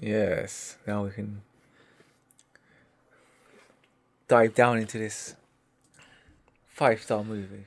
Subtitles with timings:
[0.00, 0.76] Yes.
[0.86, 1.42] Now we can
[4.28, 5.36] dive down into this
[6.66, 7.66] five star movie.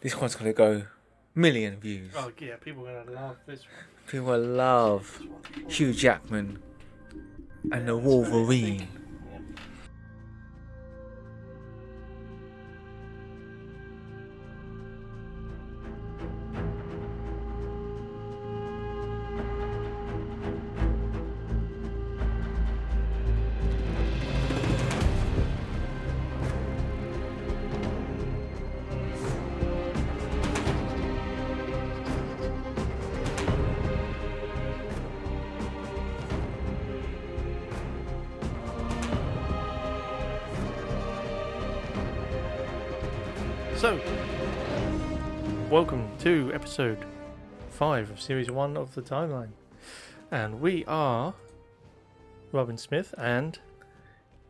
[0.00, 0.84] This one's gonna go
[1.34, 2.12] million views.
[2.16, 3.84] Oh yeah, people are gonna love this one.
[4.06, 5.20] People love
[5.68, 6.62] Hugh Jackman
[7.70, 8.88] and the Wolverine.
[46.60, 47.06] Episode
[47.70, 49.52] five of series one of the timeline,
[50.30, 51.32] and we are
[52.52, 53.58] Robin Smith and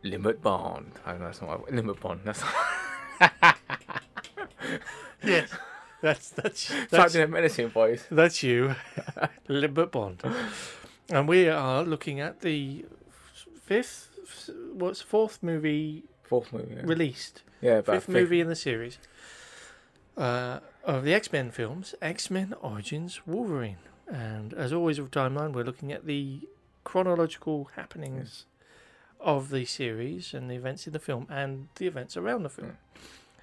[0.02, 0.90] Limit Bond.
[1.06, 2.22] I don't know, that's not Limit Bond.
[2.24, 2.42] That's
[5.22, 5.50] yes,
[6.02, 8.04] that's that's that's that's, a menacing voice.
[8.10, 8.74] that's you,
[9.48, 10.20] Limbert Bond,
[11.10, 12.86] and we are looking at the
[13.62, 16.74] fifth, what's fourth movie Fourth movie.
[16.74, 18.98] Yeah, released, yeah but fifth movie in the series
[20.16, 23.78] uh, of the X Men films, X Men Origins Wolverine.
[24.08, 26.40] And as always with Timeline, we're looking at the
[26.84, 28.46] chronological happenings
[29.20, 32.78] of the series and the events in the film and the events around the film.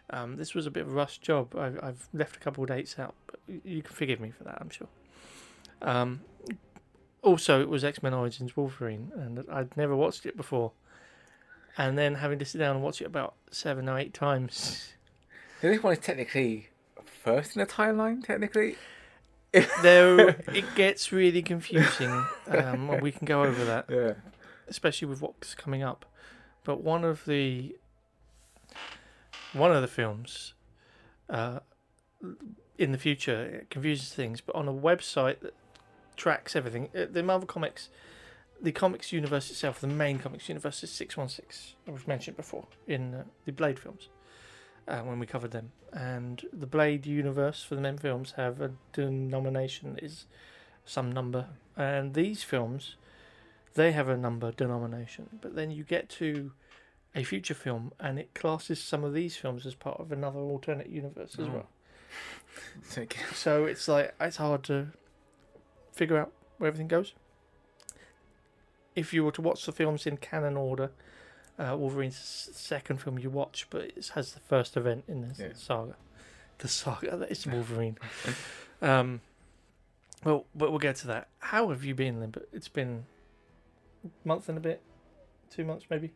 [0.10, 1.56] Um, this was a bit of a rush job.
[1.56, 4.58] I've, I've left a couple of dates out, but you can forgive me for that,
[4.60, 4.88] I'm sure.
[5.82, 6.22] Um,
[7.22, 10.72] also, it was X Men Origins Wolverine, and I'd never watched it before.
[11.78, 14.94] And then having to sit down and watch it about seven or eight times.
[15.62, 16.70] This one is technically
[17.28, 18.76] first in the timeline, technically.
[19.82, 20.18] though
[20.54, 22.12] it gets really confusing.
[22.48, 24.14] Um, and we can go over that, Yeah.
[24.68, 26.06] especially with what's coming up.
[26.64, 27.76] But one of the
[29.54, 30.54] one of the films
[31.30, 31.60] uh,
[32.78, 35.54] in the future it confuses things, but on a website that
[36.16, 37.90] tracks everything, uh, the Marvel Comics,
[38.62, 41.76] the comics universe itself, the main comics universe is six one six.
[41.88, 44.10] I was mentioned before in uh, the Blade films.
[44.88, 48.72] Uh, when we covered them, and the Blade universe for the men films have a
[48.94, 50.26] denomination that is
[50.86, 52.96] some number, and these films
[53.74, 55.28] they have a number denomination.
[55.42, 56.54] But then you get to
[57.14, 60.88] a future film, and it classes some of these films as part of another alternate
[60.90, 61.52] universe as Oh.
[61.52, 61.70] well.
[63.36, 64.88] So it's like it's hard to
[65.92, 67.14] figure out where everything goes.
[68.96, 70.92] If you were to watch the films in canon order,
[71.60, 75.50] uh, Wolverine's second film you watch, but it has the first event in the Yeah.
[75.56, 75.96] saga.
[76.60, 77.98] The saga that is Wolverine.
[78.82, 79.22] um,
[80.24, 81.28] well, but we'll get to that.
[81.40, 82.48] How have you been, Limbert?
[82.52, 83.06] It's been
[84.04, 84.82] a month and a bit,
[85.50, 86.14] two months maybe.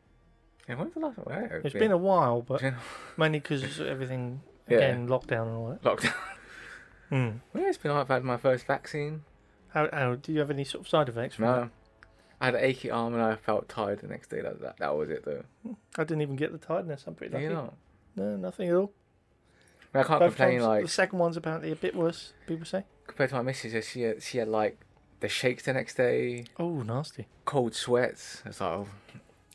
[0.68, 1.28] Yeah, when's the last one?
[1.29, 2.62] Yeah, It's been a while, but
[3.18, 4.78] mainly because everything Yeah.
[4.78, 5.81] again lockdown and all that.
[5.81, 6.13] lockdown.
[7.12, 7.40] Mm.
[7.53, 7.91] Well, yeah, it's been.
[7.91, 9.23] I've had my first vaccine.
[9.69, 11.35] How, how do you have any sort of side effects?
[11.35, 11.69] from that?
[12.41, 14.41] I had an achy arm and I felt tired the next day.
[14.41, 15.44] That that, that was it though.
[15.97, 17.03] I didn't even get the tiredness.
[17.07, 17.44] I'm pretty lucky.
[17.46, 17.74] You know,
[18.18, 18.91] No, nothing at all.
[19.94, 20.59] I, mean, I can't Both complain.
[20.59, 22.34] times- Like the second one's apparently a bit worse.
[22.47, 22.84] People say.
[23.07, 24.79] compared to my missus, she had, she had like
[25.19, 27.28] the shakes the next day, Oh, nasty.
[27.46, 28.41] cold sweats.
[28.46, 28.88] It's like oh,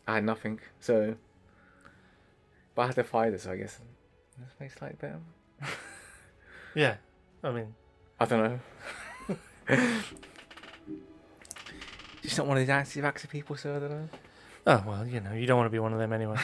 [0.06, 0.60] I had nothing.
[0.78, 1.16] So,
[2.76, 3.80] but I had the Pfizer, so I guess
[4.38, 5.18] this makes slightly better.
[6.74, 6.96] Yeah,
[7.42, 7.74] I mean,
[8.20, 8.60] I don't
[9.28, 9.36] know.
[12.26, 14.08] Just not one of these anti-vaxxer people, so I don't know.
[14.66, 16.38] oh well, you know, you don't want to be one of them anyway.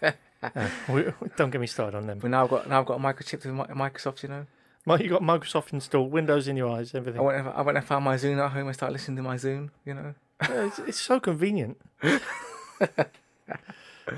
[0.42, 1.04] Uh, we,
[1.36, 2.18] don't get me started on them.
[2.18, 4.24] But now I've got now I've got a microchip with Microsoft.
[4.24, 4.46] You know,
[4.84, 7.20] Well, you got Microsoft installed, Windows in your eyes, everything.
[7.20, 9.22] I went and- I went and found my Zune at home and started listening to
[9.22, 9.70] my Zune.
[9.84, 10.14] You know.
[10.42, 11.80] Yeah, it's, it's so convenient.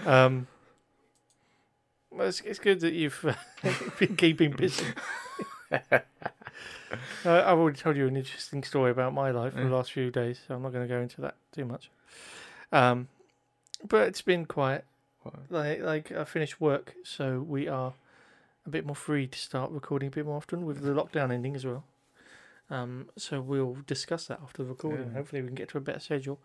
[0.07, 0.47] um,
[2.11, 3.23] well, it's, it's good that you've
[3.99, 4.87] been keeping busy.
[7.25, 10.11] uh, I've already told you an interesting story about my life for the last few
[10.11, 11.91] days, so I'm not going to go into that too much.
[12.73, 13.09] Um,
[13.87, 14.85] but it's been quiet.
[15.49, 17.95] Like, like I finished work, so we are
[18.67, 21.55] a bit more free to start recording a bit more often with the lockdown ending
[21.55, 21.85] as well.
[22.71, 25.09] Um, so we'll discuss that after the recording.
[25.09, 25.19] Yeah.
[25.19, 26.41] Hopefully, we can get to a better schedule.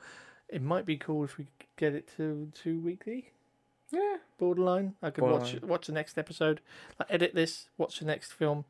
[0.47, 1.47] It might be cool if we
[1.77, 3.31] get it to two weekly.
[3.91, 4.17] Yeah.
[4.37, 4.95] Borderline.
[5.01, 5.69] I could watch Borderline.
[5.69, 6.61] watch the next episode,
[6.99, 8.65] like edit this, watch the next film,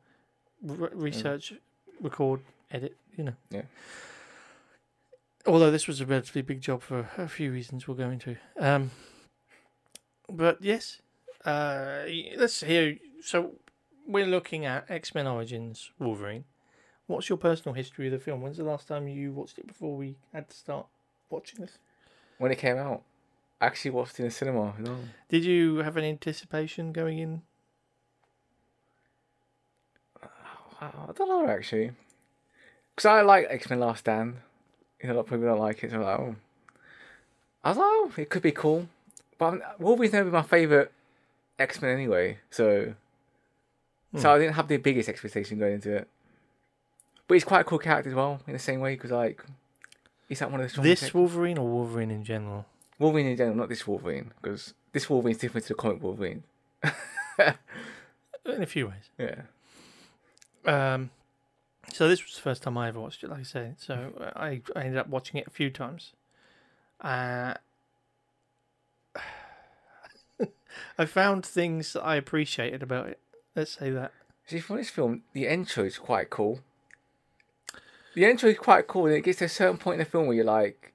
[0.62, 1.54] re- research,
[2.00, 2.96] record, edit.
[3.16, 3.34] You know.
[3.50, 3.62] Yeah.
[5.46, 8.36] Although this was a relatively big job for a few reasons we'll go into.
[8.58, 8.90] Um,
[10.28, 11.00] but yes,
[11.44, 12.02] uh,
[12.36, 12.96] let's hear.
[13.22, 13.52] So
[14.06, 16.44] we're looking at X Men Origins Wolverine.
[17.06, 18.40] What's your personal history of the film?
[18.42, 20.86] When's the last time you watched it before we had to start
[21.28, 21.78] watching this?
[22.40, 23.02] when it came out.
[23.60, 24.74] I actually watched it in the cinema.
[24.78, 24.96] Know?
[25.28, 27.42] Did you have any anticipation going in?
[30.80, 31.90] I don't know actually,
[32.94, 34.36] because I like X Men Last Stand.
[35.02, 35.90] You know, a lot of people don't like it.
[35.90, 36.36] So I'm like, oh,
[37.64, 38.88] I was like, oh, it could be cool.
[39.38, 40.92] But I'm- Wolverine's never been my favorite
[41.58, 42.94] X Men anyway, so
[44.16, 44.26] so Hmm.
[44.26, 46.08] I didn't have the biggest expectation going into it.
[47.28, 49.44] But he's quite a cool character as well, in the same way, because like
[50.28, 51.02] he's like one of the strongest.
[51.02, 52.66] This Wolverine or Wolverine in general?
[52.98, 56.42] Wolverine in general, not this Wolverine, because this Wolverine's different to the comic Wolverine.
[58.46, 59.10] In a few ways.
[59.18, 59.42] Yeah.
[60.66, 61.10] Um,
[61.92, 63.72] so this was the first time I ever watched it, like I say.
[63.78, 66.12] So uh, I, I ended up watching it a few times.
[67.00, 67.54] Uh,
[70.98, 73.18] I found things that I appreciated about it.
[73.56, 74.12] Let's say that.
[74.46, 76.60] See, for this film, the intro is quite cool.
[78.14, 80.26] The intro is quite cool, and it gets to a certain point in the film
[80.26, 80.92] where you're like,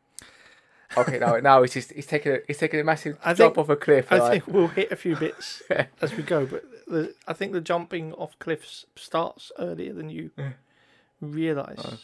[0.98, 3.58] okay, now now it's just it's taking a it's taking a massive I drop think-
[3.58, 4.08] off a cliff.
[4.12, 5.64] I like, think we'll hit a few bits
[6.02, 10.32] as we go, but the, I think the jumping off cliffs starts earlier than you
[10.38, 10.54] Yeah.
[11.22, 11.80] realise.
[11.84, 11.98] Oh.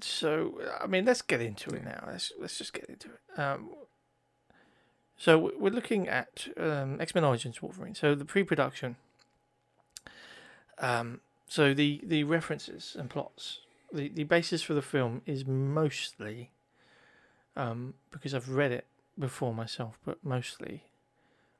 [0.00, 2.04] So, I mean, let's get into it now.
[2.06, 3.38] Let's let's just get into it.
[3.40, 3.70] Um,
[5.16, 7.94] so we- we're looking at um, X Men Origins Wolverine.
[7.94, 8.96] So the pre-production.
[10.78, 13.60] Um, so the the references and plots,
[13.92, 16.50] the the basis for the film is mostly,
[17.56, 18.86] um, because I've read it
[19.18, 20.84] before myself, but mostly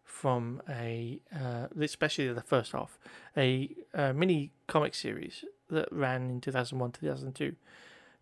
[0.06, 2.98] from a, uh, especially the first half,
[3.36, 7.56] a uh, mini comic series that ran in 2001 2002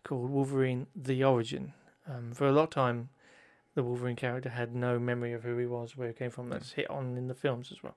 [0.03, 1.73] called Wolverine The Origin.
[2.07, 3.09] Um, for a of time,
[3.75, 6.49] the Wolverine character had no memory of who he was, where he came from.
[6.49, 7.95] That's hit on in the films as well.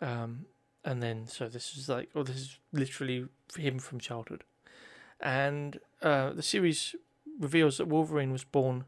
[0.00, 0.46] Um,
[0.84, 3.26] and then, so this is like, oh, this is literally
[3.56, 4.44] him from childhood.
[5.20, 6.94] And uh, the series
[7.38, 8.84] reveals that Wolverine was born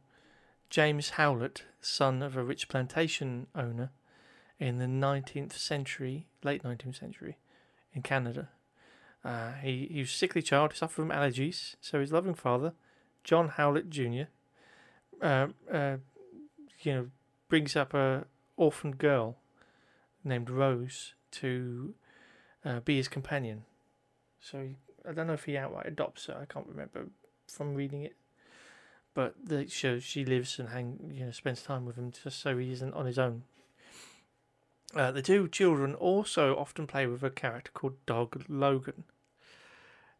[0.71, 3.91] James Howlett, son of a rich plantation owner
[4.61, 7.39] in the 19th century, late 19th century,
[7.93, 8.51] in Canada.
[9.25, 12.73] Uh, he, he was a sickly child, suffered from allergies, so his loving father,
[13.25, 14.25] John Howlett Jr.,
[15.21, 15.97] uh, uh,
[16.83, 17.07] you know,
[17.49, 18.25] brings up a
[18.57, 19.37] orphaned girl
[20.23, 21.95] named Rose to
[22.65, 23.65] uh, be his companion.
[24.41, 24.77] So he,
[25.07, 26.39] I don't know if he outright adopts her.
[26.41, 27.09] I can't remember
[27.47, 28.15] from reading it
[29.15, 32.57] but the shows she lives and hang you know spends time with him just so
[32.57, 33.43] he isn't on his own.
[34.95, 39.05] Uh, the two children also often play with a character called Dog Logan.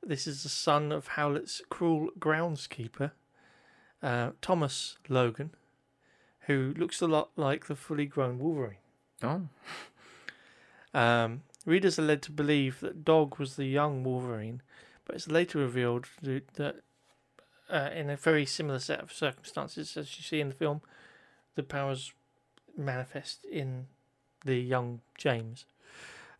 [0.02, 3.10] This is the son of Howlett's cruel groundskeeper,
[4.02, 5.50] uh, Thomas Logan,
[6.46, 8.78] who looks a lot like the fully grown Wolverine.
[9.22, 9.48] oh,
[10.94, 14.62] Um, readers are led to believe that Dog was the young Wolverine,
[15.04, 16.76] but it's later revealed that
[17.70, 20.81] uh, in a very similar set of circumstances as you see in the film,
[21.55, 22.12] the powers
[22.76, 23.87] manifest in
[24.44, 25.67] the young James.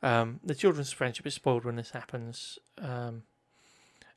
[0.03, 3.23] Um, the children's friendship is spoiled when this happens um,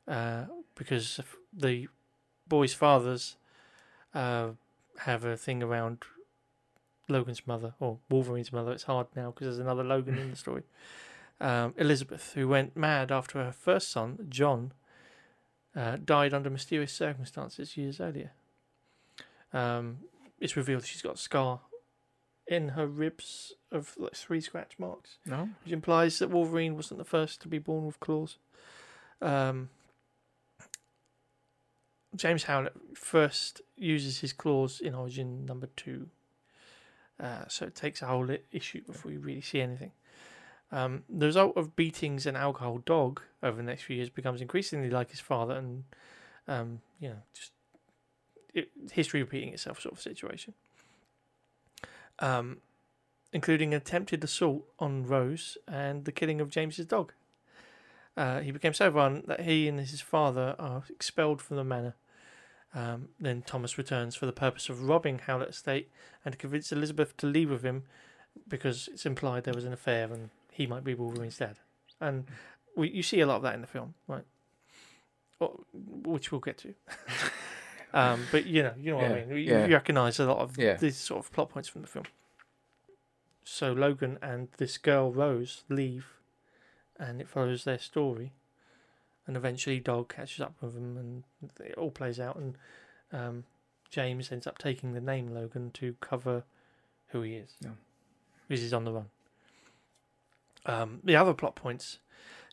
[0.08, 0.44] uh,
[0.74, 1.20] because
[1.52, 1.88] the
[2.48, 3.36] boys' fathers
[4.14, 4.50] uh,
[5.00, 5.98] have a thing around
[7.08, 8.72] Logan's mother or Wolverine's mother.
[8.72, 10.62] It's hard now because there's another Logan in the story.
[11.40, 14.72] Um, Elizabeth, who went mad after her first son, John,
[15.76, 18.32] uh, died under mysterious circumstances years earlier.
[19.52, 19.98] Um,
[20.40, 21.60] it's revealed she's got a scar
[22.46, 27.04] in her ribs of like three scratch marks, no, which implies that Wolverine wasn't the
[27.04, 28.36] first to be born with claws.
[29.22, 29.70] Um,
[32.14, 36.08] James Howlett first uses his claws in Origin number two,
[37.18, 39.92] uh, so it takes a whole issue before you really see anything.
[40.74, 44.90] Um, the result of beatings and alcohol, Dog, over the next few years becomes increasingly
[44.90, 45.84] like his father, and
[46.48, 47.52] um, you know, just
[48.52, 50.52] it, history repeating itself sort of situation.
[52.18, 52.58] Um,
[53.32, 57.12] including an attempted assault on Rose and the killing of James's dog.
[58.16, 61.94] Uh, he became so violent that he and his father are expelled from the manor.
[62.74, 65.90] Um, then Thomas returns for the purpose of robbing Howlett Estate
[66.24, 67.84] and to convince Elizabeth to leave with him
[68.48, 71.56] because it's implied there was an affair and he might be Wolverine instead.
[72.00, 72.24] And
[72.76, 74.24] we, you see a lot of that in the film, right?
[75.40, 76.74] Or, which we'll get to.
[77.92, 79.28] um, but you know, you know what I mean.
[79.30, 79.66] You, yeah.
[79.66, 80.74] you recognise a lot of Yeah.
[80.76, 82.04] these sort of plot points from the film.
[83.44, 86.06] So Logan and this girl Rose leave,
[86.98, 88.32] and it follows their story,
[89.26, 92.36] and eventually Dog catches up with them, and it all plays out.
[92.36, 92.56] And
[93.12, 93.44] um,
[93.90, 96.44] James ends up taking the name Logan to cover
[97.08, 97.70] who he is, Yeah.
[98.48, 99.06] because he's on the run.
[100.66, 101.98] Um, the other plot points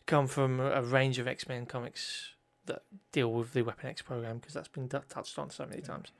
[0.05, 2.33] come from a, range of X Men comics
[2.65, 5.81] that deal with the Weapon X program because that's been d- touched on so many
[5.81, 5.87] Yeah.
[5.87, 6.11] times.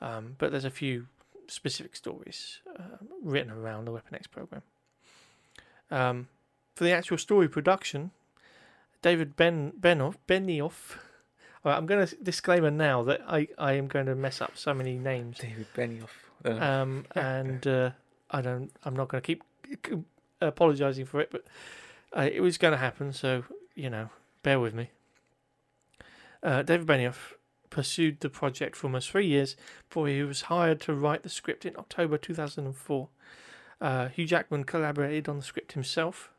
[0.00, 1.06] Um, but there's a few
[1.48, 4.62] specific stories uh, written around the Weapon X program.
[5.90, 6.28] Um,
[6.74, 8.10] for the actual story production,
[9.02, 10.98] David Ben Benoff Benioff.
[11.64, 14.72] Right, I'm going to disclaimer now that I, I am going to mess up so
[14.72, 15.38] many names.
[15.38, 16.10] David Benioff.
[16.44, 17.90] Uh, Um, and uh,
[18.30, 18.70] I don't.
[18.84, 19.42] I'm not going to keep
[20.46, 21.44] apologizing for it, but
[22.16, 23.12] uh, it was going to happen.
[23.12, 24.10] So you know,
[24.42, 24.90] bear with me.
[26.42, 27.32] Uh, David Benioff
[27.70, 29.56] pursued the project for almost three years
[29.88, 33.08] before he was hired to write the script in October 2004.
[33.80, 36.30] Uh, Hugh Jackman collaborated on the script himself,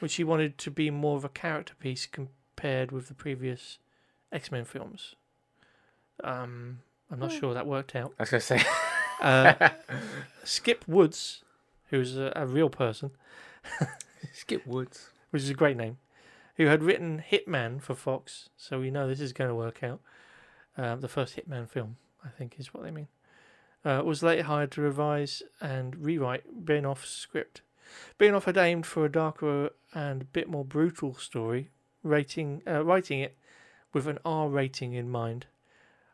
[0.00, 3.78] which he wanted to be more of a character piece compared with the previous
[4.30, 5.14] X Men films.
[6.24, 6.80] Um,
[7.10, 7.38] I'm not Hmm.
[7.38, 8.14] sure that worked out.
[8.18, 8.62] I was gonna say.
[9.20, 9.70] Uh,
[10.44, 11.42] Skip Woods,
[11.92, 13.10] who's a, a real person,
[14.32, 15.10] Skip Woods.
[15.30, 15.98] which is a great name,
[16.56, 20.00] who had written Hitman for Fox, so we know this is going to work out.
[20.76, 23.08] Uh, the first Hitman film, I think, is what they mean.
[23.84, 27.60] Uh, was later hired to revise and rewrite Benoff's script.
[28.18, 31.68] Benoff had aimed for a darker and a bit more brutal story,
[32.02, 33.36] rating, uh, writing it
[33.92, 35.44] with an R rating in mind,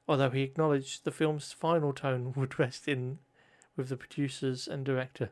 [0.08, 3.20] although he acknowledged the film's final tone would rest in
[3.76, 5.30] with the producers and director.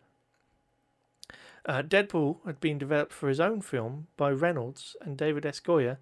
[1.64, 5.58] Uh, Deadpool had been developed for his own film by Reynolds and David S.
[5.60, 5.96] Goyer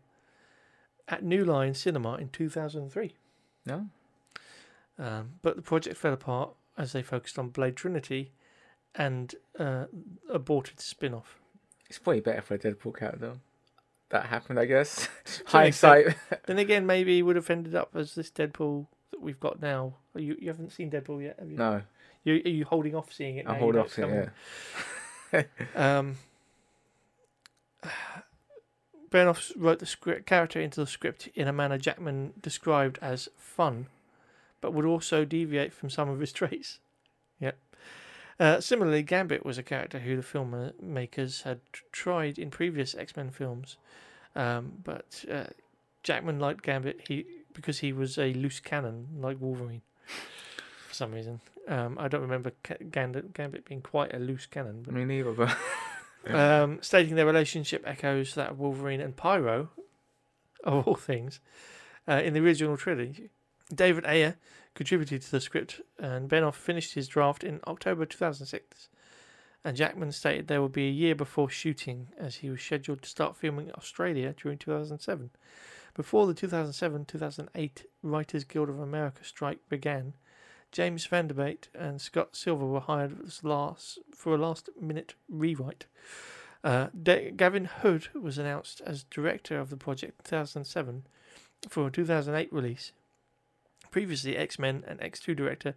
[1.09, 3.15] at New Line Cinema in 2003.
[3.67, 3.87] No.
[4.99, 8.33] Um, but the project fell apart as they focused on Blade Trinity
[8.95, 9.87] and uh,
[10.31, 11.39] aborted the spin off.
[11.89, 13.19] It's probably better for a Deadpool character.
[13.19, 13.39] though.
[14.11, 15.09] That happened, I guess.
[15.47, 16.15] Hindsight.
[16.47, 19.95] then again, maybe he would have ended up as this Deadpool that we've got now.
[20.15, 21.57] You you haven't seen Deadpool yet, have you?
[21.57, 21.83] no,
[22.23, 23.47] You, are you holding off seeing it?
[23.49, 24.31] I'm holding off to it.
[25.75, 26.17] Um,
[29.13, 33.87] wrote the script character into the script in a manner Jackman described as fun,
[34.61, 36.81] but would also deviate from some of his traits.
[37.41, 37.57] Yep.
[38.41, 43.15] Uh, similarly, Gambit was a character who the filmmakers had tr- tried in previous X
[43.17, 43.77] Men films,
[44.35, 45.45] um, but uh,
[46.03, 49.83] Jackman liked Gambit he because he was a loose cannon like Wolverine.
[50.95, 52.53] For some reason, um, I don't remember
[52.93, 54.85] Gambit, Gambit being quite a loose cannon.
[54.85, 55.57] But Me neither, but
[56.33, 59.71] um, stating their relationship echoes that of Wolverine and Pyro,
[60.63, 61.41] of all things,
[62.07, 63.31] uh, in the original trilogy.
[63.75, 64.37] David Ayer
[64.77, 68.89] contributed to the script, and Benoff finished his draft in October 2006.
[69.65, 73.09] And Jackman stated there would be a year before shooting, as he was scheduled to
[73.09, 75.31] start filming in Australia during 2007.
[75.97, 80.15] Before the 2007 2008 Writers Guild of America strike began,
[80.75, 85.87] James Vanderbilt and Scott Silver were hired as last for a last minute rewrite.
[86.65, 91.07] Uh, Da- Gavin Hood was announced as director of the project in 2007
[91.69, 92.91] for a 2008 release.
[93.93, 95.77] Previously, X Men and X2 director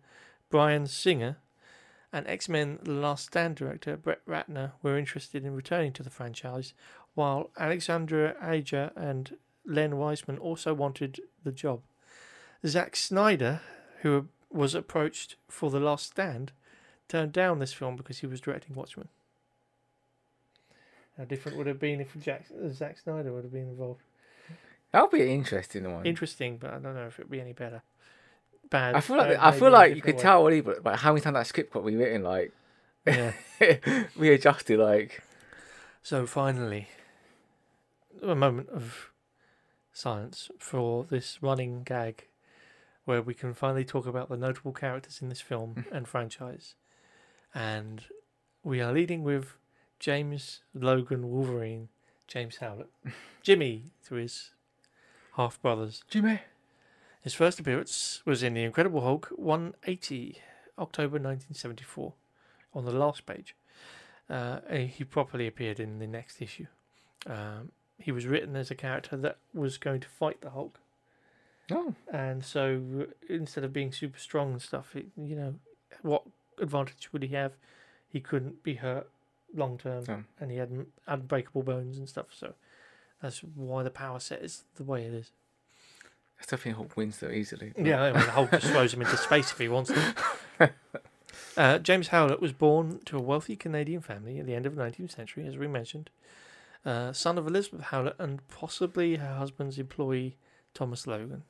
[0.49, 1.37] Bryan Singer
[2.11, 6.09] and X Men The Last Stand director Brett Ratner were interested in returning to the
[6.09, 6.73] franchise,
[7.13, 11.81] while Alexandra Aja and Len Wiseman also wanted the job.
[12.65, 13.61] Zack Snyder,
[14.01, 16.51] who was approached for The Last Stand,
[17.07, 19.07] turned down this film because he was directing Watchmen.
[21.17, 24.01] How different would it have been if Jack, uh, Zack Snyder would have been involved?
[24.91, 26.05] that'll be an interesting one.
[26.05, 27.81] Interesting, but I don't know if it'd be any better.
[28.69, 28.95] Bad.
[28.95, 30.21] I feel like bad I feel like you could way.
[30.21, 32.51] tell already, but like how many times that script got rewritten, like
[33.05, 33.31] Yeah.
[34.17, 35.23] readjusted, like
[36.03, 36.89] So finally,
[38.21, 39.09] a moment of
[39.93, 42.27] silence for this running gag
[43.07, 46.75] where we can finally talk about the notable characters in this film and franchise.
[47.55, 48.03] And
[48.63, 49.53] we are leading with
[49.97, 51.87] James Logan Wolverine,
[52.27, 52.89] James Howlett,
[53.41, 54.51] Jimmy through his
[55.37, 56.03] half brothers.
[56.09, 56.41] Jimmy.
[57.21, 60.41] His first appearance was in The Incredible Hulk 180,
[60.77, 62.13] October 1974,
[62.73, 63.55] on the last page.
[64.29, 66.67] Uh, he properly appeared in the next issue.
[67.25, 70.79] Um, he was written as a character that was going to fight the Hulk,
[71.71, 75.55] Oh, and so instead of being super strong and stuff, it, you know,
[76.01, 76.23] what
[76.59, 77.53] advantage would he have?
[78.07, 79.09] He couldn't be hurt
[79.53, 80.23] long term, Oh.
[80.39, 82.27] and he had unbreakable bones and stuff.
[82.31, 82.53] So
[83.21, 85.31] that's why the power set is the way it is.
[86.39, 87.73] I still think Hulk wins though easily.
[87.75, 90.71] but- Yeah, I mean, the Hulk just throws him into space if he wants to.
[91.55, 94.81] Uh, James Howlett was born to a wealthy Canadian family at the end of the
[94.83, 96.11] 19th century, as we mentioned.
[96.85, 100.37] Uh, son of Elizabeth Howlett and possibly her husband's employee,
[100.75, 101.43] Thomas Logan.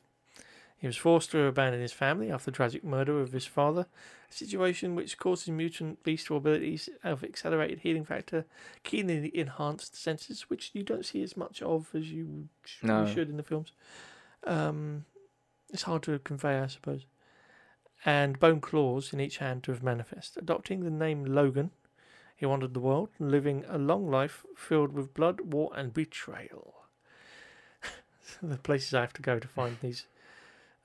[0.79, 3.87] He was forced to abandon his family after the tragic murder of his father,
[4.29, 8.45] a situation which caused his mutant bestial abilities of accelerated healing factor,
[8.83, 13.05] keenly enhanced senses, which you don't see as much of as you sh- you No.
[13.05, 13.71] should in the films.
[14.43, 15.05] Um,
[15.73, 17.05] it's hard to convey, I suppose.
[18.05, 20.37] and bone claws in each hand to have manifest.
[20.37, 21.71] Adopting the name Logan,
[22.35, 26.75] he wandered the world, living a long life filled with blood, war, and betrayal.
[28.43, 30.05] the places I have to go to find these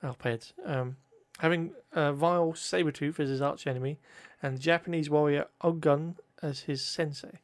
[0.03, 0.53] op-eds.
[0.65, 0.97] Um,
[1.39, 3.99] having uh, vile Sabretooth as his archenemy,
[4.41, 7.39] and Japanese warrior Ogun as his sensei.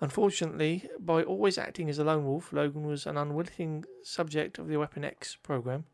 [0.00, 4.76] Unfortunately, by always acting as a lone wolf, Logan was an unwitting subject of the
[4.76, 5.84] Weapon X program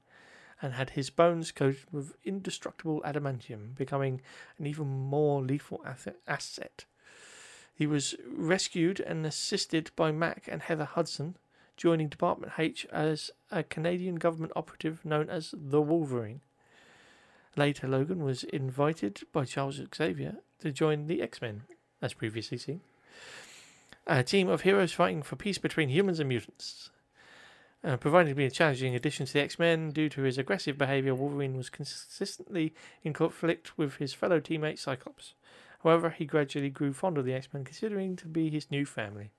[0.62, 4.21] and had his bones coated with indestructible adamantium, becoming
[4.59, 5.85] an even more lethal
[6.26, 6.85] asset.
[7.75, 11.37] He was rescued and assisted by Mac and Heather Hudson,
[11.78, 16.40] joining Department H as a Canadian government operative known as the Wolverine.
[17.56, 21.62] Later, Logan was invited by Charles Xavier to join the X Men,
[22.02, 22.80] as previously seen.
[24.06, 26.90] A team of heroes fighting for peace between humans and mutants.
[27.85, 30.76] Uh, providing to be a challenging addition to the X Men, due to his aggressive
[30.76, 35.35] behavior, Wolverine was consistently in conflict with his fellow teammate Cyclops.
[35.85, 39.30] However, he gradually grew fond of the X Men, considering to be his new family.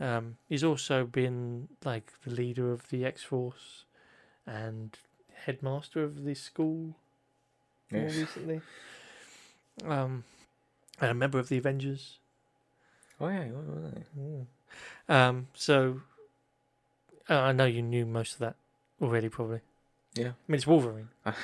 [0.00, 3.84] Um, he's also been like the leader of the X Force
[4.46, 4.96] and
[5.32, 6.96] headmaster of the school
[7.92, 8.16] more Yes.
[8.16, 8.60] recently.
[9.84, 10.24] Um,
[11.00, 12.18] and a member of the Avengers.
[13.20, 14.06] Oh yeah, what was it?
[14.18, 14.46] Mm.
[15.08, 16.00] Um, so
[17.30, 18.56] uh, I know you knew most of that
[19.00, 19.60] already, probably.
[20.14, 20.28] Yeah.
[20.28, 21.08] I mean, it's Wolverine,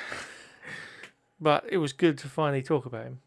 [1.41, 3.21] but it was good to finally talk about him.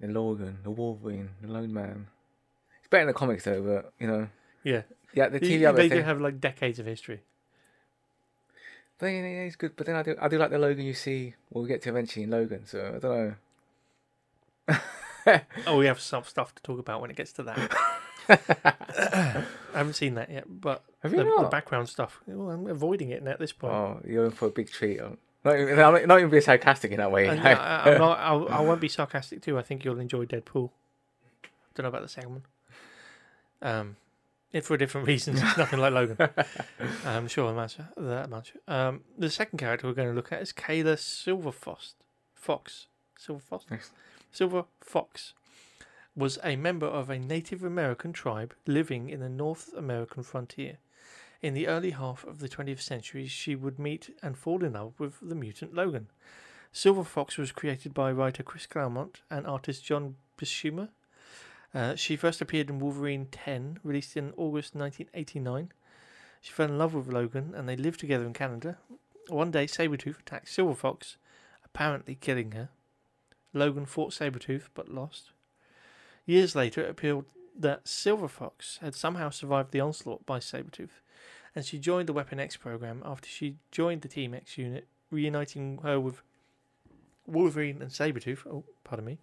[0.00, 2.06] The Logan, the Wolverine, the Lone Man.
[2.86, 4.28] It's better in the comics though, but you know,
[4.62, 7.20] Yeah, yeah, the He- TV they they do have like decades of history.
[9.00, 9.74] But yeah, yeah, he's good.
[9.74, 11.34] But then I do, I do like the Logan you see.
[11.50, 13.36] Well, we get to eventually in Logan, so I don't
[14.68, 14.76] know.
[15.66, 17.76] Oh, we have some stuff to talk about when it gets to that.
[18.28, 19.44] I
[19.78, 22.20] haven't seen that yet, but Have the, you the background stuff.
[22.28, 23.74] Well, I'm avoiding it at this point.
[23.74, 25.00] Oh, you're in for a big treat.
[25.00, 27.26] I'm not, even- I'm not, even being sarcastic in that way.
[27.26, 29.58] Uh, I, I'm not, I'll, I won't be sarcastic too.
[29.58, 30.70] I think you'll enjoy Deadpool.
[31.74, 32.42] Don't know about the second one.
[33.62, 33.96] Um,
[34.52, 35.42] it for different reasons.
[35.42, 36.16] It's nothing like Logan.
[37.04, 37.78] I'm sure that much.
[37.96, 38.52] That much.
[38.68, 41.94] Um, the second character we're going to look at is Kayla Silverfox.
[42.34, 42.86] Fox.
[43.18, 43.64] Silverfox.
[43.70, 43.90] Yes.
[44.32, 45.34] Silver Fox
[46.14, 50.78] was a member of a Native American tribe living in the North American frontier.
[51.42, 54.98] In the early half of the 20th century, she would meet and fall in love
[54.98, 56.08] with the mutant Logan.
[56.72, 60.88] Silver Fox was created by writer Chris Claremont and artist John Buscema.
[61.76, 65.72] Uh, she first appeared in Wolverine 10, released in August 1989.
[66.40, 68.78] She fell in love with Logan and they lived together in Canada.
[69.28, 71.18] One day, Sabretooth attacked Silver Fox,
[71.66, 72.70] apparently killing her.
[73.52, 75.32] Logan fought Sabretooth but lost.
[76.24, 77.26] Years later, it appeared
[77.58, 81.02] that Silver Fox had somehow survived the onslaught by Sabretooth,
[81.54, 85.80] and she joined the Weapon X program after she joined the Team X unit, reuniting
[85.82, 86.22] her with
[87.26, 88.46] Wolverine and Sabretooth.
[88.46, 89.18] Oh, pardon me.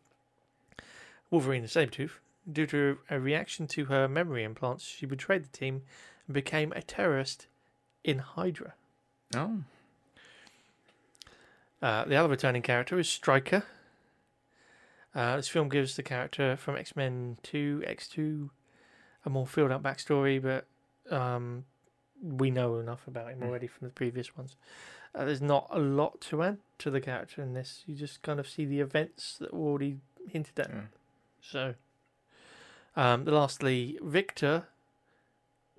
[1.32, 2.20] Wolverine and Sabretooth.
[2.52, 5.84] Due to a reaction to her memory implants, she betrayed the team
[6.28, 7.48] and became a terrorist
[8.04, 8.74] in Hydra.
[9.36, 9.64] oh,
[11.82, 13.64] Uh, the other returning character is Stryker.
[15.16, 18.50] Uh, this film gives the character from X Men 2, X2
[19.26, 20.66] a more filled out backstory, but
[21.16, 21.66] um,
[22.22, 23.48] we know enough about him Mm.
[23.48, 24.56] already from the previous ones.
[25.16, 27.84] Uh, there's not a lot to add to the character in this.
[27.86, 30.72] You just kind of see the events that were already hinted at.
[31.42, 31.76] So,
[32.96, 34.66] um, lastly, Victor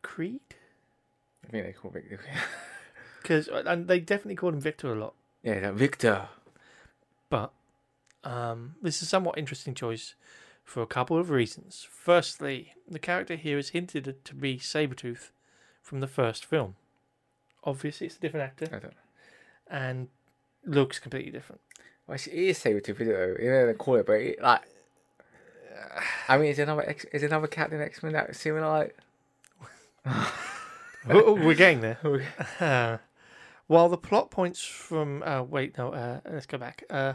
[0.03, 0.41] Creed?
[1.47, 2.21] I think they call Victor.
[3.23, 5.15] Because and they definitely called him Victor a lot.
[5.43, 6.29] yeah, that Victor.
[7.31, 7.53] But
[8.23, 10.15] um, this is a somewhat interesting choice
[10.63, 11.87] for a couple of reasons.
[11.91, 15.31] Firstly, the character here is hinted to be Sabretooth
[15.83, 16.77] from the first film.
[17.65, 18.95] Obviously, it's a different actor I don't.
[19.69, 20.09] and
[20.65, 21.61] looks completely different.
[22.07, 23.43] Well, it is Sabretooth, isn't it?
[23.43, 24.63] You know they call it, but it, like,
[26.29, 28.97] I mean, is there another X, is there another Captain X Men that similar like?
[31.07, 31.99] We're getting there.
[32.61, 32.99] Uh,
[33.67, 35.23] while the plot points from.
[35.23, 36.85] Uh, wait, no, uh, let's go back.
[36.91, 37.15] Uh,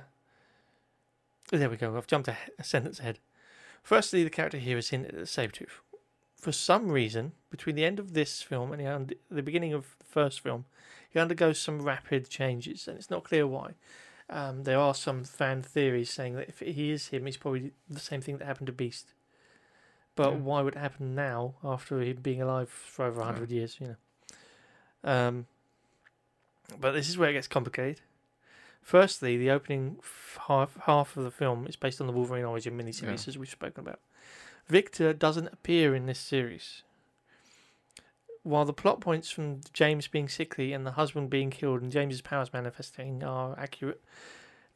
[1.51, 1.95] there we go.
[1.95, 3.19] I've jumped a, a sentence ahead.
[3.83, 5.81] Firstly, the character here is in at Sabretooth.
[6.35, 9.95] For some reason, between the end of this film and the, und- the beginning of
[9.99, 10.65] the first film,
[11.09, 13.73] he undergoes some rapid changes, and it's not clear why.
[14.29, 17.99] Um, there are some fan theories saying that if he is him, he's probably the
[17.99, 19.13] same thing that happened to Beast.
[20.15, 20.37] But Yeah.
[20.37, 23.31] why would it happen now after him being alive for over a Yeah.
[23.31, 23.79] hundred years?
[23.79, 23.95] You know.
[25.11, 25.47] Um,
[26.79, 28.01] but this is where it gets complicated.
[28.81, 32.77] Firstly, the opening f- half half of the film is based on the Wolverine origin
[32.77, 33.29] miniseries, Yeah.
[33.29, 33.99] as we've spoken about.
[34.67, 36.83] Victor doesn't appear in this series.
[38.43, 42.21] While the plot points from James being sickly and the husband being killed and James's
[42.21, 44.01] powers manifesting are accurate,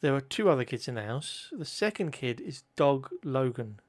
[0.02, 1.50] there are two other kids in the house.
[1.52, 3.80] The second kid is Dog Logan.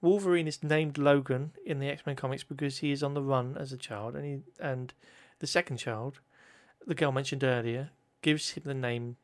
[0.00, 3.56] Wolverine is named Logan in the X Men comics because he is on the run
[3.58, 4.92] as a child, and he and
[5.38, 6.20] the second child,
[6.86, 9.16] the girl mentioned earlier, gives him the name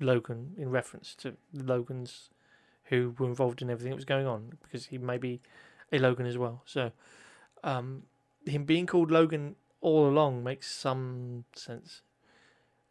[0.00, 2.30] Logan in reference to the Logans
[2.84, 5.40] who were involved in everything that was going on because he may be
[5.92, 6.62] a Logan as well.
[6.64, 6.92] So,
[7.64, 8.04] um,
[8.48, 12.02] him being called Logan all along makes some sense.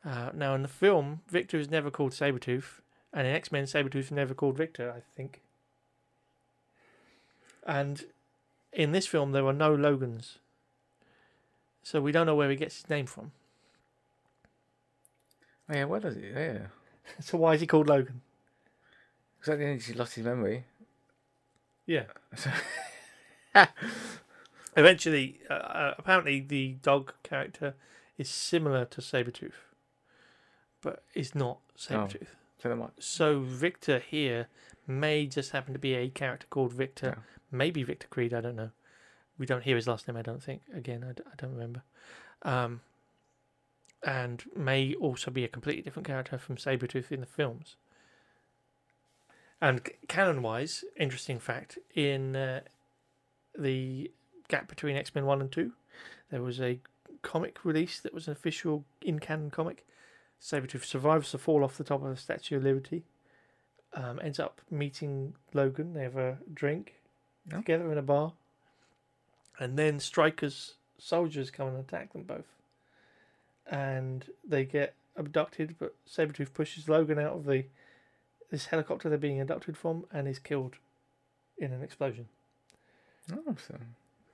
[0.05, 2.81] Uh, now, in the film, Victor is never called Sabretooth,
[3.13, 5.41] and in X Men, Sabretooth is never called Victor, I think.
[7.65, 8.05] And
[8.71, 10.39] in this film, there are no Logans.
[11.83, 13.31] So we don't know where he gets his name from.
[15.69, 16.27] Oh, yeah, what does he?
[16.27, 16.59] Yeah.
[17.21, 18.19] So why is he called Logan?
[19.39, 20.65] Because at the end he lost his memory.
[21.85, 22.03] Yeah.
[24.77, 27.73] Eventually, uh, uh, apparently, the dog character
[28.17, 29.53] is similar to Sabretooth,
[30.81, 32.27] but is not Sabretooth.
[32.61, 32.91] So much.
[32.99, 34.47] So Victor here
[34.85, 37.15] may just happen to be a character called Victor.
[37.17, 37.23] Yeah.
[37.51, 38.69] Maybe Victor Creed, I don't know.
[39.37, 40.61] We don't hear his last name, I don't think.
[40.73, 41.81] Again, I, d- I don't remember.
[42.43, 42.81] Um,
[44.03, 47.75] and may also be a completely different character from Sabretooth in the films.
[49.59, 52.61] And canon wise, interesting fact in uh,
[53.57, 54.11] the
[54.47, 55.71] gap between X Men 1 and 2,
[56.31, 56.79] there was a
[57.21, 59.85] comic release that was an official in canon comic.
[60.41, 63.03] Sabretooth survives the fall off the top of the Statue of Liberty,
[63.93, 65.93] um, ends up meeting Logan.
[65.93, 66.95] They have a drink
[67.51, 67.57] Oh.
[67.57, 68.33] together in a bar.
[69.59, 72.45] And then Stryker's soldiers come and attack them both.
[73.65, 77.65] And they get abducted, but Sabretooth pushes Logan out of the
[78.49, 80.77] this helicopter they're being abducted from and is killed
[81.57, 82.29] in an explosion.
[83.27, 83.75] So.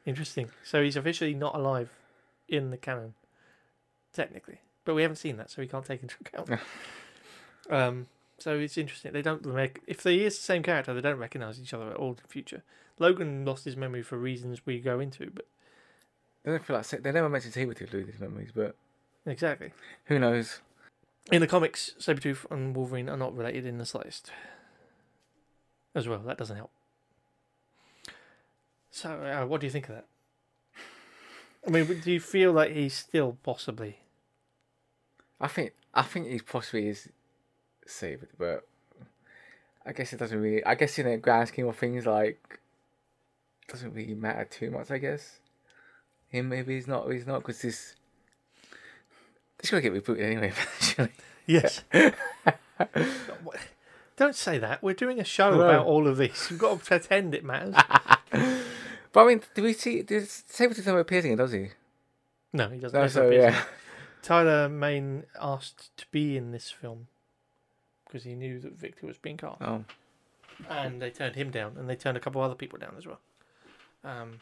[0.05, 0.49] Interesting.
[0.63, 1.89] So he's officially not alive
[2.47, 3.13] in the canon,
[4.13, 4.59] technically.
[4.85, 6.59] But we haven't seen that, so we can't take into account.
[7.69, 9.13] um, so it's interesting.
[9.13, 11.95] They don't rec- if they is the same character, they don't recognize each other at
[11.95, 12.63] all in the future.
[12.99, 15.47] Logan lost his memory for reasons we go into, but
[16.43, 18.75] They don't feel like they never mentioned he would lose his memories, but
[19.25, 19.71] exactly.
[20.05, 20.59] who knows?
[21.31, 24.31] In the comics, Sabretooth and Wolverine are not related in the slightest.
[25.95, 26.71] As well, that doesn't help.
[28.95, 30.05] So, uh, what do you think of that?
[31.65, 33.97] I mean, do you feel like he's still possibly
[35.41, 37.09] I think I think he possibly is
[37.87, 38.67] saved, but
[39.85, 40.63] I guess it doesn't really.
[40.63, 42.59] I guess in the grand scheme of things, like
[43.67, 44.91] doesn't really matter too much.
[44.91, 45.39] I guess
[46.29, 47.11] him maybe he's not.
[47.11, 47.95] He's not because this.
[49.57, 50.47] This gonna get rebooted anyway.
[50.55, 51.11] Eventually.
[51.45, 51.83] Yes.
[54.15, 54.83] Don't say that.
[54.83, 55.61] We're doing a show No.
[55.61, 56.49] about all of this.
[56.51, 57.75] We've got to pretend it matters.
[59.13, 60.01] But I mean, do we see?
[60.01, 61.37] Does Sabretooth never appears again?
[61.37, 61.69] Does he?
[62.51, 62.99] No, he doesn't.
[62.99, 63.63] No, so appears yeah.
[64.21, 67.07] Tyler Mane asked to be in this film
[68.05, 69.83] because he knew that Victor was being cast, Oh,
[70.69, 73.19] and they turned him down, and they turned a couple other people down as well.
[74.03, 74.39] Um,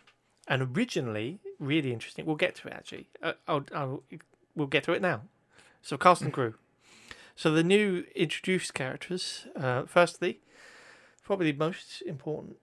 [0.47, 2.25] and originally, really interesting.
[2.25, 3.07] We'll get to it actually.
[3.21, 4.03] Uh, I'll, I'll,
[4.55, 5.21] we'll get to it now.
[5.81, 6.55] So cast and crew.
[7.35, 9.47] So the new introduced characters.
[9.55, 10.39] Uh, firstly,
[11.23, 12.57] probably the most important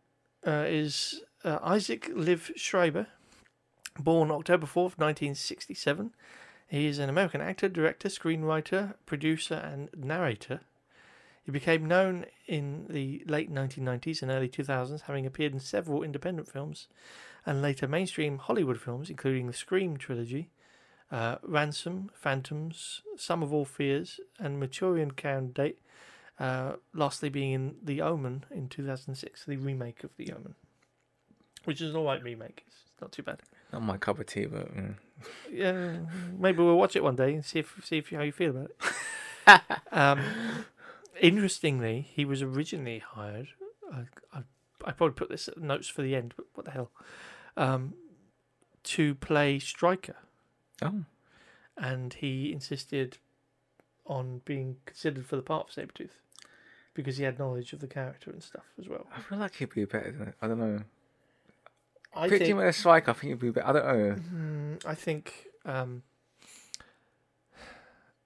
[0.46, 3.07] uh, is uh, Isaac Liev Schreiber,
[3.98, 6.14] born October fourth, nineteen sixty-seven.
[6.68, 10.61] He is an American actor, director, screenwriter, producer, and narrator.
[11.42, 16.46] He became known in the late 1990s and early 2000s, having appeared in several independent
[16.46, 16.88] films
[17.46, 20.51] and later mainstream Hollywood films, including the Scream trilogy,
[21.11, 25.79] uh, Ransom, Phantoms, Sum of All Fears, and Manchurian Candidate.
[26.38, 30.55] Uh, lastly, being in The Omen in 2006, the remake of The Omen,
[31.68, 32.64] which is an alright remake.
[32.66, 33.42] It's not too bad.
[33.74, 34.94] not my cup of tea, but mm.
[35.52, 35.98] Yeah,
[36.38, 38.70] maybe we'll watch it one day and see if see if how you feel about
[38.70, 39.61] it.
[39.92, 40.18] um,
[41.20, 43.48] interestingly, he was originally hired.
[43.92, 44.42] I, I
[44.87, 46.90] I probably put this notes for the end, but what the hell?
[47.54, 47.92] Um,
[48.85, 50.16] to play Stryker,
[50.81, 51.04] oh,
[51.76, 53.18] and he insisted
[54.07, 56.16] on being considered for the part of Sabretooth
[56.94, 59.07] because he had knowledge of the character and stuff as well.
[59.14, 60.85] I feel like he'd be better than I don't know.
[62.14, 63.10] I Picture think him as a striker.
[63.10, 63.66] I think he'd be better.
[63.68, 64.14] I don't know.
[64.14, 65.32] Hmm, I think
[65.64, 66.02] um,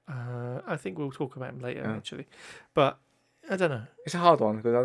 [0.09, 1.97] uh, I think we'll talk about him later Yeah.
[1.97, 2.27] actually,
[2.75, 2.99] but
[3.51, 3.87] I don't know.
[4.05, 4.85] It's a hard one because I don't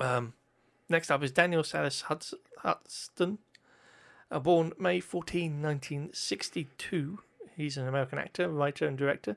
[0.00, 0.06] know.
[0.06, 0.32] Um,
[0.88, 3.38] next up is Daniel Salis Hudson,
[4.30, 7.18] uh, born May 14, 1962.
[7.56, 9.36] He's an American actor, writer, and director.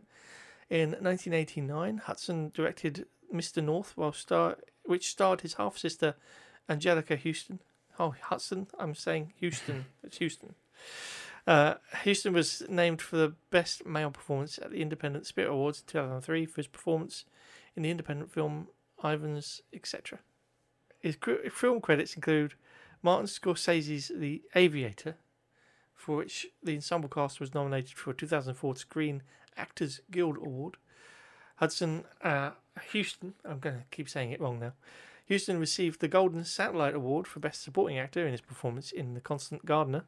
[0.69, 3.63] In 1989, Hudson directed Mr.
[3.63, 6.15] North, while star which starred his half sister
[6.69, 7.59] Angelica Houston,
[7.99, 8.67] Oh, Hudson.
[8.79, 9.85] I'm saying Houston.
[10.03, 10.55] it's Houston.
[11.45, 15.85] Uh, Houston was named for the best male performance at the Independent Spirit Awards in
[15.87, 17.25] 2003 for his performance
[17.75, 18.67] in the independent film
[19.03, 20.19] Ivans, etc.
[20.99, 22.53] His cr- film credits include
[23.01, 25.17] Martin Scorsese's The Aviator,
[25.93, 29.21] for which the ensemble cast was nominated for a 2004 Screen
[29.57, 30.77] Actors Guild Award.
[31.57, 32.51] Hudson uh,
[32.91, 34.73] Houston, I'm going to keep saying it wrong now.
[35.25, 39.21] Houston received the Golden Satellite Award for Best Supporting Actor in his performance in The
[39.21, 40.05] Constant Gardener.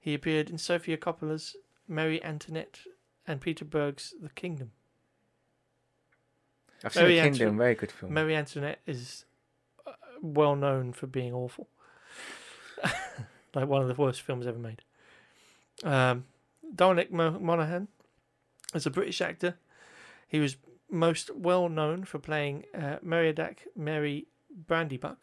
[0.00, 1.56] He appeared in Sofia Coppola's
[1.88, 2.80] Marie Antoinette
[3.26, 4.72] and Peter Berg's The Kingdom.
[6.84, 7.58] I've seen Very The Kingdom, excellent.
[7.58, 8.12] very good film.
[8.12, 9.24] Marie Antoinette is
[9.86, 11.68] uh, well known for being awful.
[13.54, 14.82] like one of the worst films ever made.
[15.82, 16.24] Um,
[16.74, 17.88] Dominic Mo- Monaghan
[18.74, 19.56] is a British actor.
[20.28, 20.56] He was
[20.90, 24.26] most well known for playing uh, Meriadoc Merry
[24.68, 25.16] Brandybuck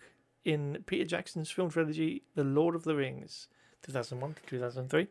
[0.44, 3.48] in Peter Jackson's film trilogy The Lord of the Rings,
[3.84, 5.08] 2001 to 2003,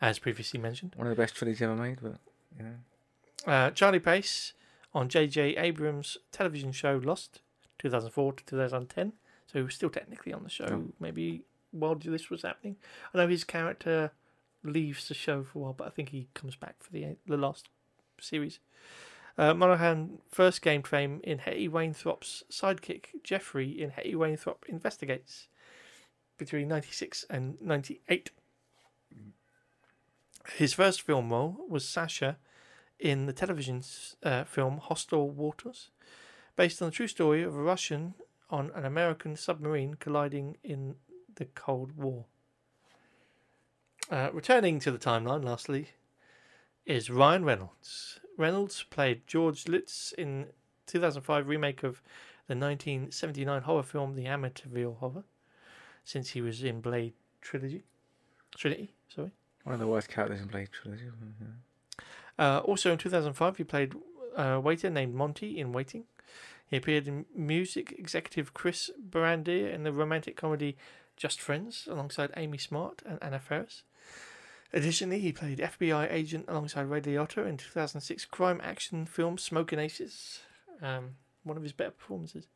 [0.00, 0.94] as previously mentioned.
[0.96, 2.16] One of the best trilogies ever made, but
[2.58, 3.50] you know.
[3.52, 4.52] Uh, Charlie Pace
[4.92, 5.56] on J.J.
[5.56, 7.40] Abrams' television show Lost,
[7.78, 9.12] 2004 to 2010.
[9.46, 10.92] So he was still technically on the show, Oh.
[10.98, 12.76] maybe while this was happening.
[13.14, 14.10] I know his character
[14.64, 17.36] leaves the show for a while, but I think he comes back for the the
[17.36, 17.68] last
[18.20, 18.58] series.
[19.38, 25.48] Uh, Monaghan first gained fame in Hetty Wainthropp's sidekick Geoffrey in Hetty Wainthropp Investigates
[26.38, 28.30] between 96 and 98.
[30.54, 32.38] His first film role was Sasha
[32.98, 33.82] in the television
[34.22, 35.90] uh, film Hostile Waters,
[36.56, 38.14] based on the true story of a Russian
[38.48, 40.96] on an American submarine colliding in
[41.34, 42.24] the Cold War.
[44.10, 45.88] Uh, returning to the timeline, lastly,
[46.86, 48.20] is Ryan Reynolds.
[48.36, 50.46] Reynolds played George Lutz in
[50.86, 52.02] 2005 remake of
[52.46, 55.24] the 1979 horror film The Amityville Horror,
[56.04, 57.84] since he was in Blade Trilogy.
[58.56, 59.32] Trinity, sorry.
[59.64, 61.04] One of the worst characters in Blade trilogy.
[61.40, 61.46] yeah.
[62.38, 63.94] Uh, also in 2005, he played
[64.36, 66.04] a waiter named Monty in Waiting.
[66.68, 70.76] He appeared in music executive Chris Brander in the romantic comedy
[71.16, 73.82] Just Friends alongside Amy Smart and Anna Faris.
[74.72, 80.40] Additionally, he played FBI agent alongside Ray Liotta in 2006 crime action film Smoking Aces,
[80.82, 82.46] um, one of his better performances.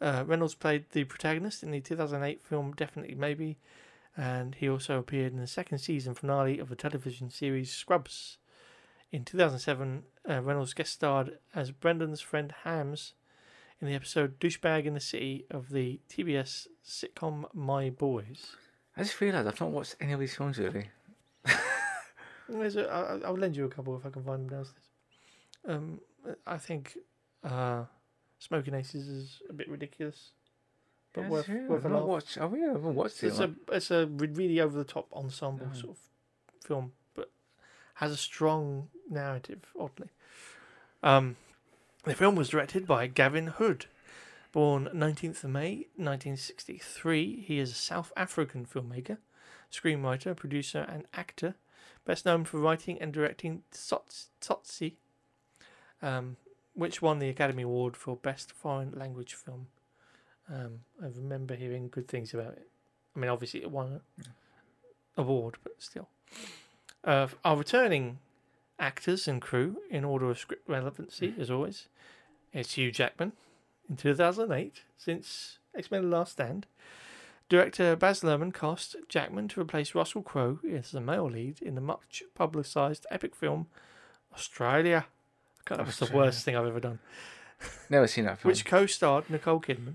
[0.00, 3.58] Uh, Reynolds played the protagonist in the 2008 film Definitely Maybe,
[4.16, 8.38] and he also appeared in the second season finale of the television series Scrubs.
[9.12, 13.14] In 2007, uh, Reynolds guest starred as Brendan's friend Hams
[13.80, 18.56] in the episode Douchebag in the City of the TBS sitcom My Boys.
[18.96, 20.88] I just realised I've not watched any of these films really.
[22.48, 24.84] There's a, I, I'll lend you a couple if I can find them downstairs.
[25.66, 26.00] Um,
[26.46, 26.98] I think
[27.42, 27.84] uh,
[28.38, 30.32] Smoking Aces is a bit ridiculous,
[31.12, 32.08] but Yeah, worth, worth a not laugh.
[32.08, 32.38] watched.
[32.38, 33.28] Oh haven't watched it.
[33.28, 35.98] It's a it's a really over the top ensemble sort of
[36.62, 37.30] film, but
[37.94, 39.60] has a strong narrative.
[39.78, 40.08] Oddly,
[41.02, 41.36] um,
[42.04, 43.86] the film was directed by Gavin Hood,
[44.52, 47.40] born 19th of May 1963.
[47.40, 49.16] He is a South African filmmaker,
[49.72, 51.54] screenwriter, producer, and actor.
[52.04, 54.94] Best known for writing and directing Tsotsi,
[56.02, 56.36] um,
[56.74, 59.68] which won the Academy Award for Best Foreign Language Film.
[60.52, 62.68] Um, I remember hearing good things about it.
[63.16, 64.26] I mean, obviously it won an
[65.16, 66.08] award, but still.
[67.02, 68.18] Uh, our returning
[68.78, 71.88] actors and crew, in order of script relevancy, as always,
[72.52, 73.32] it's Hugh Jackman
[73.88, 76.66] in 2008, since X Men: The Last Stand.
[77.48, 81.80] Director Baz Luhrmann cast Jackman to replace Russell Crowe as the male lead in the
[81.80, 83.66] much publicised epic film
[84.32, 85.06] Australia.
[85.68, 86.98] That was the worst thing I've ever done
[87.90, 88.50] Never seen that film.
[88.50, 89.94] which co-starred Nicole Kidman.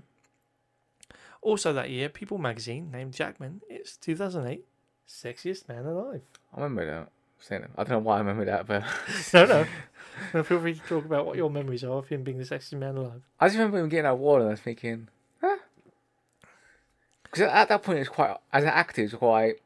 [1.42, 4.64] Also that year, People magazine named Jackman its 2008
[5.08, 6.22] sexiest man alive.
[6.54, 7.10] I remember that.
[7.42, 7.70] Saying it.
[7.76, 8.84] I don't know why I remember that, but
[9.32, 9.66] No, no.
[10.34, 10.42] no.
[10.42, 12.96] Feel free to talk about what your memories are of him being the sexiest man
[12.96, 13.22] alive.
[13.40, 15.08] I just remember him getting that award, and I was thinking?
[17.30, 19.56] Because at that point, it's quite as an actor, it's quite,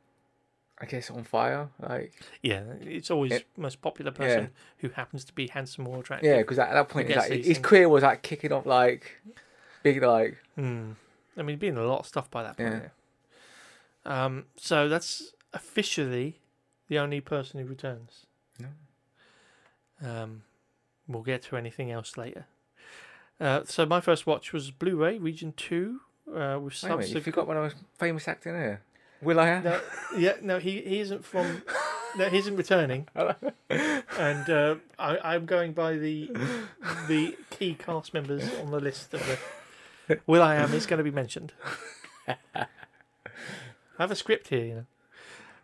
[0.78, 1.68] I guess, on fire.
[1.80, 3.38] Like, Yeah, it's always Yeah.
[3.56, 6.28] most popular person who happens to be handsome or attractive.
[6.28, 7.58] yeah, because at that point, it's like, his things.
[7.66, 9.20] career was like kicking off, like
[9.82, 10.92] big, like Hmm.
[11.36, 12.72] I mean, being a lot of stuff by that point.
[12.74, 12.88] Yeah.
[14.06, 14.24] Yeah.
[14.24, 14.46] Um.
[14.56, 16.40] So that's officially
[16.88, 18.26] the only person who returns.
[18.58, 18.68] No.
[20.02, 20.42] Um,
[21.08, 22.46] we'll get to anything else later.
[23.40, 26.00] Uh, so my first watch was Blu-ray Region Two.
[26.28, 27.24] Uh, with Wait minute, you subsequent.
[27.24, 28.82] forgot one of those famous actor here.
[29.22, 29.64] Will I have?
[29.64, 29.80] No,
[30.16, 31.62] yeah, no, he he isn't from.
[32.16, 33.08] No, he isn't returning.
[33.68, 36.30] and uh, I, I'm going by the
[37.08, 39.20] the key cast members on the list of
[40.06, 40.20] the.
[40.24, 41.52] will.i.am is going to be mentioned.
[42.28, 42.66] I
[43.98, 44.86] have a script here, you know.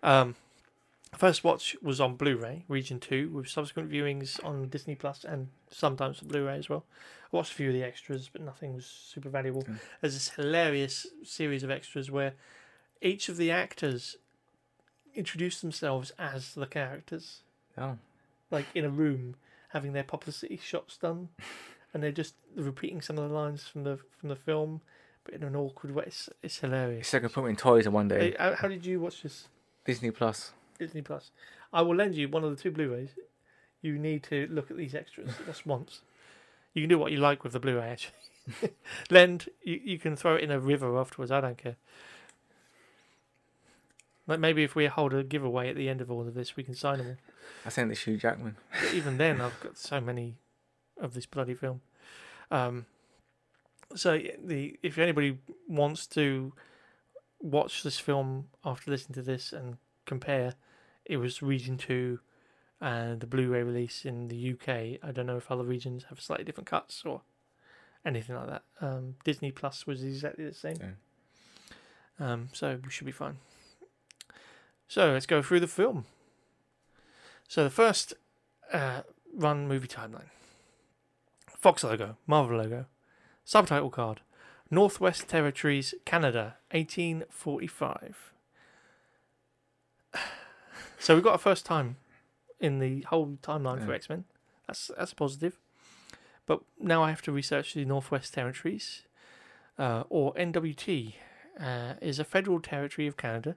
[0.03, 0.35] Um,
[1.17, 6.21] first watch was on Blu-ray, Region Two, with subsequent viewings on Disney Plus and sometimes
[6.21, 6.85] on Blu-ray as well.
[7.33, 9.63] I watched a few of the extras, but nothing was super valuable.
[9.63, 9.79] Mm.
[10.01, 12.33] There's this hilarious series of extras where
[13.01, 14.17] each of the actors
[15.15, 17.43] introduce themselves as the characters,
[17.79, 17.97] Oh,
[18.51, 19.37] like in a room,
[19.69, 21.29] having their publicity shots done,
[21.95, 24.81] and they're just repeating some of the lines from the from the film,
[25.25, 26.05] but in an awkward way.
[26.07, 27.01] It's, it's hilarious.
[27.07, 28.35] it's like I put me in toys in one day.
[28.39, 29.49] How, how did you watch this?
[29.85, 30.53] Disney Plus.
[30.79, 31.31] Disney Plus.
[31.73, 33.11] I will lend you one of the two Blu-rays.
[33.83, 36.03] You need to look at these extras just once.
[36.75, 37.91] You can do what you like with the Blu-ray.
[37.91, 38.73] Actually,
[39.11, 41.31] lend you, you can throw it in a river afterwards.
[41.31, 41.77] I don't care.
[44.27, 46.63] Like maybe if we hold a giveaway at the end of all of this, we
[46.63, 47.07] can sign them.
[47.09, 47.17] all.
[47.67, 48.57] I sent it to Hugh Jackman.
[48.73, 50.37] But even then, I've got so many
[51.01, 51.81] of this bloody film.
[52.51, 52.87] Um,
[53.95, 56.53] so the if anybody wants to
[57.41, 60.55] watch this film after listening to this and compare,
[61.05, 62.21] it was Region Two
[62.81, 64.69] and the Blu-ray release in the UK.
[65.03, 67.23] I don't know if other regions have slightly different cuts or
[68.05, 68.63] anything like that.
[68.81, 70.97] Um, Disney Plus was exactly the same.
[72.19, 73.39] Um, so we should be fine.
[74.89, 76.07] So let's go through the film.
[77.49, 78.15] So the first
[78.73, 79.03] uh,
[79.35, 80.31] run movie timeline.
[81.49, 82.87] Fox logo, Marvel logo,
[83.45, 84.21] subtitle card,
[84.71, 88.33] Northwest Territories, Canada, 1845.
[91.03, 91.97] So we've got a first time
[92.61, 94.25] in the whole timeline for X Men.
[94.67, 95.59] That's that's positive.
[96.47, 99.03] But now I have to research the Northwest Territories,
[99.79, 101.15] uh, or NWT,
[101.61, 103.57] uh, is a federal territory of Canada,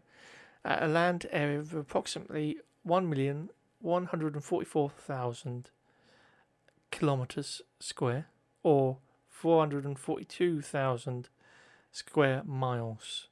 [0.64, 5.70] at a land area of approximately one million one hundred and forty-four thousand
[6.92, 8.28] kilometers square,
[8.62, 11.30] or four hundred and forty-two thousand
[11.92, 13.28] square miles,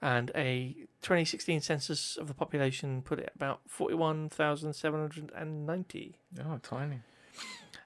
[0.00, 6.16] and a 2016 census of the population put it at about 41,790.
[6.44, 7.00] Oh, tiny.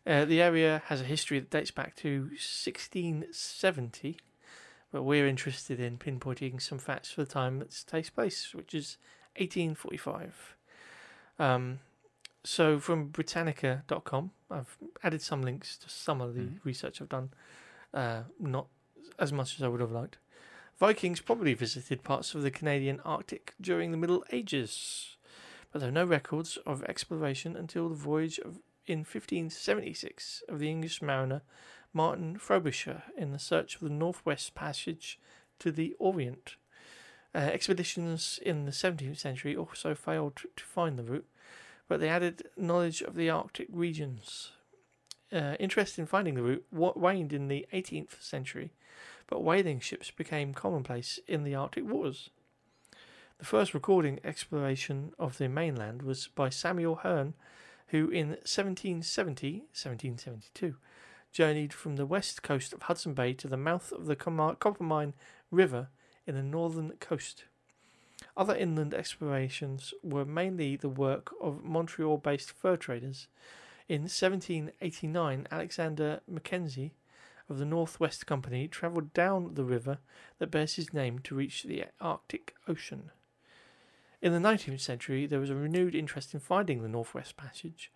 [0.07, 4.17] Uh, the area has a history that dates back to 1670,
[4.91, 8.99] but we're interested in pinpointing some facts for the time that takes place, which is
[9.37, 10.57] 1845.
[11.39, 11.79] Um,
[12.45, 16.59] so from Britannica.com, I've added some links to some of the Mm.
[16.65, 17.33] research I've done,
[17.95, 18.67] uh, not
[19.19, 20.19] as much as I would have liked.
[20.83, 25.17] Vikings probably visited parts of the Canadian Arctic during the Middle Ages,
[25.71, 30.69] but there are no records of exploration until the voyage of in 1576 of the
[30.69, 31.43] English mariner
[31.93, 35.21] Martin Frobisher in the search for the Northwest Passage
[35.61, 36.57] to the Orient.
[37.33, 41.29] Uh, expeditions in the 17th century also failed to, to find the route,
[41.87, 44.51] but they added knowledge of the Arctic regions.
[45.33, 48.73] Uh, interest in finding the route waned in the 18th century,
[49.33, 52.29] but whaling ships became commonplace in the Arctic waters.
[53.39, 57.33] The first recording exploration of the mainland was by Samuel Hearne,
[57.87, 60.77] who in 1770 1772
[61.33, 65.15] journeyed from the west coast of Hudson Bay to the mouth of the Coppermine
[65.51, 65.89] River
[66.27, 67.45] in the northern coast.
[68.37, 73.29] Other inland explorations were mainly the work of Montreal based fur traders.
[73.89, 76.93] In 1789, Alexander Mackenzie
[77.53, 79.99] of the Northwest Company travelled down the river
[80.39, 83.11] that bears his name to reach the Arctic Ocean.
[84.23, 87.93] In the 19th century, there was a renewed interest in finding the Northwest Passage.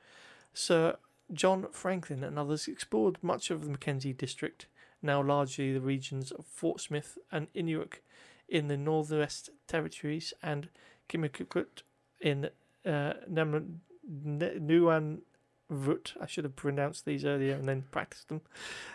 [0.52, 0.96] Sir
[1.32, 4.66] John Franklin and others explored much of the Mackenzie district,
[5.02, 8.00] now largely the regions of Fort Smith and Inuvik
[8.48, 10.68] in the Northwest Territories and
[11.08, 11.82] Kimikukut
[12.20, 12.50] in
[12.84, 15.20] uh, Nam- N-
[15.70, 16.12] Nunavut.
[16.20, 18.42] I should have pronounced these earlier and then practiced them.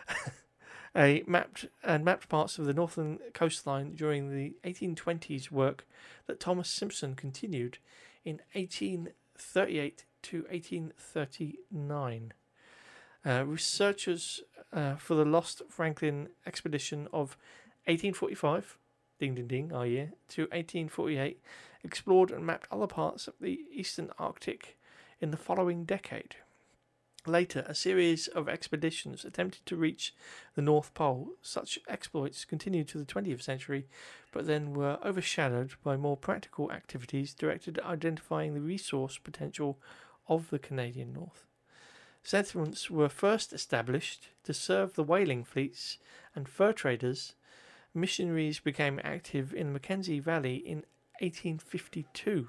[0.95, 5.85] a mapped and mapped parts of the northern coastline during the 1820s work
[6.27, 7.77] that Thomas Simpson continued
[8.25, 12.33] in 1838 to 1839.
[13.23, 14.41] Uh, researchers
[14.73, 17.37] uh, for the Lost Franklin expedition of
[17.85, 18.77] 1845,
[19.19, 21.39] ding ding ding, our year, to 1848,
[21.83, 24.77] explored and mapped other parts of the eastern Arctic
[25.19, 26.35] in the following decade.
[27.27, 30.15] Later, a series of expeditions attempted to reach
[30.55, 31.33] the North Pole.
[31.43, 33.85] Such exploits continued to the 20th century,
[34.31, 39.77] but then were overshadowed by more practical activities directed at identifying the resource potential
[40.27, 41.45] of the Canadian North.
[42.23, 45.99] Settlements were first established to serve the whaling fleets
[46.35, 47.35] and fur traders.
[47.93, 50.85] Missionaries became active in the Mackenzie Valley in
[51.19, 52.47] 1852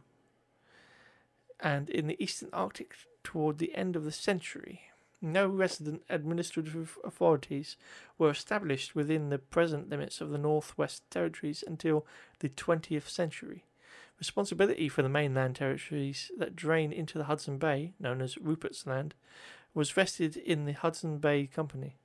[1.61, 2.95] and in the eastern Arctic
[3.25, 4.83] toward the end of the century.
[5.21, 7.77] No resident administrative authorities
[8.19, 12.05] were established within the present limits of the Northwest Territories until
[12.41, 13.65] the 20th century.
[14.19, 19.15] Responsibility for the mainland territories that drain into the Hudson Bay, known as Rupert's Land,
[19.75, 21.97] was vested in the Hudson Bay Company.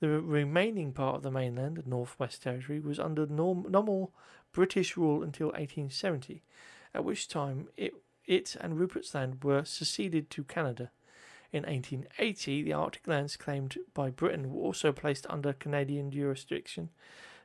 [0.00, 4.12] The remaining part of the mainland, the Northwest Territory, was under norm- nominal
[4.52, 6.42] British rule until 1870,
[6.94, 7.94] at which time it,
[8.28, 10.90] it and Rupert's Land were seceded to Canada.
[11.50, 16.90] In 1880, the Arctic lands claimed by Britain were also placed under Canadian jurisdiction.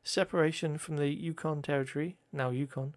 [0.03, 2.95] Separation from the Yukon Territory, now Yukon,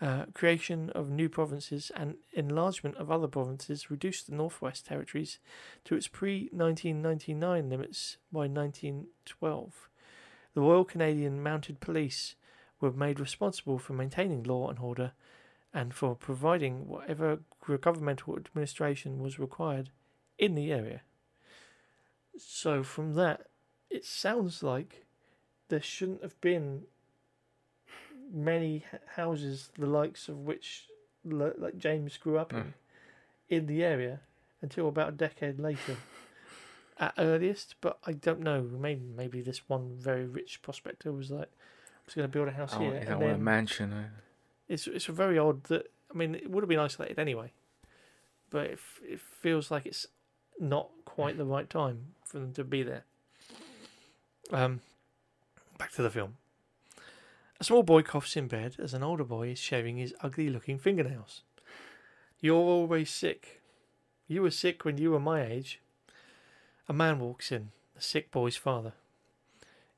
[0.00, 5.38] uh, creation of new provinces and enlargement of other provinces reduced the Northwest Territories
[5.84, 9.88] to its pre 1999 limits by 1912.
[10.54, 12.36] The Royal Canadian Mounted Police
[12.80, 15.12] were made responsible for maintaining law and order
[15.72, 17.40] and for providing whatever
[17.80, 19.90] governmental administration was required
[20.38, 21.02] in the area.
[22.38, 23.46] So, from that,
[23.90, 25.06] it sounds like
[25.68, 26.84] there shouldn't have been
[28.32, 28.84] many
[29.16, 30.86] houses the likes of which
[31.24, 32.72] like James grew up in Mm.
[33.48, 34.20] in the area
[34.60, 35.96] until about a decade later
[36.98, 41.48] at earliest but I don't know maybe maybe this one very rich prospector was like
[41.48, 44.10] I'm just going to build a house I here and want a mansion.
[44.68, 47.52] It's it's very odd that I mean it would have been isolated anyway
[48.50, 50.06] but it, it feels like it's
[50.58, 53.04] not quite the right time for them to be there
[54.52, 54.80] um
[55.78, 56.36] back to the film
[57.60, 60.78] a small boy coughs in bed as an older boy is shaving his ugly looking
[60.78, 61.42] fingernails.
[62.40, 63.60] You're always sick.
[64.28, 65.80] You were sick when you were my age.
[66.88, 68.92] A man walks in, the sick boy's father.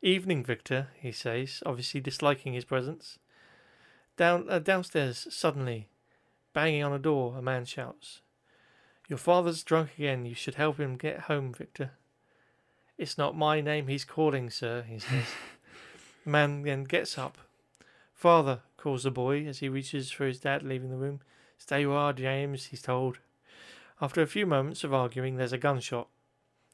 [0.00, 3.18] Evening, Victor, he says, obviously disliking his presence.
[4.20, 5.88] Down uh, downstairs, suddenly,
[6.52, 8.20] banging on a door, a man shouts,
[9.08, 10.26] Your father's drunk again.
[10.26, 11.92] You should help him get home, Victor.
[12.98, 15.24] It's not my name he's calling, sir, he says.
[16.24, 17.38] the man then gets up,
[18.12, 21.22] Father, calls the boy as he reaches for his dad leaving the room.
[21.56, 23.20] Stay you are, James, he's told.
[24.02, 26.08] After a few moments of arguing, there's a gunshot.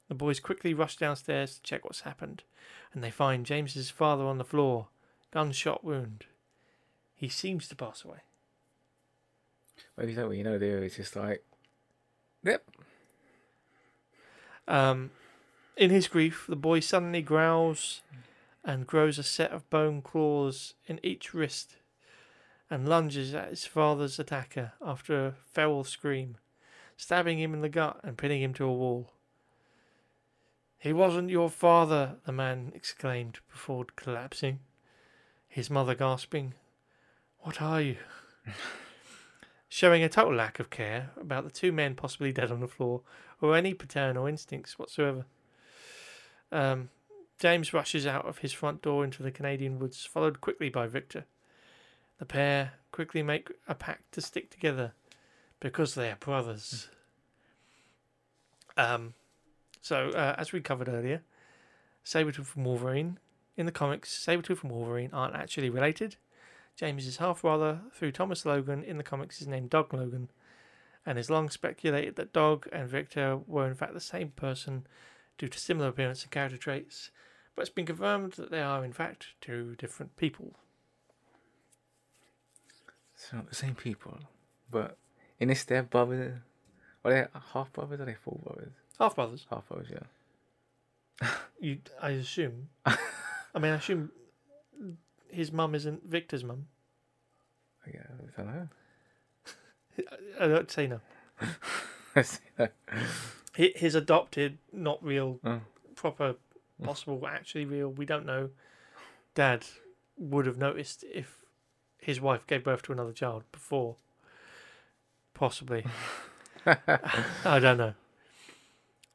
[0.08, 2.42] The boys quickly rush downstairs to check what's happened,
[2.92, 4.88] and they find James's father on the floor,
[5.30, 6.26] gunshot wound.
[7.16, 8.18] He seems to pass away.
[9.96, 10.76] Well, you don't really know, do you?
[10.78, 11.42] It's just like,
[12.44, 12.62] yep.
[14.68, 15.10] Um,
[15.76, 18.02] in his grief, the boy suddenly growls
[18.62, 21.76] and grows a set of bone claws in each wrist
[22.68, 26.36] and lunges at his father's attacker after a feral scream,
[26.96, 29.12] stabbing him in the gut and pinning him to a wall.
[30.78, 34.60] He wasn't your father, the man exclaimed before collapsing,
[35.48, 36.54] his mother gasping,
[37.46, 37.96] What are you?
[39.68, 43.02] Showing a total lack of care about the two men possibly dead on the floor
[43.40, 45.26] or any paternal instincts whatsoever.
[46.50, 46.88] Um,
[47.38, 51.24] James rushes out of his front door into the Canadian woods, followed quickly by Victor.
[52.18, 54.94] The pair quickly make a pact to stick together
[55.60, 56.88] because they are brothers.
[58.76, 59.14] Um,
[59.80, 61.22] so, uh, as we covered earlier,
[62.04, 63.20] Sabretooth and Wolverine,
[63.56, 66.16] in the comics, Sabretooth and Wolverine aren't actually related.
[66.76, 70.30] James's half brother, through Thomas Logan, in the comics is named Dog Logan,
[71.06, 74.86] and is long speculated that Dog and Victor were in fact the same person
[75.38, 77.10] due to similar appearance and character traits,
[77.54, 80.54] but it's been confirmed that they are in fact two different people.
[83.14, 84.18] So not the same people.
[84.70, 84.98] But
[85.40, 86.38] in this, they're brothers.
[87.04, 88.72] Are they half brothers or are they full brothers?
[88.98, 91.28] Half brothers, Half brothers, yeah.
[91.60, 92.68] you I assume.
[92.86, 94.10] I mean, I assume
[95.30, 96.66] his mum isn't Victor's mum.
[97.86, 98.68] Oh, yeah, I don't know.
[100.40, 101.00] I don't say no.
[102.22, 102.72] See that.
[103.56, 105.60] Hi- His adopted, not real, Oh.
[105.94, 106.36] proper,
[106.82, 107.88] possible, actually real.
[107.88, 108.50] We don't know.
[109.34, 109.64] Dad
[110.18, 111.44] would have noticed if
[111.98, 113.96] his wife gave birth to another child before.
[115.34, 115.84] Possibly.
[116.66, 117.94] I don't know.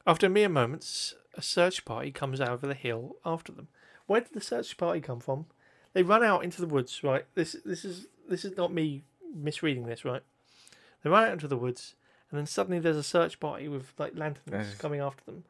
[0.08, 3.68] After mere moments, a search party comes out of the hill after them.
[4.08, 5.46] Where did the search party come from?
[5.94, 7.26] They run out into the woods, right?
[7.36, 9.04] This this is this is not me
[9.36, 10.22] misreading this, right?
[11.04, 11.96] They run out into the woods,
[12.30, 15.44] and then suddenly there's a search party with like lanterns coming after them.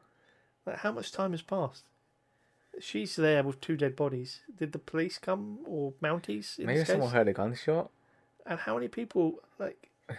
[0.66, 1.84] Like, how much time has passed?
[2.80, 4.40] She's there with two dead bodies.
[4.56, 6.58] Did the police come or Mounties?
[6.58, 7.14] In Maybe this someone case?
[7.14, 7.90] heard a gunshot.
[8.46, 9.88] And how many people like?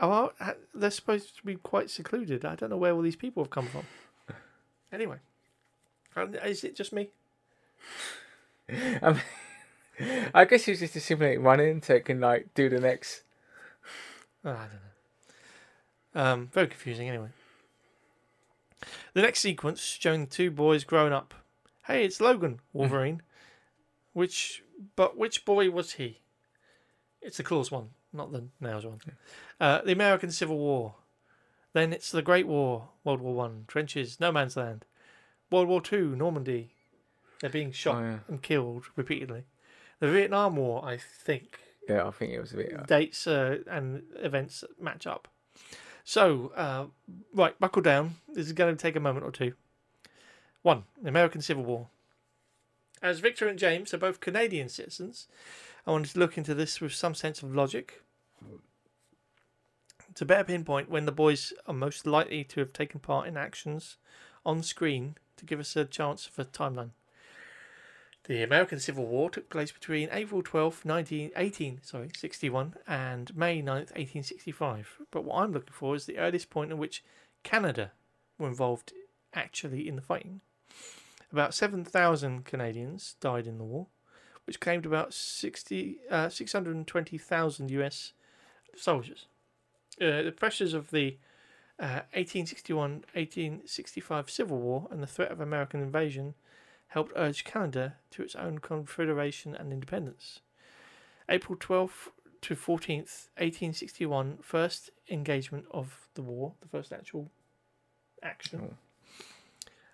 [0.00, 0.32] Oh,
[0.74, 2.46] they're supposed to be quite secluded.
[2.46, 3.84] I don't know where all these people have come from.
[4.90, 5.18] Anyway,
[6.44, 7.10] is it just me?
[9.02, 9.20] I, mean,
[10.34, 13.22] I guess it's just running so it can like do the next.
[14.44, 14.70] Oh, I don't
[16.14, 16.20] know.
[16.32, 17.08] Um, very confusing.
[17.08, 17.28] Anyway,
[19.14, 21.34] The next sequence showing the two boys growing up.
[21.86, 23.22] Hey, it's Logan, Wolverine.
[24.12, 24.62] which,
[24.96, 26.20] but which boy was he?
[27.20, 28.98] It's the Claws one, not the Nails one.
[29.60, 30.94] Uh, the American Civil War.
[31.72, 34.84] Then it's the Great War, World War One, trenches, no man's land.
[35.50, 36.72] World War Two, Normandy.
[37.40, 38.18] They're being shot Oh, yeah.
[38.28, 39.44] and killed repeatedly.
[40.02, 42.76] The Vietnam War, I think, Yeah, I think it was bit.
[42.76, 45.28] Uh, dates uh, and events match up.
[46.02, 46.86] So, uh,
[47.32, 48.16] right, buckle down.
[48.26, 49.52] This is going to take a moment or two.
[50.62, 51.86] One, the American Civil War.
[53.00, 55.28] As Victor and James are both Canadian citizens,
[55.86, 58.02] I wanted to look into this with some sense of logic.
[60.16, 63.98] To better pinpoint when the boys are most likely to have taken part in actions
[64.44, 66.90] on screen to give us a chance for a timeline.
[68.24, 73.74] The American Civil War took place between April 12, 1918, sorry, 61 and May 9,
[73.74, 74.98] 1865.
[75.10, 77.02] But what I'm looking for is the earliest point at which
[77.42, 77.90] Canada
[78.38, 78.92] were involved
[79.34, 80.40] actually in the fighting.
[81.32, 83.86] About 7,000 Canadians died in the war,
[84.46, 88.12] which claimed about 60, uh, 620,000 US
[88.76, 89.26] soldiers.
[90.00, 91.16] Uh, the pressures of the
[91.78, 96.34] uh, 1861 1865 Civil War and the threat of American invasion
[96.92, 100.40] helped urge Canada to its own confederation and independence.
[101.26, 102.08] April 12th
[102.42, 107.30] to 14th, 1861, first engagement of the war, the first actual
[108.22, 108.76] action.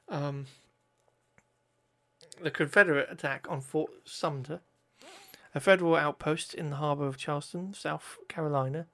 [0.09, 0.46] Um,
[2.42, 4.61] the Confederate attack on Fort Sumter,
[5.55, 8.86] a federal outpost in the harbor of Charleston, South Carolina,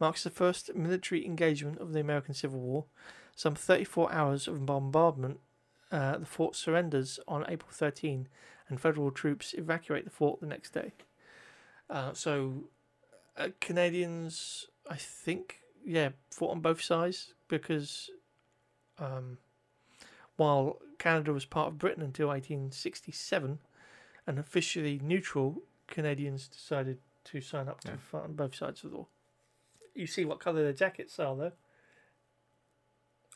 [0.00, 2.86] marks the first military engagement of the American Civil War.
[3.36, 5.38] Some 34 hours of bombardment
[5.92, 8.26] uh, the fort surrenders on April 13,
[8.68, 10.92] and federal troops evacuate the fort the next day.
[11.90, 12.64] Uh, so,
[13.36, 18.10] uh, Canadians, I think, yeah, fought on both sides because
[18.98, 19.36] um,
[20.36, 23.58] while Canada was part of Britain until 1867
[24.26, 27.96] and officially neutral, Canadians decided to sign up to Yeah.
[28.10, 29.06] fight on both sides of the war.
[29.94, 31.52] You see what colour their jackets are, though.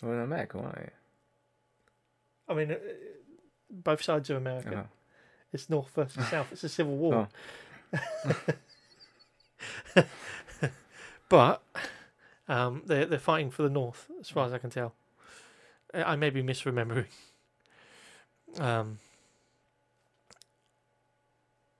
[0.02, 0.90] well, in America, weren't they?
[2.48, 2.76] I mean, uh,
[3.70, 4.86] both sides of America.
[4.86, 4.92] Oh.
[5.52, 6.48] It's North versus South.
[6.52, 7.28] It's a civil war.
[11.28, 11.62] but
[12.48, 14.94] um, they're they're fighting for the North, as far as I can tell.
[15.94, 17.06] I I may be misremembering.
[18.58, 18.98] Um,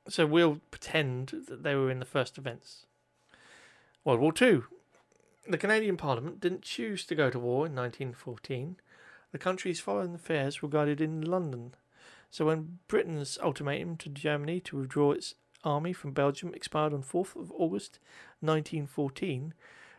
[0.08, 2.86] so we'll pretend that they were in the first events.
[4.04, 4.64] World War Two.
[5.48, 8.76] The Canadian Parliament didn't choose to go to war in 1914.
[9.36, 11.74] The country's foreign affairs were guided in London.
[12.30, 17.36] So when Britain's ultimatum to Germany to withdraw its army from Belgium expired on 4th
[17.36, 17.98] of August
[18.40, 19.52] 1914,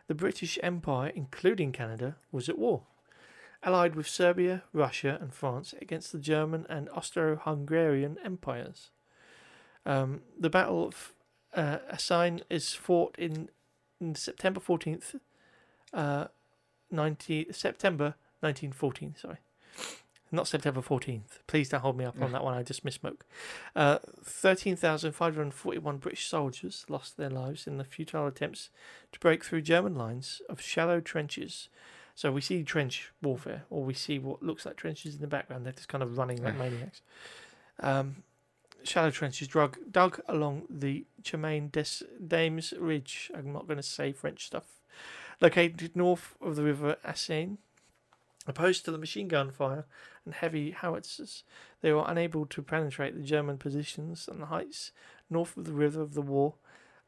[0.08, 2.82] the British Empire, including Canada, was at war,
[3.62, 8.90] allied with Serbia, Russia, and France against the German and Austro-Hungarian empires.
[9.86, 11.14] Um, the Battle of
[11.54, 11.78] uh,
[12.50, 13.50] is fought in,
[14.00, 15.14] in September 14th,
[15.94, 16.24] uh,
[16.90, 19.38] 90, September 1914, sorry.
[20.30, 21.38] Not September 14th.
[21.46, 22.52] Please don't hold me up on that one.
[22.52, 23.20] I just misspoke.
[23.74, 28.68] Uh, 13,541 British soldiers lost their lives in the futile attempts
[29.12, 31.70] to break through German lines of shallow trenches.
[32.14, 35.64] So we see trench warfare, or we see what looks like trenches in the background.
[35.64, 37.00] They're just kind of running like maniacs.
[37.80, 38.16] Um,
[38.82, 43.30] shallow trenches drug, dug along the Chemin des Dames Ridge.
[43.34, 44.64] I'm not going to say French stuff.
[45.40, 47.58] Located north of the River Assain.
[48.48, 49.84] Opposed to the machine gun fire
[50.24, 51.44] and heavy howitzers,
[51.82, 54.90] they were unable to penetrate the German positions, and the heights
[55.28, 56.54] north of the river of the war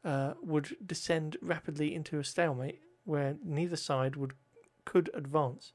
[0.05, 4.33] uh, would descend rapidly into a stalemate where neither side would
[4.85, 5.73] could advance.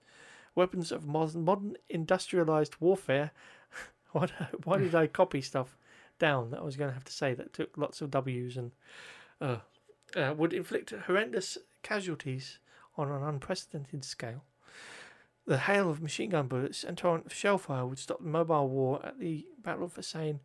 [0.55, 3.33] Weapons of modern, modern industrialized warfare.
[4.13, 4.29] why,
[4.63, 5.77] why did I copy stuff
[6.19, 8.71] down that I was going to have to say that took lots of W's and
[9.41, 9.59] uh,
[10.15, 12.59] uh, would inflict horrendous casualties
[12.97, 14.45] on an unprecedented scale.
[15.47, 18.69] The hail of machine gun bullets and torrent of shell fire would stop the mobile
[18.69, 20.41] war at the Battle of Assain.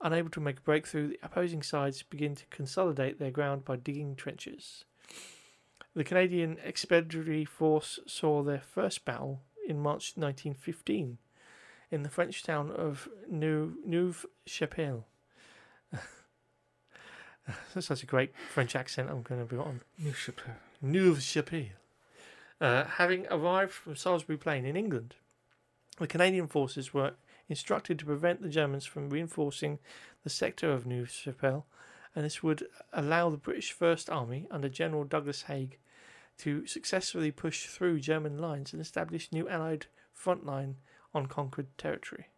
[0.00, 4.16] Unable to make a breakthrough, the opposing sides begin to consolidate their ground by digging
[4.16, 4.84] trenches.
[5.94, 11.18] The Canadian Expeditionary Force saw their first battle in March 1915
[11.90, 15.06] in the French town of Neuve Chapelle.
[17.74, 19.82] That's such a great French accent I'm going to be on.
[20.82, 21.70] New Chappelle.
[22.60, 25.16] Uh, having arrived from Salisbury Plain in England,
[25.98, 27.12] the Canadian forces were
[27.48, 29.78] instructed to prevent the Germans from reinforcing
[30.24, 31.66] the sector of Neuve Chapelle,
[32.14, 35.78] and this would allow the British First Army under General Douglas Haig
[36.38, 40.76] to successfully push through German lines and establish new Allied front line
[41.14, 42.28] on conquered territory.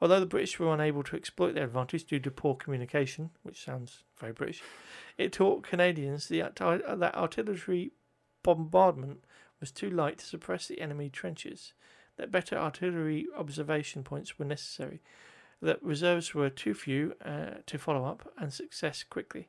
[0.00, 4.04] Although the British were unable to exploit their advantage due to poor communication, which sounds
[4.18, 4.62] very British,
[5.16, 6.60] it taught Canadians that
[7.14, 7.92] artillery
[8.42, 9.24] bombardment
[9.60, 11.72] was too light to suppress the enemy trenches,
[12.16, 15.00] that better artillery observation points were necessary,
[15.62, 19.48] that reserves were too few uh, to follow up and success quickly.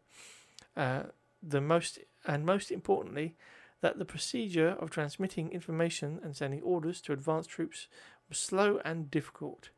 [0.75, 1.03] Uh,
[1.41, 3.35] the most and most importantly,
[3.81, 7.87] that the procedure of transmitting information and sending orders to advance troops
[8.27, 9.69] was slow and difficult,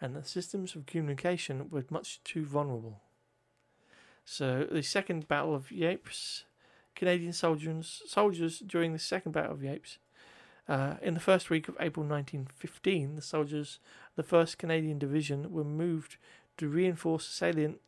[0.00, 3.00] and the systems of communication were much too vulnerable.
[4.24, 6.44] So, the Second Battle of Ypres,
[6.98, 9.98] Canadian soldiers, soldiers during the Second Battle of Ypres.
[10.68, 13.78] Uh, in the first week of April 1915, the soldiers
[14.16, 16.16] the 1st Canadian Division were moved
[16.56, 17.78] to reinforce the salient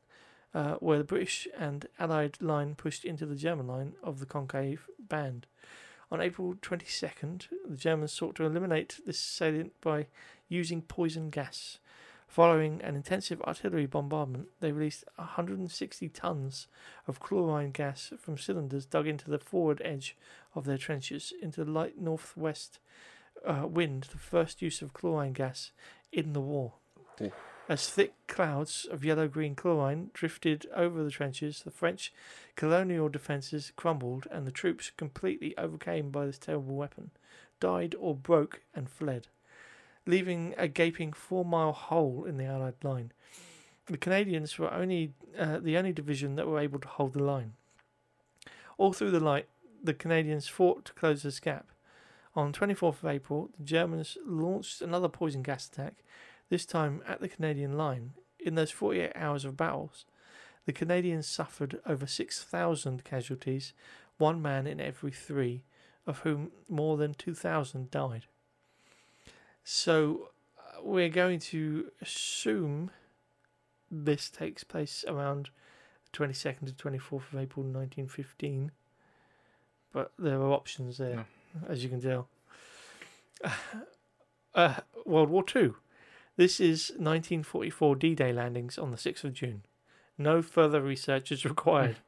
[0.54, 4.86] uh, where the British and Allied line pushed into the German line of the concave
[4.98, 5.48] band.
[6.12, 10.06] On April 22nd, the Germans sought to eliminate this salient by
[10.48, 11.80] using poison gas.
[12.30, 16.68] Following an intensive artillery bombardment, they released 160 tons
[17.08, 20.16] of chlorine gas from cylinders dug into the forward edge
[20.54, 22.78] of their trenches into the light northwest
[23.44, 25.72] uh, wind, the first use of chlorine gas
[26.12, 26.74] in the war.
[27.68, 32.12] As thick clouds of yellow green chlorine drifted over the trenches, the French
[32.54, 37.10] colonial defences crumbled, and the troops, completely overcome by this terrible weapon,
[37.58, 39.26] died or broke and fled,
[40.10, 43.12] leaving a gaping four mile hole in the Allied line.
[43.86, 47.54] The Canadians were only uh, the only division that were able to hold the line.
[48.76, 49.46] All through the night,
[49.82, 51.66] the Canadians fought to close this gap.
[52.34, 56.04] On 24th of April, the Germans launched another poison gas attack
[56.48, 58.12] this time at the Canadian line.
[58.38, 60.06] In those 48 hours of battles,
[60.66, 63.72] the Canadians suffered over 6,000 casualties,
[64.18, 65.64] one man in every three,
[66.06, 68.26] of whom more than 2,000 died.
[69.72, 72.90] So uh, we're going to assume
[73.88, 75.50] this takes place around
[76.12, 78.72] 22nd to 24th of April 1915.
[79.92, 81.24] But there are options there, No.
[81.68, 82.26] as you can tell.
[84.52, 85.76] Uh, World War Two.
[86.36, 89.62] This is 1944 D Day landings on the 6th of June.
[90.18, 91.98] No further research is required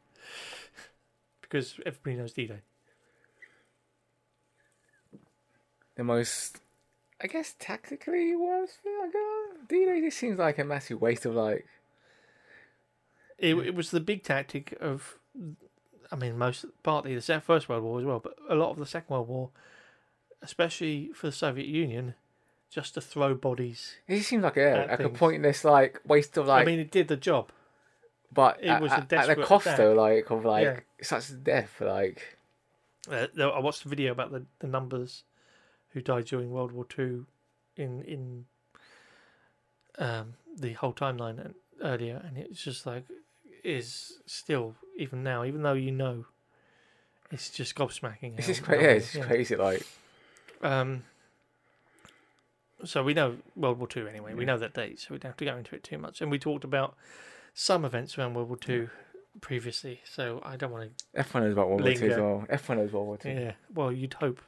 [1.41, 2.63] because everybody knows D Day.
[5.95, 6.61] The most,
[7.23, 9.69] I guess, tactically worst was got.
[9.69, 11.67] D-Day just seems like a massive waste of like.
[13.39, 15.19] It, it was the big tactic of,
[16.11, 18.87] I mean, most partly the First World War as well, but a lot of the
[18.87, 19.51] Second World War,
[20.43, 22.15] especially for the Soviet Union,
[22.71, 23.97] just to throw bodies.
[24.07, 26.63] It just seems like yeah, like a pointless like waste of like.
[26.63, 27.51] I mean, it did the job.
[28.33, 29.79] but it at, was a at- at the cost attack.
[29.79, 30.81] though, like of like Yeah.
[31.03, 32.39] such death, like
[33.11, 35.25] Uh, I watched a video about the, the numbers
[35.93, 37.27] who died during World War Two
[37.77, 38.45] in in
[39.99, 43.05] um, the whole timeline and earlier, and it's just like
[43.65, 46.27] is still even now, even though you know,
[47.31, 48.39] it's just gobsmacking.
[48.39, 48.85] it's how just crazy.
[48.85, 49.57] Yeah, it's just crazy.
[49.57, 49.87] Like
[50.63, 51.05] Um,
[52.85, 54.35] so we know World War Two anyway.
[54.35, 56.21] We know that date, so we don't have to go into it too much.
[56.21, 56.97] And we talked about
[57.55, 58.91] some events around World War Two
[59.41, 62.47] previously, so I don't want to everyone knows about World War Two as well.
[62.49, 63.31] Everyone knows World War Two.
[63.31, 64.41] Yeah, well, you'd hope.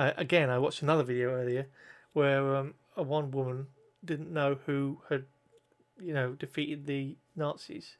[0.00, 1.66] Uh, again, I watched another video earlier
[2.14, 3.66] where um, a one woman
[4.02, 5.26] didn't know who had,
[6.00, 7.98] you know, defeated the Nazis.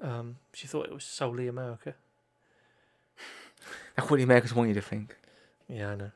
[0.00, 1.96] Um, she thought it was solely America.
[3.94, 5.14] That's what the Americans want you to think.
[5.68, 6.10] Yeah, I know.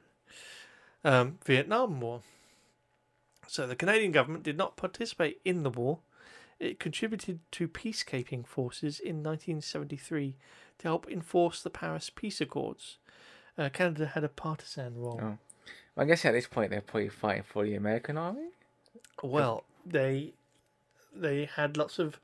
[1.05, 2.23] Um, Vietnam War.
[3.49, 5.99] So the Canadian government did not participate in the war.
[6.59, 10.37] It contributed to peacekeeping forces in 1973
[10.79, 12.97] to help enforce the Paris Peace Accords.
[13.61, 15.21] Uh, Canada had a partisan role.
[15.23, 15.39] Oh.
[15.95, 18.49] I guess at this point they're probably fighting for the American army.
[19.23, 20.33] Well, they
[21.15, 22.19] they had lots of.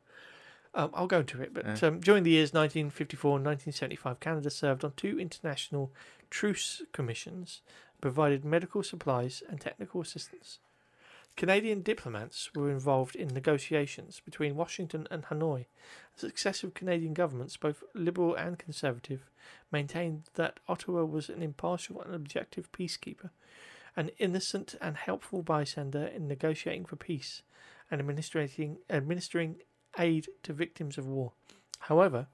[0.75, 4.85] Um, I'll go into it, but um, during the years 1954 and 1975, Canada served
[4.85, 5.91] on two international
[6.31, 7.61] truce commissions,
[8.01, 10.59] provided medical supplies and technical assistance.
[11.37, 15.67] Canadian diplomats were involved in negotiations between Washington and Hanoi.
[16.15, 19.29] Successive Canadian governments, both liberal and conservative,
[19.71, 23.31] maintained that Ottawa was an impartial and objective peacekeeper,
[23.97, 27.43] an innocent and helpful bystander in negotiating for peace
[27.91, 29.57] and administrating administering
[29.99, 31.33] aid to victims of war.
[31.81, 32.29] However,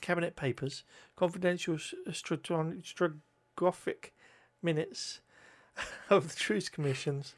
[0.00, 0.82] cabinet papers,
[1.14, 4.10] confidential s- uh, stratigraphic
[4.62, 5.20] minutes
[6.10, 7.34] of the truce commissions,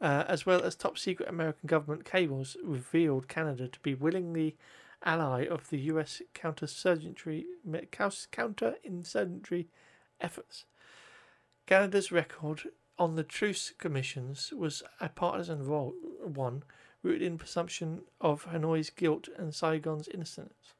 [0.00, 4.56] uh, as well as top secret American government cables, revealed Canada to be willingly
[5.04, 6.22] ally of the U.S.
[6.34, 9.66] counterinsurgency counterinsurgency
[10.20, 10.64] efforts.
[11.66, 12.62] Canada's record
[12.98, 16.62] on the truce commissions was a partisan one
[17.02, 20.74] rooted in presumption of Hanoi's guilt and Saigon's innocence,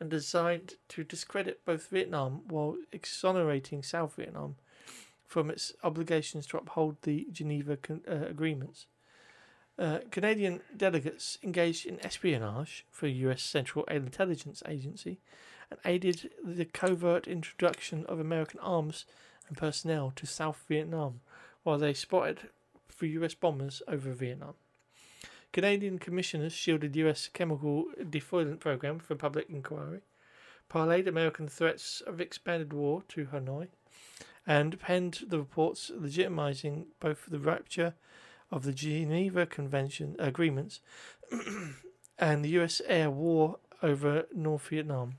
[0.00, 4.56] and designed to discredit both Vietnam while exonerating South Vietnam
[5.28, 8.86] from its obligations to uphold the Geneva con- uh, agreements.
[9.78, 13.42] Uh, Canadian delegates engaged in espionage for U.S.
[13.42, 15.20] Central Intelligence Agency
[15.70, 19.04] and aided the covert introduction of American arms
[19.46, 21.20] and personnel to South Vietnam
[21.62, 22.48] while they spotted
[22.88, 24.54] for US bombers over Vietnam.
[25.52, 30.00] Canadian commissioners shielded US chemical defoliant program from public inquiry,
[30.70, 33.68] parlayed American threats of expanded war to Hanoi,
[34.48, 37.92] and penned the reports legitimizing both the rupture
[38.50, 40.80] of the Geneva Convention agreements
[42.18, 45.18] and the US air war over North Vietnam.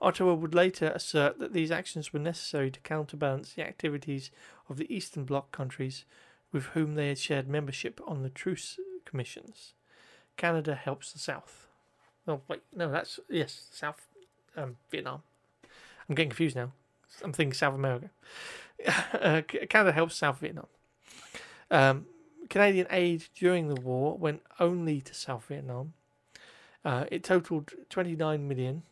[0.00, 4.32] Ottawa would later assert that these actions were necessary to counterbalance the activities
[4.68, 6.04] of the Eastern Bloc countries
[6.50, 9.74] with whom they had shared membership on the truce commissions.
[10.36, 11.68] Canada helps the South.
[12.26, 14.08] Oh, wait, no, that's, yes, South
[14.56, 15.22] um, Vietnam.
[16.08, 16.72] I'm getting confused now.
[17.22, 18.10] I'm thinking South America.
[19.20, 20.66] uh, Canada helped South Vietnam.
[21.70, 22.06] Um,
[22.48, 25.94] Canadian aid during the war went only to South Vietnam.
[26.84, 28.82] Uh, it totaled 29 million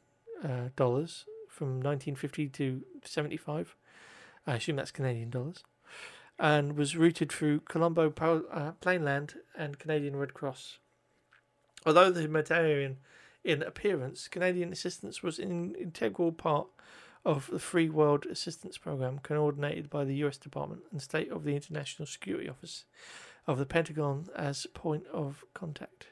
[0.42, 3.76] uh, dollars from 1950 to 75.
[4.46, 5.64] I assume that's Canadian dollars.
[6.38, 8.12] And was routed through Colombo
[8.50, 10.78] uh, Plan and Canadian Red Cross.
[11.84, 12.98] Although the humanitarian
[13.44, 16.68] in appearance, Canadian assistance was an integral part
[17.24, 21.54] of the Free World Assistance Program coordinated by the US Department and State of the
[21.54, 22.84] International Security Office
[23.46, 26.08] of the Pentagon as point of contact.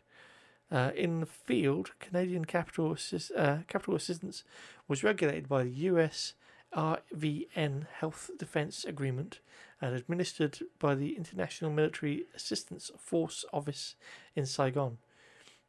[0.71, 4.45] Uh, in the field, Canadian capital, assist, uh, capital assistance
[4.87, 6.35] was regulated by the US
[6.75, 9.41] RVN Health Defense Agreement
[9.81, 13.95] and administered by the International Military Assistance Force Office
[14.37, 14.99] in Saigon.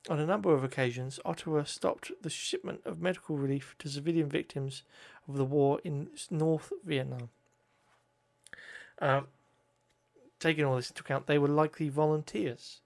[0.08, 4.84] On a number of occasions, Ottawa stopped the shipment of medical relief to civilian victims
[5.28, 7.30] of the war in North Vietnam.
[9.00, 9.28] Um,
[10.40, 12.80] taking all this into account, they were likely volunteers.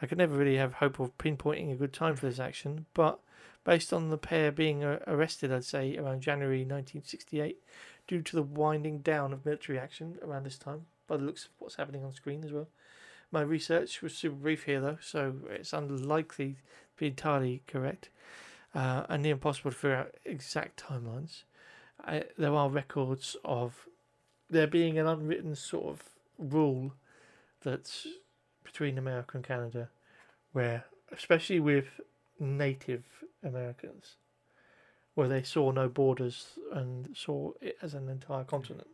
[0.00, 3.20] I could never really have hope of pinpointing a good time for this action, but
[3.64, 7.58] based on the pair being uh, arrested, I'd say around January 1968,
[8.06, 11.50] due to the winding down of military action around this time, by the looks of
[11.58, 12.68] what's happening on screen as well.
[13.32, 18.08] My research was super brief here, though, so it's unlikely to be entirely correct,
[18.74, 21.42] uh, and near impossible to figure out exact timelines.
[22.38, 23.88] There are records of
[24.48, 26.02] there being an unwritten sort of
[26.38, 26.92] rule
[27.62, 28.06] that's
[28.62, 29.90] between America and Canada,
[30.52, 32.00] where, especially with
[32.38, 33.04] Native
[33.42, 34.14] Americans,
[35.14, 38.88] where they saw no borders and saw it as an entire continent.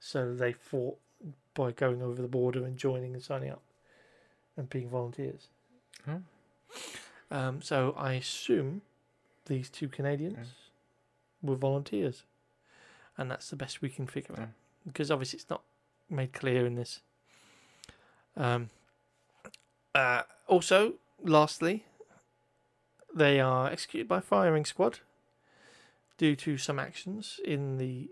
[0.00, 0.98] So they fought
[1.54, 3.62] by going over the border and joining and signing up
[4.56, 5.48] and being volunteers.
[7.30, 8.82] Um, so I assume
[9.46, 10.48] these two Canadians
[11.42, 12.22] were volunteers,
[13.16, 14.48] and that's the best we can figure out
[14.86, 15.62] because obviously it's not
[16.08, 17.00] made clear in this.
[18.36, 18.70] Um,
[19.94, 21.84] uh, also, lastly,
[23.14, 25.00] they are executed by firing squad
[26.18, 28.08] due to some actions in the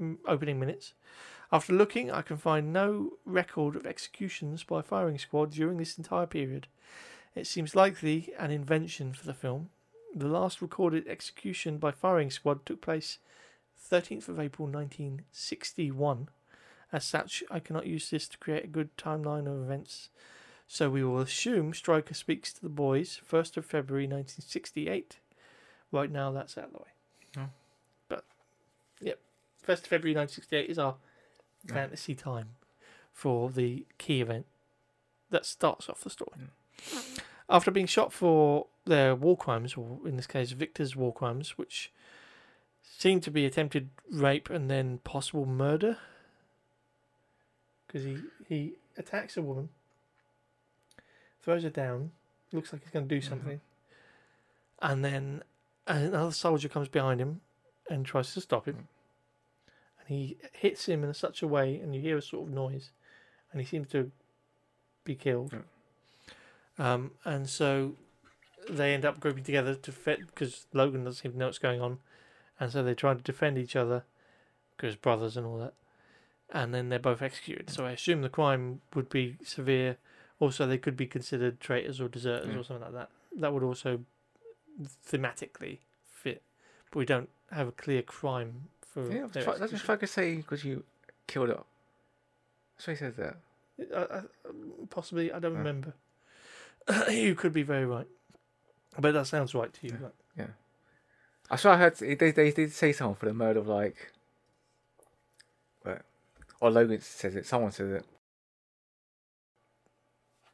[0.00, 0.94] f- opening minutes.
[1.52, 6.26] After looking, I can find no record of executions by firing squad during this entire
[6.26, 6.66] period.
[7.34, 9.68] It seems likely an invention for the film.
[10.14, 13.18] The last recorded execution by firing squad took place
[13.90, 16.30] 13th of April 1961.
[16.90, 20.08] As such, I cannot use this to create a good timeline of events.
[20.66, 25.18] So we will assume Stryker speaks to the boys 1st of February 1968.
[25.90, 26.84] Right now, that's out of the way.
[27.36, 27.50] Oh.
[28.08, 28.24] But,
[29.00, 29.18] yep,
[29.66, 30.96] 1st of February 1968 is our
[31.66, 31.74] Yeah.
[31.74, 32.56] fantasy time
[33.12, 34.46] for the key event
[35.30, 36.48] that starts off the story.
[37.48, 41.92] After being shot for their war crimes, or in this case, Victor's war crimes, which
[42.82, 45.98] seem to be attempted rape and then possible murder,
[47.86, 49.68] because he he attacks a woman,
[51.42, 52.12] throws her down,
[52.52, 53.28] looks like he's going to do Mhm.
[53.28, 53.60] something,
[54.80, 55.42] and then
[55.86, 57.40] another soldier comes behind him
[57.90, 58.88] and tries to stop him,
[60.06, 62.90] and he hits him in such a way, and you hear a sort of noise,
[63.52, 64.10] and he seems to
[65.04, 65.52] be killed.
[65.52, 66.92] Yeah.
[66.92, 67.94] Um, and so
[68.68, 71.80] they end up grouping together to fit because Logan doesn't seem to know what's going
[71.80, 71.98] on,
[72.58, 74.04] and so they try to defend each other
[74.76, 75.74] because brothers and all that,
[76.50, 77.70] and then they're both executed.
[77.70, 79.98] So I assume the crime would be severe.
[80.40, 82.60] Also, they could be considered traitors or deserters Yeah.
[82.60, 83.10] or something like that.
[83.38, 84.00] That would also
[85.06, 85.78] thematically
[86.10, 86.42] fit,
[86.90, 90.64] but we don't have a clear crime for Yeah, try, let's just focus say because
[90.64, 90.84] you
[91.26, 91.60] killed a
[92.78, 93.36] So he says that.
[93.92, 94.22] Uh, uh,
[94.90, 95.94] possibly, I don't remember.
[97.10, 98.06] you could be very right,
[98.98, 99.96] but that sounds right to you.
[100.00, 100.06] Yeah.
[100.36, 100.50] right?
[101.50, 104.12] I swear I heard they they did say something for the murder of like.
[105.82, 106.02] What?
[106.60, 107.46] Or Logan says it.
[107.46, 108.04] Someone says it.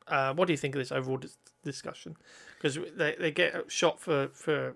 [0.06, 2.16] Uh, what do you think of this overall dis- discussion?
[2.56, 4.74] Because they they get shot for for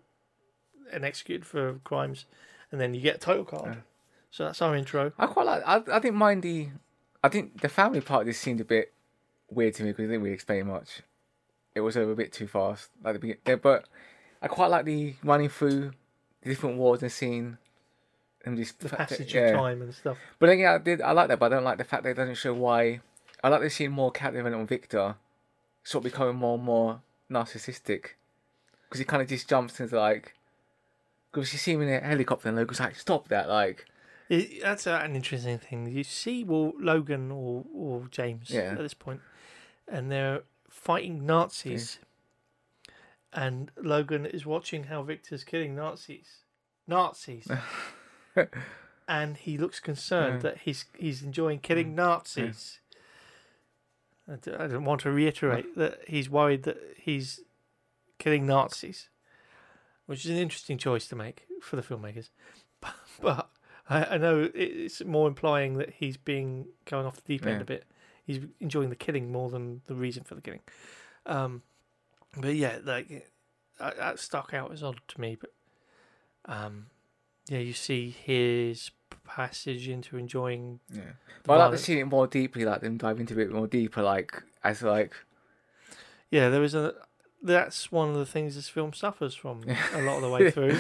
[0.92, 2.26] and executed for crimes,
[2.72, 3.74] and then you get a title card.
[3.74, 3.80] Yeah.
[4.30, 5.12] So that's our intro.
[5.18, 5.62] I quite like.
[5.66, 6.68] I I didn't mind the.
[7.22, 8.92] I think the family part just seemed a bit
[9.50, 11.02] weird to me because it didn't really explain much.
[11.74, 13.84] It was a bit too fast like the beginning, but
[14.40, 15.92] I quite like the running through
[16.42, 17.58] the different wards and seeing
[18.44, 19.40] and just The fact that- passage yeah.
[19.48, 20.18] of time and stuff.
[20.38, 21.00] But then yeah, I did.
[21.00, 23.00] I like that, but I don't like the fact that it doesn't show why.
[23.44, 25.16] I like to see more character and on Victor,
[25.84, 27.00] sort of becoming more and more
[27.30, 28.10] narcissistic,
[28.88, 30.34] because he kind of just jumps into like,
[31.32, 33.86] because you see him in a helicopter and Logan's like, stop that, like,
[34.28, 35.86] It, that's uh, an interesting thing.
[35.90, 38.72] You see, well, Logan or or James Yeah.
[38.72, 39.20] at this point,
[39.88, 41.98] and they're fighting Nazis,
[43.32, 46.44] and Logan is watching how Victor's killing Nazis,
[46.86, 47.48] Nazis,
[49.08, 50.50] and he looks concerned Yeah.
[50.50, 52.78] that he's he's enjoying killing Nazis.
[54.28, 57.40] I don't want to reiterate that he's worried that he's
[58.18, 59.08] killing Nazis,
[60.06, 62.28] which is an interesting choice to make for the filmmakers.
[63.20, 63.48] But
[63.88, 67.62] I, I know it's more implying that he's being going off the deep end Yeah.
[67.62, 67.84] a bit.
[68.24, 70.60] He's enjoying the killing more than the reason for the killing.
[71.26, 71.62] Um,
[72.36, 73.28] but yeah, like
[73.78, 75.36] that, that stuck out as odd to me.
[75.40, 75.52] But
[76.46, 76.86] um,
[77.48, 78.90] yeah, you see his
[79.24, 80.80] passage into enjoying.
[80.92, 81.02] yeah.
[81.44, 83.54] But I like to see it more deeply, like them dive into it a bit
[83.54, 85.12] more deeper, like as like,
[86.30, 86.94] Yeah, there was a.
[87.42, 89.62] That's one of the things this film suffers from
[89.94, 90.78] a lot of the way through.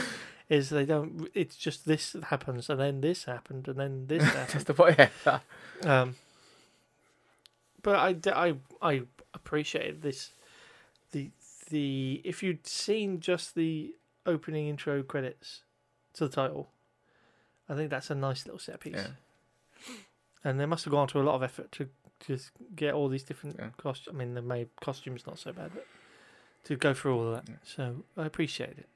[0.48, 1.28] Is they don't.
[1.34, 4.50] It's just this happens, and then this happened, and then this happened.
[4.50, 4.98] just the point.
[5.26, 5.38] Yeah.
[5.84, 6.16] Um,
[7.82, 7.96] but
[8.82, 9.02] I
[9.34, 10.32] appreciated this.
[11.12, 11.30] The
[11.70, 13.94] the if you'd seen just the
[14.26, 15.62] opening intro credits
[16.14, 16.68] to the title,
[17.68, 18.94] I think that's a nice little set piece.
[18.96, 19.94] Yeah.
[20.44, 21.88] And they must have gone to a lot of effort to
[22.26, 23.68] just get all these different Yeah.
[23.78, 24.14] costumes.
[24.14, 25.86] I mean, the made costumes not so bad, but
[26.64, 27.54] to go through all of that.
[27.64, 28.88] So I appreciate it.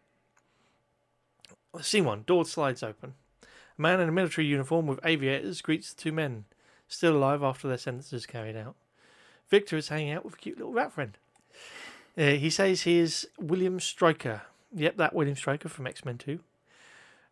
[1.82, 3.14] Scene one: door slides open.
[3.42, 6.44] A man in a military uniform with aviators greets the two men,
[6.88, 8.74] still alive after their sentences carried out.
[9.48, 11.18] Victor is hanging out with a cute little rat friend.
[12.16, 14.42] Uh, he says he is William Stryker.
[14.74, 16.40] Yep, that William Stryker from X Men 2.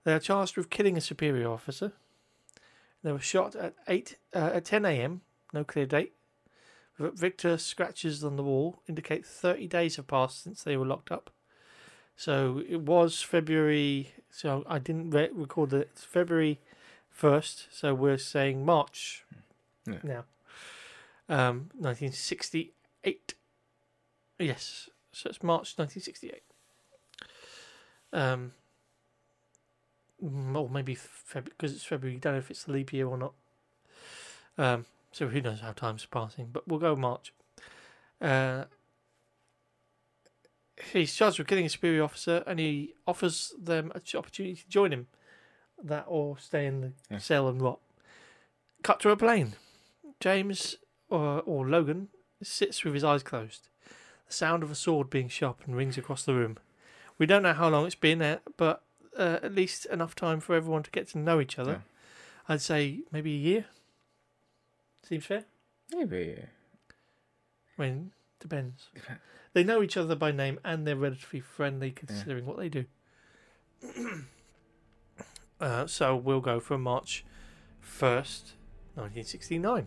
[0.05, 1.93] They are charged with killing a superior officer.
[3.03, 5.22] They were shot at eight uh, at 10 a.m.
[5.53, 6.12] No clear date.
[6.99, 11.30] Victor scratches on the wall indicate 30 days have passed since they were locked up.
[12.16, 14.12] So it was February.
[14.30, 15.88] So I didn't re- record it.
[15.92, 16.61] It's February
[17.16, 17.66] 1st.
[17.72, 19.24] So we're saying March
[19.86, 19.99] Yeah.
[20.03, 20.24] now.
[21.28, 23.34] Um, 1968.
[24.38, 24.88] Yes.
[25.12, 26.42] So it's March 1968.
[28.12, 28.53] Um,
[30.22, 32.14] or maybe February because it's February.
[32.14, 33.32] You don't know if it's the leap year or not.
[34.57, 36.49] Um, so who knows how time's passing?
[36.53, 37.33] But we'll go March.
[38.21, 38.65] Uh,
[40.93, 44.93] he's charged with killing a superior officer, and he offers them an opportunity to join
[44.93, 45.07] him.
[45.83, 47.19] That or stay in the Yeah.
[47.19, 47.81] cell and rot.
[48.83, 49.55] Cut to a plane.
[50.21, 50.77] James
[51.09, 52.09] or or Logan
[52.43, 53.69] sits with his eyes closed.
[54.27, 56.59] The sound of a sword being sharpened rings across the room.
[57.19, 58.83] We don't know how long it's been there, but
[59.17, 61.83] uh, at least enough time for everyone to get to know each other.
[62.49, 63.67] I'd say maybe a year.
[65.07, 65.44] Seems fair.
[65.94, 66.38] Maybe.
[67.78, 68.88] I mean, depends.
[69.52, 72.86] They know each other by name and they're relatively friendly considering what they do.
[75.61, 77.24] uh, so we'll go for March
[77.82, 78.55] 1st,
[78.94, 79.86] 1969.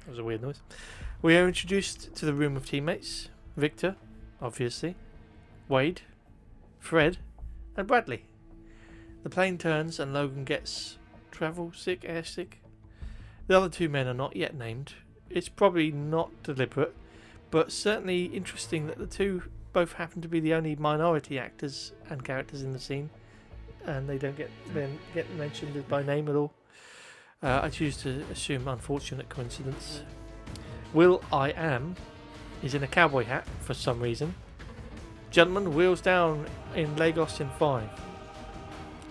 [0.00, 0.60] That was a weird noise.
[1.22, 3.96] We are introduced to the room of teammates Victor,
[4.40, 4.94] obviously,
[5.68, 6.02] Wade,
[6.78, 7.18] Fred,
[7.76, 8.24] and Bradley.
[9.22, 10.98] The plane turns and Logan gets
[11.30, 12.60] travel sick, air sick.
[13.46, 14.94] The other two men are not yet named.
[15.30, 16.94] It's probably not deliberate,
[17.50, 22.24] but certainly interesting that the two both happen to be the only minority actors and
[22.24, 23.10] characters in the scene,
[23.84, 26.52] and they don't get then get mentioned by name at all.
[27.42, 30.02] Uh, I choose to assume unfortunate coincidence.
[30.92, 31.96] Will I am
[32.62, 34.34] is in a cowboy hat for some reason.
[35.30, 37.88] Gentleman wheels down in Lagos in five.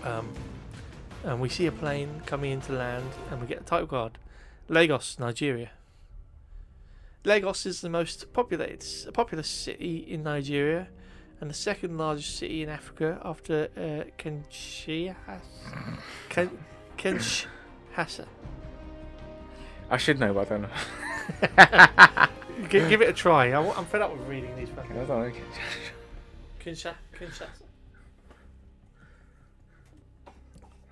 [0.03, 0.29] Um,
[1.23, 4.17] and we see a plane coming into land, and we get a title card
[4.69, 5.71] Lagos, Nigeria.
[7.23, 10.87] Lagos is the most populated, populous city in Nigeria,
[11.41, 15.15] and the second largest city in Africa after uh, Kinshasa.
[16.29, 16.57] Kin-
[16.97, 18.25] Kinshasa.
[19.89, 22.27] I should know, but I don't know.
[22.69, 23.51] G- give it a try.
[23.51, 24.69] I, am fed up with reading these.
[24.69, 24.95] fucking-
[26.67, 26.91] I don't know.
[26.91, 27.47] Kinsha- Kinshasa.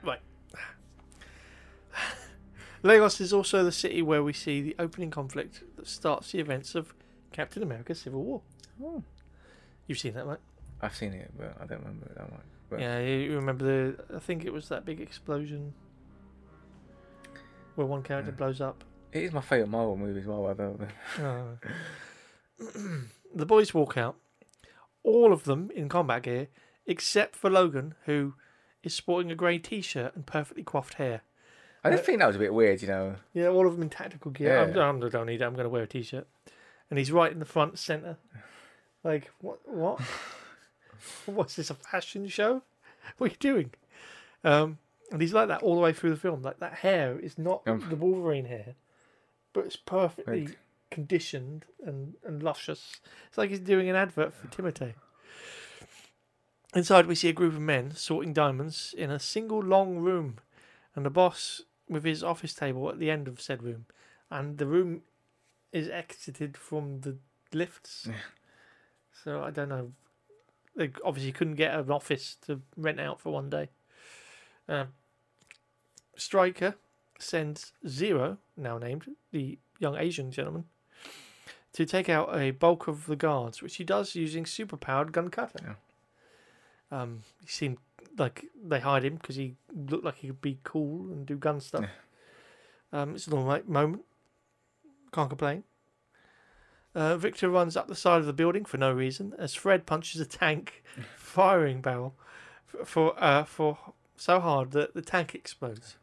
[0.04, 0.20] Right.
[2.84, 6.76] Lagos is also the city where we see the opening conflict that starts the events
[6.76, 6.94] of
[7.32, 8.42] Captain America Civil War.
[8.84, 9.04] Oh.
[9.88, 10.40] You've seen that, right?
[10.82, 12.42] I've seen it, but I don't remember it that much.
[12.70, 14.16] But Yeah, you you remember the.
[14.16, 15.74] I think it was that big explosion
[17.76, 18.38] where one character Yeah.
[18.38, 18.84] blows up.
[19.12, 20.48] it is my favourite Marvel movie as well.
[20.48, 21.58] I don't know.
[22.60, 23.00] Oh.
[23.36, 24.16] the boys walk out,
[25.06, 26.48] all of them in combat gear,
[26.86, 28.34] except for Logan, who
[28.84, 31.22] is sporting a grey t-shirt and perfectly coiffed hair.
[31.84, 33.16] I Uh, did think that was a bit weird, you know.
[33.34, 34.58] Yeah, all of them in tactical gear.
[34.60, 34.90] I'm, Yeah.
[34.90, 35.46] I'm, I don't need it.
[35.46, 36.28] I'm going to wear a t-shirt,
[36.90, 38.18] and he's right in the front center.
[39.04, 39.60] Like what?
[39.68, 40.02] What?
[41.26, 41.70] What's this?
[41.70, 42.64] A fashion show?
[43.18, 43.72] What are you doing?
[44.44, 44.80] Um,
[45.12, 46.42] and he's like that all the way through the film.
[46.42, 47.86] Like that hair is not Um.
[47.90, 48.76] the Wolverine hair,
[49.54, 50.58] but it's perfectly Right.
[50.96, 53.02] Conditioned and, and luscious.
[53.28, 54.94] It's like he's doing an advert for Timotei.
[56.74, 60.38] Inside, we see a group of men sorting diamonds in a single long room,
[60.96, 63.88] and the boss with his office table at the end of said room.
[64.32, 65.02] And the room
[65.74, 67.18] is exited from the
[67.52, 68.06] lifts.
[68.08, 68.14] Yeah.
[69.22, 69.92] So I don't know.
[70.78, 73.68] They obviously couldn't get an office to rent out for one day.
[74.70, 74.94] Um,
[76.16, 76.76] Stryker
[77.20, 80.64] sends Zero, now named the young Asian gentleman,
[81.76, 85.60] to take out a bulk of the guards, which he does using superpowered gun cutter.
[86.90, 87.78] Um, he seemed
[88.18, 91.60] like they hired him because he looked like he could be cool and do gun
[91.60, 91.84] stuff.
[92.94, 94.04] Um, it's an alright moment.
[95.12, 95.64] Can't complain.
[96.94, 100.22] Uh, Victor runs up the side of the building for no reason as Fred punches
[100.22, 100.82] a tank
[101.18, 102.16] firing barrel
[102.74, 103.78] f- for uh, for
[104.16, 105.98] so hard that the tank explodes.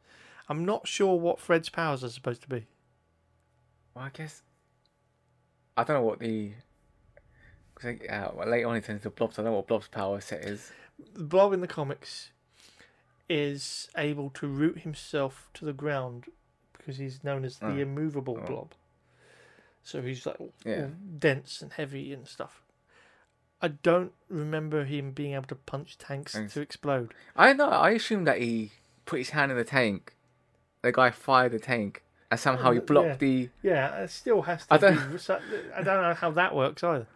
[0.50, 2.66] I'm not sure what Fred's powers are supposed to be.
[3.94, 4.42] Well, I guess
[5.76, 6.52] I don't know what the.
[7.74, 9.32] Cause I, uh, later on, he turns into Blob.
[9.34, 10.70] So I don't know what Blob's power set is.
[11.14, 12.30] The Blob in the comics
[13.28, 16.26] is able to root himself to the ground
[16.76, 17.76] because he's known as the Oh.
[17.76, 18.46] immovable Oh.
[18.46, 18.74] Blob.
[19.82, 20.88] So he's like all, Yeah.
[21.18, 22.62] dense and heavy and stuff.
[23.60, 26.54] I don't remember him being able to punch tanks Thanks.
[26.54, 27.14] to explode.
[27.36, 27.68] I know.
[27.70, 28.72] I assumed that he
[29.06, 30.14] put his hand in the tank.
[30.82, 32.02] The guy fired the tank,
[32.32, 33.14] and somehow he blocked yeah.
[33.16, 33.48] the.
[33.62, 35.18] Yeah, it still has to I don't- be.
[35.76, 37.06] I don't know how that works either.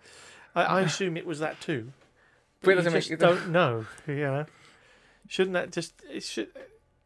[0.54, 1.92] I, I assume it was that too.
[2.62, 3.86] But it you doesn't make just it- don't know.
[4.06, 4.46] You know,
[5.28, 5.94] shouldn't that just?
[6.10, 6.48] It should.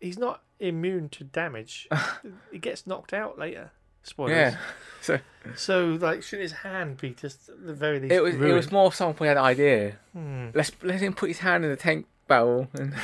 [0.00, 1.88] He's not immune to damage.
[2.52, 3.70] he gets knocked out later.
[4.02, 4.54] Spoilers.
[4.54, 4.56] Yeah.
[5.02, 5.18] So
[5.56, 8.12] So like, should his hand be just the very least?
[8.12, 8.34] it was.
[8.34, 9.96] It was more someone had an idea.
[10.12, 10.48] Hmm.
[10.52, 12.94] Let's let him put his hand in the tank barrel and.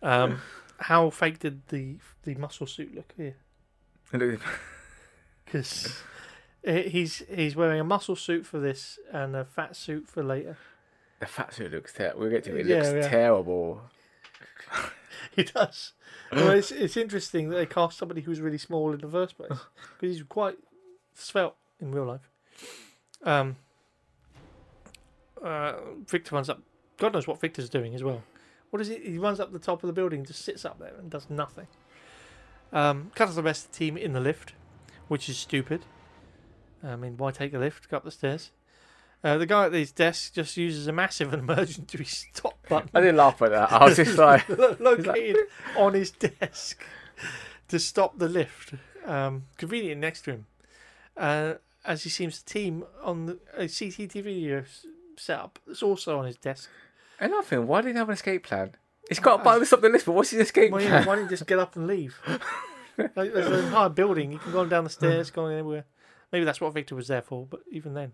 [0.00, 0.40] Um,
[0.78, 3.34] how fake did the the muscle suit look here?
[5.44, 6.02] Because
[6.64, 10.56] he's he's wearing a muscle suit for this and a fat suit for later.
[11.20, 12.20] the fat suit looks terrible.
[12.20, 12.60] We'll get to it.
[12.60, 13.08] It Yeah, looks yeah.
[13.08, 13.82] terrible.
[15.34, 15.92] He does.
[16.32, 19.50] well, it's, it's interesting that they cast somebody who's really small in the first place
[20.00, 20.56] because he's quite
[21.14, 22.28] svelte in real life.
[23.22, 23.56] Um,
[25.42, 25.74] uh,
[26.08, 26.60] Victor runs up.
[26.98, 28.22] God knows what Victor's doing as well.
[28.70, 29.02] What is it?
[29.04, 31.66] He runs up the top of the building, just sits up there and does nothing.
[32.72, 34.52] Um, cuts the rest of the team in the lift,
[35.08, 35.84] which is stupid.
[36.82, 37.88] I mean, why take a lift?
[37.88, 38.50] Go up the stairs.
[39.24, 43.16] Uh, the guy at his desk just uses a massive emergency stop button I didn't
[43.16, 43.72] laugh at that.
[43.72, 44.48] I was just like,
[44.80, 45.38] located
[45.76, 46.84] on his desk
[47.68, 50.46] to stop the lift, um, convenient next to him.
[51.16, 51.54] Uh,
[51.84, 54.64] as he seems to team on the a CCTV
[55.16, 56.68] setup that's also on his desk.
[57.18, 57.66] another thing.
[57.66, 58.76] Why did he have an escape plan?
[59.08, 60.92] He's got to stop the list, but what's his escape Well, plan?
[61.02, 62.20] yeah, why don't you just get up and leave?
[63.14, 64.32] Like, there's an entire building.
[64.32, 65.84] You can go down the stairs, go anywhere.
[66.32, 68.10] Maybe that's what Victor was there for, but even then.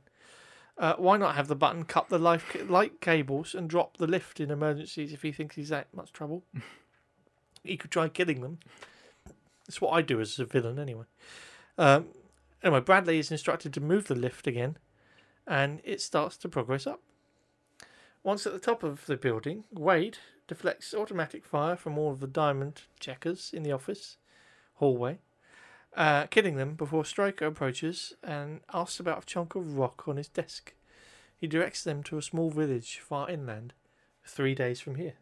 [0.76, 4.07] Uh, why not have the button cut the life ca- light cables and drop the
[4.07, 6.45] lift in emergencies if he thinks he's that much trouble?
[7.64, 8.59] he could try killing them.
[9.66, 11.07] That's what I do as a villain, anyway.
[11.78, 12.09] Um,
[12.62, 14.76] anyway, Bradley is instructed to move the lift again,
[15.47, 17.01] and it starts to progress up.
[18.25, 20.16] Once at the top of the building, Wade
[20.49, 24.16] deflects automatic fire from all of the diamond checkers in the office
[24.77, 25.18] hallway,
[25.95, 30.29] uh, killing them before Stryker approaches and asks about a chunk of rock on his
[30.29, 30.72] desk.
[31.37, 33.75] He directs them to a small village far inland,
[34.25, 35.14] three days from here.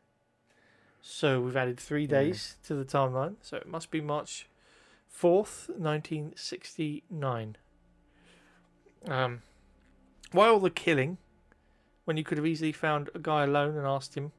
[1.01, 4.47] So we've added three days to the timeline, so it must be March
[5.13, 7.57] 4th, 1969.
[9.09, 9.43] Um,
[10.31, 11.19] while the killing
[12.05, 14.33] when you could have easily found a guy alone and asked him.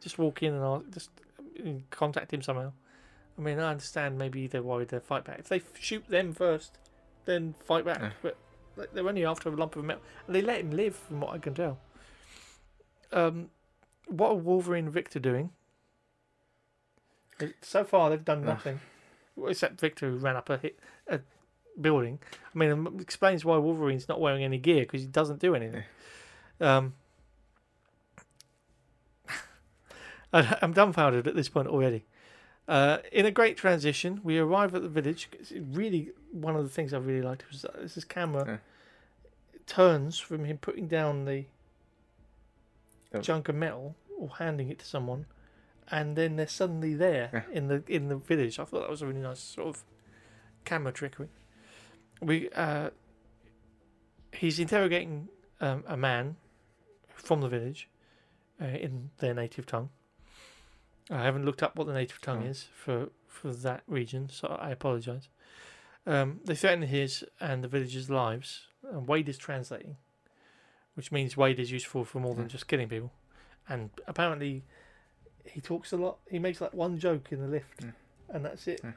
[0.00, 1.10] Just walk in and ask, just
[1.90, 2.72] contact him somehow.
[3.36, 5.38] I mean, I understand maybe they're worried they'll fight back.
[5.38, 6.78] If they shoot them first,
[7.24, 8.00] then fight back.
[8.00, 8.10] Yeah.
[8.22, 8.36] But
[8.76, 11.34] like, they're only after a lump of metal, and they let him live, from what
[11.34, 11.78] I can tell.
[13.12, 13.50] Um,
[14.06, 15.50] what are Wolverine and Victor doing?
[17.62, 18.80] So far, they've done nothing,
[19.46, 21.20] except Victor who ran up a hit, a
[21.80, 22.18] building.
[22.54, 25.84] I mean, it explains why Wolverine's not wearing any gear because he doesn't do anything.
[26.60, 26.94] Um,
[30.32, 32.04] I- I'm dumbfounded at this point already.
[32.66, 35.28] Uh, in a great transition, we arrive at the village.
[35.32, 38.56] It's really one of the things I really liked was that this camera Yeah.
[39.66, 41.46] turns from him putting down the
[43.14, 43.22] Oh.
[43.22, 45.24] chunk of metal or handing it to someone,
[45.90, 47.44] and then they're suddenly there Yeah.
[47.56, 48.58] in the in the village.
[48.58, 49.84] I thought that was a really nice sort of
[50.66, 51.30] camera trickery.
[52.20, 52.90] We uh,
[54.34, 55.28] he's interrogating
[55.60, 56.36] um, a man
[57.20, 57.88] from the village
[58.60, 59.90] uh, in their native tongue.
[61.10, 62.50] I haven't looked up what the native tongue Oh.
[62.50, 65.28] is for for that region, so I apologise.
[66.06, 68.62] Um, they threaten his and the villagers' lives.
[68.82, 69.96] And Wade is translating,
[70.94, 73.12] which means Wade is useful for more than just killing people.
[73.68, 74.64] And apparently,
[75.44, 76.18] he talks a lot.
[76.30, 77.90] He makes like one joke in the lift, Yeah.
[78.30, 78.80] and that's it.
[78.82, 78.92] Yeah.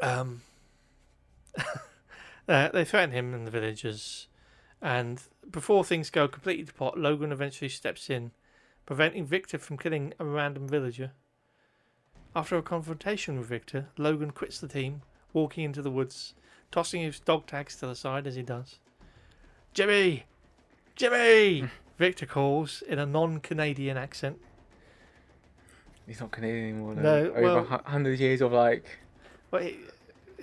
[0.00, 0.42] Um,
[2.48, 4.28] uh, they threaten him and the villagers,
[4.80, 5.20] and
[5.50, 8.32] before things go completely to pot, Logan eventually steps in,
[8.86, 11.12] preventing Victor from killing a random villager.
[12.34, 16.34] After a confrontation with Victor, Logan quits the team, walking into the woods,
[16.70, 18.78] tossing his dog tags to the side as he does.
[19.74, 20.24] Jimmy!
[20.94, 21.68] Jimmy!
[21.98, 24.38] Victor calls in a non Canadian accent.
[26.06, 26.94] He's not Canadian anymore.
[26.94, 28.84] No, Over well- a hundred years of like.
[29.50, 29.78] But he,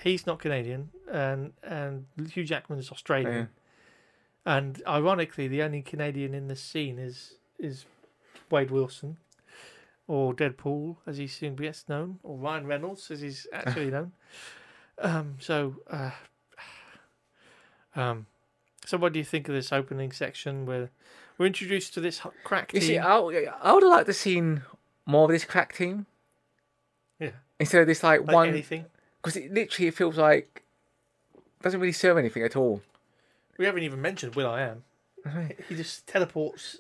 [0.02, 3.34] he's not Canadian, and, and Hugh Jackman is Australian.
[3.34, 3.46] Yeah.
[4.46, 7.86] And ironically, the only Canadian in the scene is is
[8.52, 9.18] Wade Wilson,
[10.08, 14.12] or Deadpool, as he's soon best known, or Ryan Reynolds, as he's actually known.
[15.00, 16.12] Um, so, uh,
[17.96, 18.26] um,
[18.86, 20.90] so what do you think of this opening section where
[21.38, 22.88] we're introduced to this crack You team?
[22.88, 24.62] see, I, I would have liked to seen
[25.06, 26.06] more of this crack team
[27.20, 28.86] yeah, instead of this like, like one anything.
[29.22, 30.64] because it literally it feels like
[31.62, 32.82] doesn't really serve anything at all.
[33.58, 34.84] We haven't even mentioned will.i.am.
[35.70, 36.78] He just teleports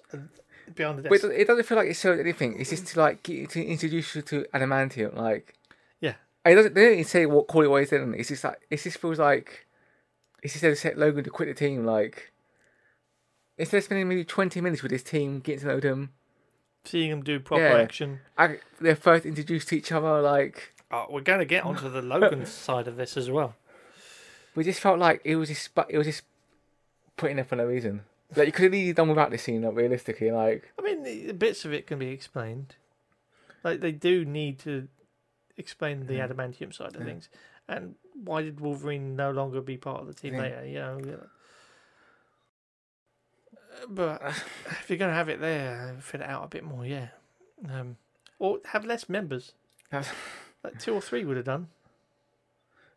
[0.76, 1.23] behind the desk.
[1.23, 2.59] it, it doesn't feel like it serves anything.
[2.59, 5.15] It's just to like to introduce you to adamantium.
[5.15, 5.55] Like
[5.99, 6.15] Yeah.
[6.45, 6.76] It doesn't.
[6.76, 7.93] They don't even say what call it what it.
[8.19, 9.65] It's just like it just feels like
[10.43, 11.86] it's just to set Logan to quit the team.
[11.86, 12.32] Like
[13.57, 16.11] instead of spending maybe twenty minutes with this team, getting to know them,
[16.84, 17.78] Seeing him do proper Yeah.
[17.78, 18.19] action.
[18.38, 20.21] I, they're first introduced to each other.
[20.21, 23.55] Like Oh, we're going to get onto the Logan side of this as well.
[24.53, 26.21] we just felt like it was just it was just
[27.18, 28.01] put in there for no reason.
[28.36, 29.61] Like you could have easily done without this scene.
[29.61, 32.76] Like realistically, like I mean, the, the bits of it can be explained.
[33.63, 34.88] Like they do need to
[35.57, 36.28] explain the Yeah.
[36.28, 37.05] adamantium side of Yeah.
[37.07, 37.30] things,
[37.68, 40.41] and why did Wolverine no longer be part of the team Yeah.
[40.41, 40.66] later?
[40.66, 41.28] You know, you know.
[43.53, 44.22] Uh, but
[44.66, 47.07] if you're going to have it there, fit it out a bit more, yeah.
[47.70, 47.97] Um,
[48.39, 49.53] or have less members.
[49.91, 50.13] That's-
[50.63, 51.68] Like two or three would have done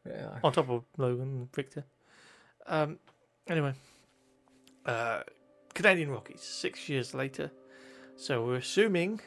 [0.08, 1.84] yeah, on top of Logan and Victor.
[2.66, 2.98] Um,
[3.46, 3.74] anyway,
[4.88, 5.22] uh,
[5.74, 7.52] Canadian Rockies, six years later.
[8.16, 9.20] So we're assuming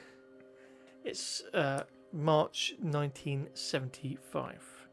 [1.06, 4.88] it's uh, March 1975.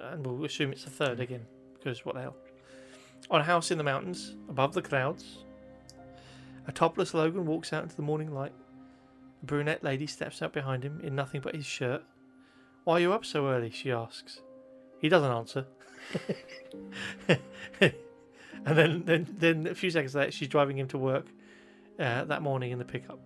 [0.00, 2.36] And we'll assume it's the third again, because what the hell?
[3.30, 5.44] On a house in the mountains, above the clouds,
[6.66, 8.52] a topless Logan walks out into the morning light.
[9.42, 12.02] A brunette lady steps out behind him in nothing but his shirt.
[12.84, 13.70] Why are you up so early?
[13.70, 14.40] she asks.
[14.98, 15.66] He doesn't answer.
[18.66, 21.26] and then, then, then a few seconds later, she's driving him to work
[21.98, 23.18] uh, that morning in the pickup.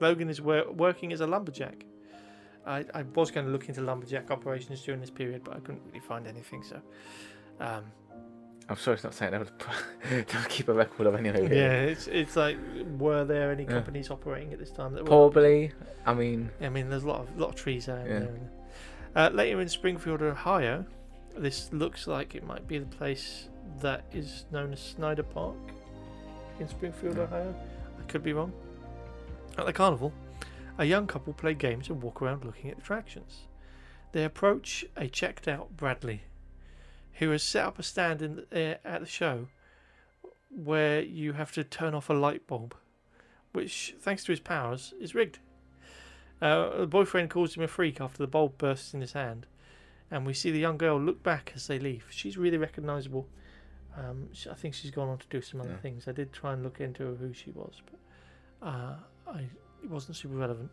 [0.00, 1.84] Logan is wor- working as a lumberjack.
[2.66, 5.82] I, I was going to look into lumberjack operations during this period, but I couldn't
[5.86, 6.62] really find anything.
[6.62, 6.80] So,
[7.60, 7.84] um,
[8.68, 11.48] I'm sorry, it's not saying that would keep a record of anyway.
[11.56, 12.58] yeah, it's it's like,
[12.98, 13.70] were there any Yeah.
[13.70, 15.08] companies operating at this time that were?
[15.08, 15.72] Probably.
[16.04, 18.18] I mean, I mean, there's a lot of lot of trees out Yeah.
[18.20, 18.40] there.
[19.16, 20.84] Uh, later in Springfield, Ohio,
[21.38, 23.48] this looks like it might be the place
[23.80, 25.56] that is known as Snyder Park
[26.60, 27.18] in Springfield.
[27.18, 27.54] Ohio.
[27.98, 28.52] I could be wrong.
[29.56, 30.12] At the carnival,
[30.78, 33.46] a young couple play games and walk around looking at attractions.
[34.12, 36.22] They approach a checked out Bradley,
[37.14, 39.48] who has set up a stand in the, uh, at the show
[40.50, 42.74] where you have to turn off a light bulb,
[43.52, 45.40] which, thanks to his powers, is rigged.
[46.40, 49.46] Uh, the boyfriend calls him a freak after the bulb bursts in his hand,
[50.10, 52.06] and we see the young girl look back as they leave.
[52.10, 53.28] She's really recognisable.
[53.98, 55.76] Um, she, I think she's gone on to do some other Yeah.
[55.78, 56.06] things.
[56.06, 58.96] I did try and look into who she was, but uh,
[59.26, 59.40] I
[59.82, 60.70] it wasn't super relevant.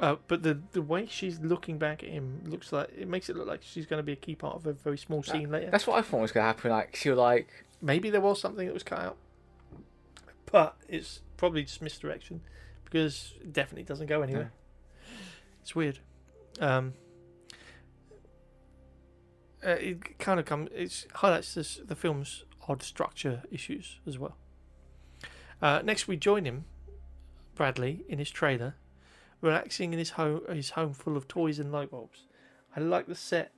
[0.00, 3.36] Uh, but the the way she's looking back at him looks like it makes it
[3.36, 5.70] look like she's going to be a key part of a very small scene later.
[5.70, 6.70] That's what I thought was gonna happen.
[6.70, 9.16] Like she'll like Maybe there was something that was cut out,
[10.50, 12.40] but it's probably just misdirection
[12.84, 14.52] because it definitely doesn't go anywhere.
[15.60, 15.98] It's weird.
[16.60, 16.94] Um,
[19.64, 20.70] uh, it kind of comes.
[20.74, 24.36] It highlights this, the film's odd structure issues as well.
[25.60, 26.64] Uh, next, we join him,
[27.54, 28.74] Bradley, in his trailer,
[29.40, 32.26] relaxing in his home, his home full of toys and light bulbs.
[32.76, 33.52] I like the set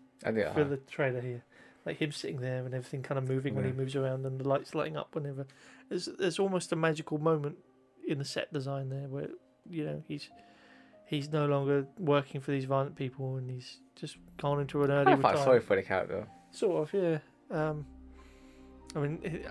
[0.52, 1.44] for the trailer here.
[1.86, 4.48] Like him sitting there and everything kind of moving when he moves around and the
[4.48, 5.46] lights lighting up whenever.
[5.90, 7.58] There's there's almost a magical moment
[8.08, 9.28] in the set design there where
[9.68, 10.30] you know he's
[11.04, 15.12] he's no longer working for these violent people and he's just gone into an early
[15.12, 16.26] I felt sorry for the character.
[16.50, 17.18] Sort of, yeah.
[17.50, 17.86] Um,
[18.96, 19.44] I mean,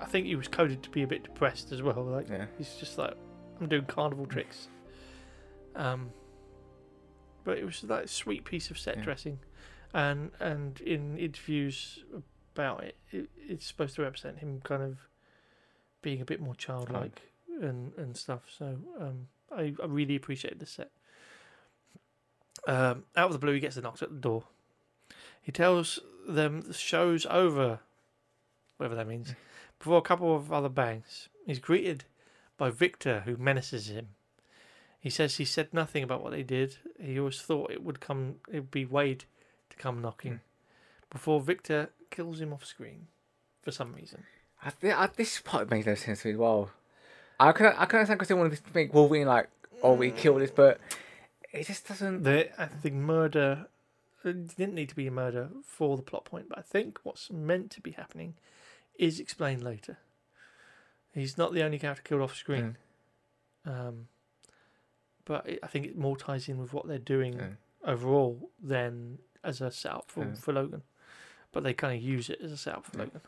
[0.00, 2.02] I- think he was coded to be a bit depressed as well.
[2.04, 2.46] Like Yeah.
[2.58, 3.14] he's just like,
[3.60, 4.68] I'm doing carnival tricks.
[5.74, 6.10] Um,
[7.44, 9.02] but it was like a sweet piece of set Yeah.
[9.04, 9.38] dressing,
[9.92, 12.04] and and in interviews
[12.54, 14.98] about it, it, it's supposed to represent him kind of
[16.02, 17.22] being a bit more childlike
[17.60, 18.42] and and stuff.
[18.56, 20.90] So um, I, I really appreciate the set.
[22.66, 24.44] Um, out of the blue, he gets a knock at the door.
[25.40, 27.80] He tells them the show's over,
[28.76, 29.34] whatever that means.
[29.78, 32.04] Before a couple of other bangs, he's greeted
[32.56, 34.08] by Victor, who menaces him.
[34.98, 36.76] He says he said nothing about what they did.
[36.98, 39.24] He always thought it would come, it would be Wade
[39.68, 40.40] to come knocking.
[41.10, 43.08] Before Victor kills him off screen,
[43.62, 44.24] for some reason.
[44.64, 46.70] I, th- I, this part makes no sense to me as well.
[47.38, 49.48] I can I can understand because they wanted to make Wolverine like,
[49.82, 50.80] oh, we killed this, but
[51.54, 52.22] it just doesn't.
[52.22, 53.66] The I think murder
[54.24, 57.30] it didn't need to be a murder for the plot point, but I think what's
[57.30, 58.34] meant to be happening
[58.98, 59.98] is explained later.
[61.12, 62.76] He's not the only character killed off screen,
[63.66, 64.08] um,
[65.24, 67.48] but it, I think it more ties in with what they're doing Yeah.
[67.84, 70.34] overall than as a setup for, Yeah.
[70.34, 70.82] for Logan.
[71.52, 73.04] But they kind of use it as a setup for Yeah.
[73.04, 73.20] Logan.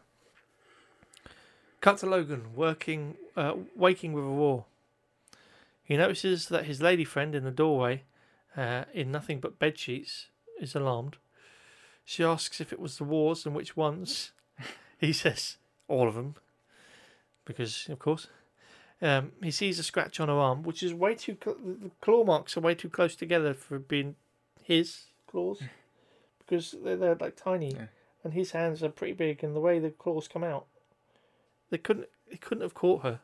[1.81, 4.65] Cut to Logan working, uh, waking with a roar.
[5.85, 8.03] He notices that his lady friend in the doorway,
[8.57, 10.27] uh, in nothing but bed sheets,
[10.61, 11.17] is alarmed.
[12.05, 14.33] She asks if it was the wars and which ones.
[14.99, 15.57] he says
[15.89, 16.35] all of them,
[17.45, 18.29] because of course.
[19.03, 21.37] Um, he sees a scratch on her arm, which is way too.
[21.43, 24.17] Cl- the claw marks are way too close together for being
[24.65, 25.61] his claws,
[26.39, 27.87] because they're, they're like tiny, Yeah.
[28.25, 30.65] and his hands are pretty big, and the way the claws come out,
[31.71, 32.09] they couldn't.
[32.31, 33.21] They couldn't have caught her,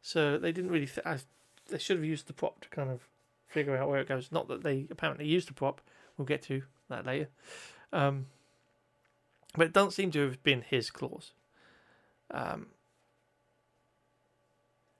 [0.00, 0.86] so they didn't really.
[0.86, 1.18] Th- I,
[1.68, 3.00] they should have used the prop to kind of
[3.48, 4.30] figure out where it goes.
[4.30, 5.80] Not that they apparently used the prop.
[6.16, 7.28] We'll get to that later.
[7.92, 8.26] Um,
[9.56, 11.32] but it doesn't seem to have been his claws.
[12.30, 12.66] Um,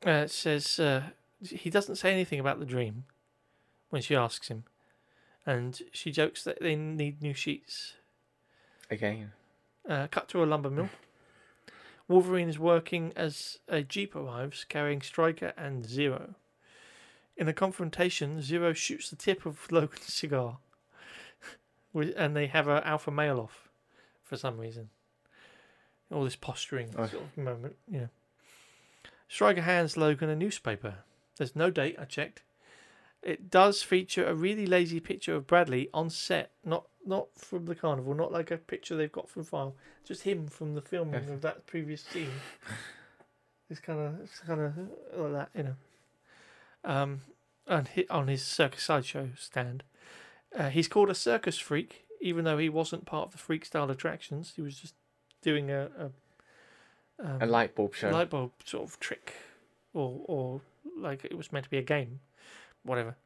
[0.07, 1.03] uh, it says uh,
[1.43, 3.05] he doesn't say anything about the dream
[3.91, 4.65] when she asks him,
[5.45, 7.95] and she jokes that they need new sheets.
[8.91, 9.33] Again,
[9.89, 10.89] Uh, cut to a lumber mill.
[12.07, 16.37] Wolverine is working as a jeep arrives, carrying Stryker and Zero.
[17.39, 20.59] In a confrontation, Zero shoots the tip of Logan's cigar,
[21.95, 23.69] and they have a alpha male off
[24.25, 24.91] for some reason.
[26.13, 27.07] All this posturing Oh.
[27.07, 28.09] sort of moment, you know.
[29.29, 30.97] Stryker hands Logan a newspaper.
[31.37, 31.97] There's no date.
[31.99, 32.43] I checked.
[33.23, 37.75] It does feature a really lazy picture of Bradley on set, not not from the
[37.75, 39.75] carnival, not like a picture they've got from file,
[40.05, 42.31] just him from the filming of that previous scene.
[43.71, 44.73] It's kind of it's kind of
[45.15, 45.75] like that, you know.
[46.89, 47.21] Um,
[47.69, 49.85] on his circus sideshow stand,
[50.57, 53.91] uh, he's called a circus freak, even though he wasn't part of the freak style
[53.91, 54.55] attractions.
[54.57, 54.95] He was just
[55.43, 56.05] doing a a,
[57.25, 58.11] um, a light bulb show.
[58.11, 59.35] light bulb sort of trick,
[59.93, 60.61] or or
[60.97, 62.21] like it was meant to be a game,
[62.83, 63.17] whatever.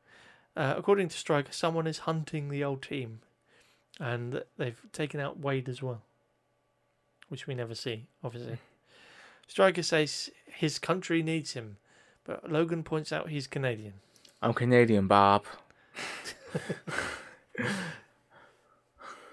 [0.57, 3.21] Uh, according to Stryker, someone is hunting the old team,
[4.01, 6.03] and they've taken out Wade as well,
[7.29, 8.59] which we never see, obviously.
[9.47, 11.77] Stryker says his country needs him,
[12.25, 13.95] but Logan points out he's Canadian.
[14.41, 15.45] I'm Canadian, Bob.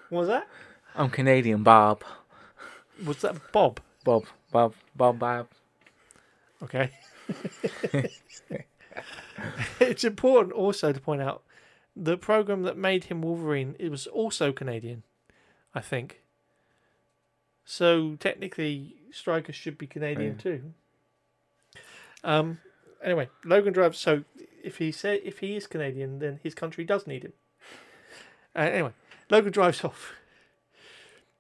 [0.10, 0.48] What was that?
[0.95, 2.03] I'm Canadian, Bob.
[3.06, 3.80] Was that Bob?
[4.03, 5.48] Bob, Bob, Bob, Bob.
[6.64, 6.90] Okay.
[9.80, 11.44] it's important also to point out
[11.95, 15.03] the program that made him Wolverine it was also Canadian,
[15.76, 16.22] I think.
[17.66, 20.41] So technically, Stryker should be Canadian Yeah.
[20.41, 20.74] too.
[22.24, 22.60] Um.
[23.03, 23.97] Anyway, Logan drives.
[23.97, 24.23] So
[24.63, 27.34] if he said if he is Canadian, then his country does need him.
[28.55, 28.91] Uh, anyway,
[29.30, 30.13] Logan drives off.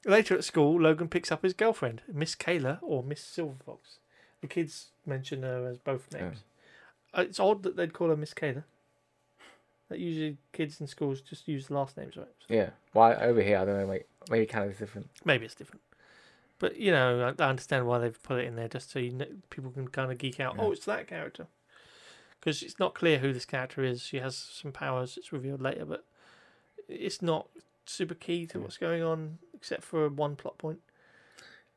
[0.05, 3.97] Later at school, Logan picks up his girlfriend, Miss Kayla or Miss Silverfox.
[4.41, 6.43] The kids mention her as both names.
[7.13, 8.63] Uh, It's odd that they'd call her Miss Kayla.
[9.89, 12.27] That usually kids in schools just use the last names, right?
[12.47, 12.69] Yeah.
[12.93, 13.57] Why over here?
[13.57, 13.85] I don't know.
[13.87, 15.09] Like maybe Canada's different.
[15.25, 15.81] Maybe it's different.
[16.59, 19.11] But, you know, I, I understand why they've put it in there just so you
[19.11, 20.55] kn- people can kind of geek out.
[20.57, 20.63] Yeah.
[20.63, 21.47] Oh, it's that character.
[22.39, 24.01] Because it's not clear who this character is.
[24.01, 26.05] She has some powers, it's revealed later, but
[26.87, 27.47] it's not
[27.85, 28.63] super key to Yeah.
[28.63, 30.79] what's going on except for one plot point.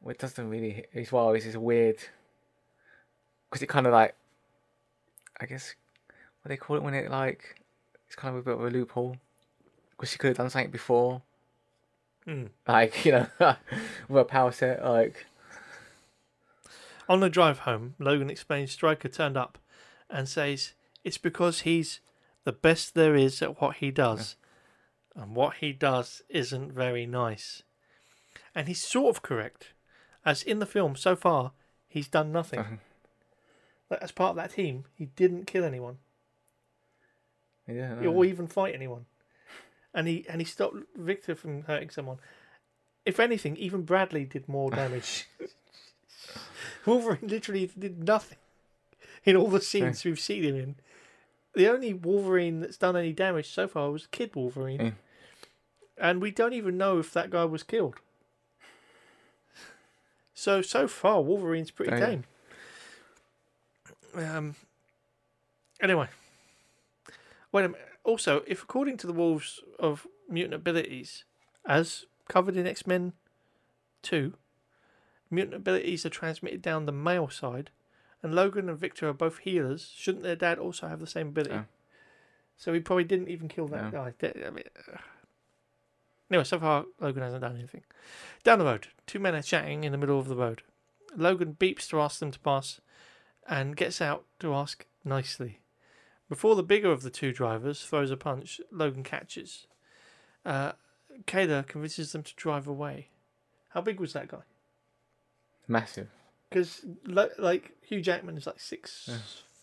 [0.01, 0.85] Well, it doesn't really.
[0.93, 1.31] It's well.
[1.33, 1.97] It's just weird.
[3.49, 4.17] Because it kind of like.
[5.41, 5.75] I guess.
[6.43, 7.63] What they call it when it like.
[8.07, 9.17] It's kind of a bit of a loophole.
[9.93, 11.23] Because she could have done something before.
[12.25, 12.47] Hmm.
[12.67, 13.27] Like you know,
[14.09, 14.85] with a power set.
[14.85, 15.27] Like
[17.09, 19.59] On the drive home, Logan explains Stryker turned up
[20.09, 20.73] and says
[21.05, 22.01] it's because he's
[22.45, 24.37] the best there is at what he does.
[25.15, 27.63] And what he does isn't very nice.
[28.55, 29.73] And he's sort of correct,
[30.25, 31.53] as in the film so far,
[31.87, 32.61] he's done nothing.
[33.91, 33.99] Uh-huh.
[34.01, 35.99] As part of that team, he didn't kill anyone
[37.69, 38.07] yeah.
[38.07, 39.07] or even fight anyone.
[39.95, 42.19] And he and he stopped Victor from hurting someone.
[43.05, 45.27] If anything, even Bradley did more damage.
[46.87, 48.39] Wolverine literally did nothing
[49.25, 50.77] in all the scenes we've seen him in.
[51.55, 54.81] The only Wolverine that's done any damage so far was Kid Wolverine.
[54.81, 54.91] Yeah.
[55.99, 57.97] And we don't even know if that guy was killed.
[60.35, 62.25] So so far Wolverine's pretty Oh, tame.
[64.17, 64.55] Um
[65.81, 66.09] anyway.
[67.53, 67.89] Wait a minute.
[68.05, 71.25] Also, if according to the Wolves of Mutant Abilities,
[71.67, 73.13] as covered in X Men
[74.03, 74.35] 2,
[75.31, 77.71] mutant abilities are transmitted down the male side,
[78.23, 81.55] and Logan and Victor are both healers, shouldn't their dad also have the same ability?
[81.55, 81.65] Yeah.
[82.57, 84.13] So he probably didn't even kill that No.
[84.13, 84.15] guy.
[84.47, 84.99] I mean, uh.
[86.31, 87.83] Anyway, so far, Logan hasn't done anything.
[88.43, 90.63] Down the road, two men are chatting in the middle of the road.
[91.15, 92.81] Logan beeps to ask them to pass
[93.47, 95.59] and gets out to ask nicely.
[96.33, 99.67] Before the bigger of the two drivers throws a punch, Logan catches.
[100.47, 100.73] Uh,
[101.27, 103.09] Kayla convinces them to drive away.
[103.69, 104.39] How big was that guy?
[105.69, 106.09] Massive.
[106.49, 109.19] Because like Hugh Jackman is like six Yeah.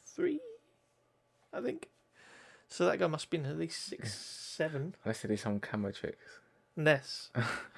[0.06, 0.42] three,
[1.52, 1.88] I think.
[2.68, 5.92] So that guy must have been at least six seven, Unless they do some camera
[5.92, 6.38] tricks.
[6.78, 7.32] less.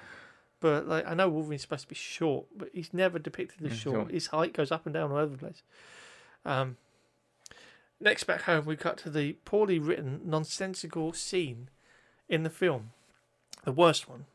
[0.60, 3.80] but like I know Wolverine's supposed to be short, but he's never depicted as Mm,
[3.80, 4.06] short.
[4.08, 4.12] sure.
[4.12, 5.62] His height goes up and down all over the place.
[6.44, 6.76] Um,
[8.02, 11.68] next back home, we cut to the poorly written, nonsensical scene
[12.28, 12.90] in the film,
[13.64, 14.26] the worst one,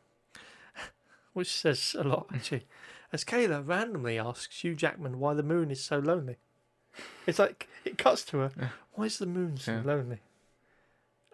[1.32, 2.66] which says a lot actually.
[3.12, 6.36] As Kayla randomly asks Hugh Jackman why the moon is so lonely.
[7.26, 8.50] It's like it cuts to her.
[8.58, 8.68] Yeah.
[8.92, 9.82] Why is the moon so Yeah.
[9.84, 10.18] lonely?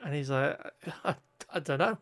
[0.05, 0.61] And he's like,
[1.05, 1.15] I,
[1.53, 1.99] I don't know.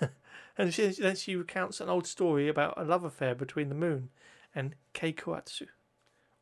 [0.56, 4.10] and she, then she recounts an old story about a love affair between the moon
[4.54, 5.66] and Kuekuatsu,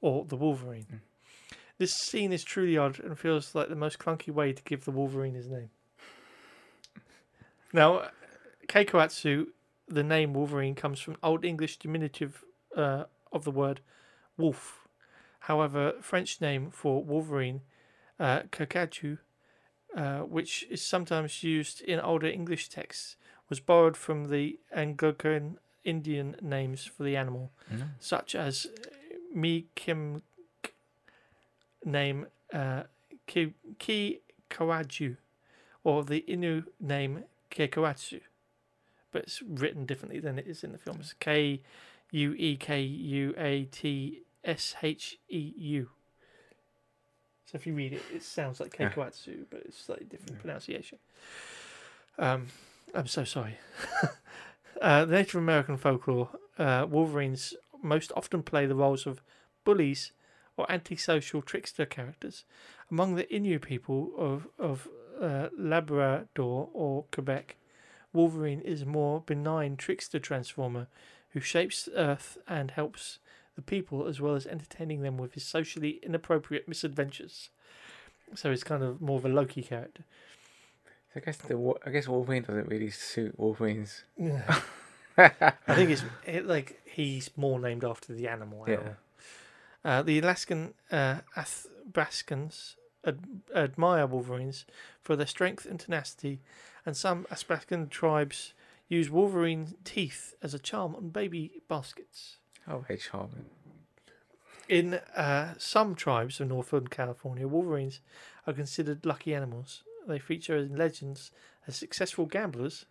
[0.00, 0.86] or the Wolverine.
[0.92, 1.00] Mm.
[1.78, 4.90] This scene is truly odd and feels like the most clunky way to give the
[4.90, 5.70] Wolverine his name.
[7.72, 8.08] Now,
[8.66, 9.46] Kuekuatsu,
[9.86, 12.44] the name Wolverine, comes from Old English diminutive
[12.76, 13.80] uh, of the word
[14.36, 14.88] wolf.
[15.40, 17.60] However, French name for Wolverine,
[18.18, 18.42] uh,
[19.96, 23.16] uh, which is sometimes used in older English texts,
[23.48, 27.90] was borrowed from the Algonquian Indian names for the animal, Mm.
[27.98, 28.66] such as
[29.34, 30.22] Mi'kmaq
[31.84, 32.84] name uh,
[33.26, 35.16] Ki, Ki Kawaju,
[35.84, 38.20] or the Innu name Keikoatsu.
[39.10, 40.98] But it's written differently than it is in the film.
[41.00, 41.62] It's K
[42.10, 45.90] U E K U A T S H E U.
[47.46, 49.44] So if you read it, it sounds like Yeah.
[49.50, 50.98] But it's slightly different pronunciation.
[52.18, 52.48] Um,
[52.94, 53.58] I'm so sorry.
[54.82, 56.28] uh, the Native American folklore,
[56.58, 59.22] uh, Wolverines most often play the roles of
[59.64, 60.12] bullies
[60.58, 62.44] or antisocial trickster characters.
[62.90, 64.88] Among the Innu people of, of
[65.20, 67.56] uh, Labrador or Quebec,
[68.12, 70.88] Wolverine is a more benign trickster transformer
[71.30, 73.18] who shapes earth and helps
[73.54, 77.50] the people as well as entertaining them with his socially inappropriate misadventures.
[78.34, 80.04] So he's kind of more of a Loki character.
[81.12, 84.04] So I guess the I guess Wolverine doesn't really suit Wolverines.
[85.18, 88.64] I think it's it, like he's more named after the animal.
[88.66, 88.74] Yeah.
[88.74, 88.96] animal.
[89.88, 92.74] Uh, the Alaskan uh, Athabascans
[93.06, 94.66] ad- admire Wolverines
[95.00, 96.40] for their strength and tenacity,
[96.84, 98.52] and some Athabascan tribes
[98.88, 102.36] use Wolverine teeth as a charm on baby baskets.
[102.68, 103.46] Oh, very charming.
[104.68, 108.00] In uh, some tribes of northern California, Wolverines
[108.46, 109.84] are considered lucky animals.
[110.06, 111.30] They feature in legends
[111.66, 112.84] as successful gamblers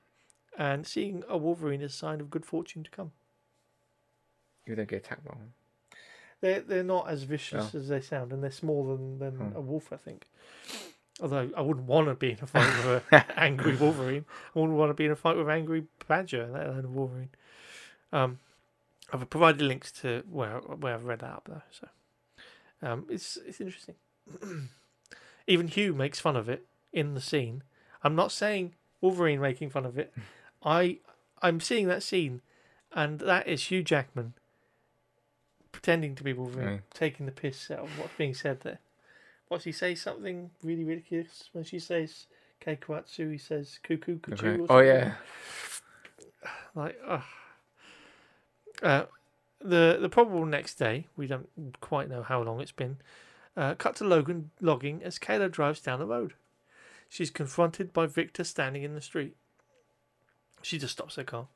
[0.57, 3.11] and seeing a Wolverine is a sign of good fortune to come.
[4.65, 5.53] You don't get attacked by one.
[6.41, 7.77] They're they're not as vicious Oh.
[7.77, 9.55] as they sound, and they're smaller than, than Hmm.
[9.55, 10.27] a wolf, I think.
[11.19, 14.25] Although I wouldn't want to be in a fight with an angry Wolverine.
[14.55, 16.89] I wouldn't want to be in a fight with an angry Badger, let alone a
[16.89, 17.29] Wolverine.
[18.13, 18.39] Um,
[19.11, 21.87] I've provided links to where where I've read that up though, so
[22.83, 23.95] um, it's it's interesting.
[25.47, 27.63] Even Hugh makes fun of it in the scene.
[28.03, 30.13] I'm not saying Wolverine making fun of it.
[30.63, 30.99] I
[31.41, 32.41] I'm seeing that scene,
[32.91, 34.33] and that is Hugh Jackman
[35.87, 38.79] pretending to be Wolverine, taking the piss out of what's being said there.
[39.47, 39.95] What's he say?
[39.95, 42.27] Something really ridiculous when she says
[42.61, 43.31] Kuekuatsu.
[43.31, 44.63] He says cuckoo cuckoo.
[44.63, 44.65] Okay.
[44.69, 45.13] Oh yeah.
[46.75, 47.23] Like, ugh.
[48.83, 49.03] Uh,
[49.59, 51.49] the the probable next day, we don't
[51.79, 52.97] quite know how long it's been.
[53.55, 56.33] Uh, cut to Logan logging as Kayla drives down the road.
[57.09, 59.35] She's confronted by Victor standing in the street.
[60.61, 61.47] She just stops her car.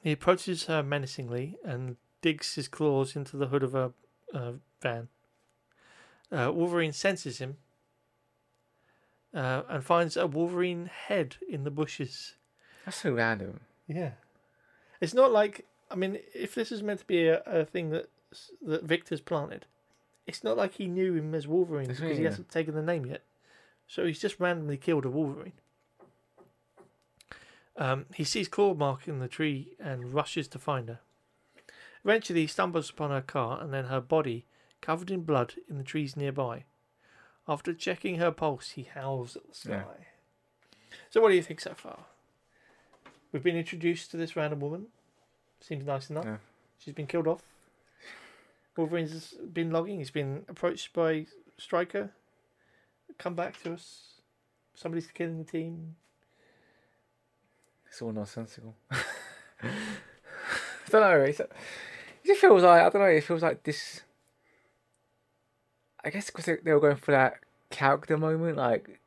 [0.00, 3.92] He approaches her menacingly and digs his claws into the hood of a,
[4.34, 5.08] uh, van.
[6.30, 7.56] Uh, Wolverine senses him
[9.34, 12.34] uh, and finds a Wolverine head in the bushes.
[12.84, 13.60] That's so random.
[13.86, 14.12] Yeah,
[15.00, 18.10] it's not like I mean, if this is meant to be a, a thing that
[18.62, 19.66] that Victor's planted,
[20.26, 22.30] it's not like he knew him as Wolverine That's because right, he yeah.
[22.30, 23.22] hasn't taken the name yet.
[23.86, 25.52] So he's just randomly killed a Wolverine.
[27.78, 31.00] Um, he sees claw mark in the tree and rushes to find her.
[32.08, 34.46] Eventually, he stumbles upon her car and then her body
[34.80, 36.64] covered in blood in the trees nearby.
[37.46, 39.70] After checking her pulse, he howls at the sky.
[39.70, 40.88] Yeah.
[41.10, 42.06] So, what do you think so far?
[43.30, 44.86] We've been introduced to this random woman.
[45.60, 46.24] Seems nice enough.
[46.24, 46.38] Yeah.
[46.78, 47.42] She's been killed off.
[48.74, 49.98] Wolverine's been logging.
[49.98, 51.26] He's been approached by
[51.58, 52.12] Stryker.
[53.18, 54.22] Come back to us.
[54.74, 55.96] Somebody's killing the team.
[57.86, 58.76] It's all nonsensical.
[58.90, 59.68] I
[60.90, 61.20] don't know.
[61.20, 61.42] It's,
[62.28, 63.08] it feels like I don't know.
[63.08, 64.02] It feels like this.
[66.04, 67.34] I guess because they, they were going for that
[67.70, 69.00] character moment, like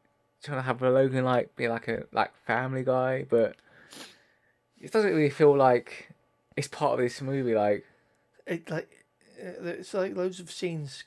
[0.44, 3.56] trying to have a Logan like be like a like family guy, but
[4.80, 6.10] it doesn't really feel like
[6.58, 7.56] it's part of this movie.
[7.56, 7.86] Like
[8.46, 9.06] It like
[9.42, 11.04] uh, it's like loads of scenes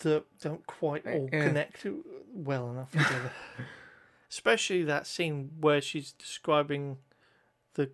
[0.00, 1.44] that don't quite all Yeah.
[1.44, 1.86] connect
[2.34, 3.30] well enough together.
[4.30, 6.98] Especially that scene where she's describing
[7.74, 7.90] the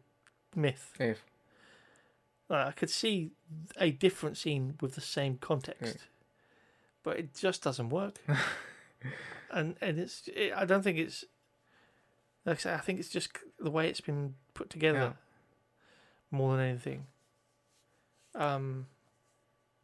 [0.54, 0.92] myth.
[1.00, 1.24] if
[2.50, 3.30] I could see
[3.78, 5.98] a different scene with the same context,
[7.02, 8.18] but it just doesn't work.
[9.50, 11.24] and and it's it, I don't think it's
[12.46, 15.12] like I say, I think it's just the way it's been put together Yeah.
[16.30, 17.06] more than anything.
[18.34, 18.86] Um,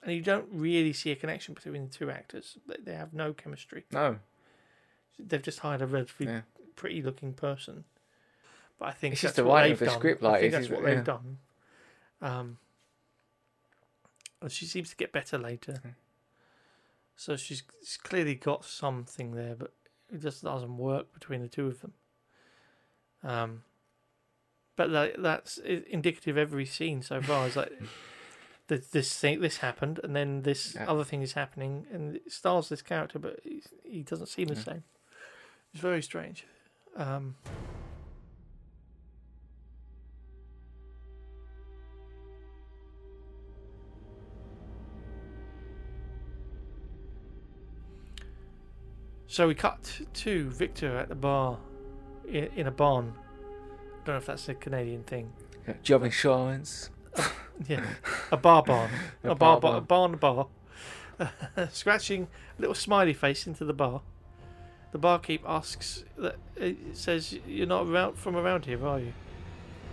[0.02, 2.56] and you don't really see a connection between the two actors.
[2.78, 3.84] They, have no chemistry.
[3.90, 4.18] no,
[5.18, 6.42] They've just hired a relatively Yeah.
[6.76, 7.84] pretty looking person.
[8.78, 9.98] But I think It's just the what writing of the done.
[9.98, 11.38] script, I like, that's what they've done.
[12.24, 12.56] Um,
[14.40, 15.80] and she seems to get better later.
[17.16, 19.72] So she's, she's clearly got something there, but
[20.12, 21.92] it just doesn't work between the two of them.
[23.22, 23.62] Um,
[24.76, 27.46] but that, that's indicative of every scene so far.
[27.46, 27.72] Is like
[28.68, 30.86] th- this thing, this happened, and then this Yeah.
[30.88, 34.56] other thing is happening, and it stars this character, but he's, he doesn't seem the
[34.56, 34.62] Yeah.
[34.64, 34.84] same.
[35.72, 36.44] It's very strange.
[36.96, 37.36] Um,
[49.34, 51.58] so we cut to Victor at the bar
[52.28, 53.14] in, in a barn.
[53.16, 55.32] I don't know if that's a Canadian thing.
[55.94, 56.90] have insurance?
[57.68, 57.84] Yeah,
[58.32, 58.90] a bar barn,
[59.24, 60.48] a, A bar, bar bar, barn bar.
[61.70, 62.26] Scratching
[62.58, 64.02] a little smiley face into the bar.
[64.90, 69.12] The barkeep asks that it says you're not around from around here, are you?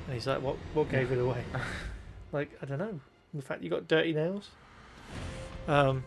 [0.07, 0.55] And he's like, "What?
[0.73, 1.43] What gave it away?"
[2.31, 2.99] like I don't know.
[3.31, 4.49] The fact you got dirty nails.
[5.68, 6.03] Um,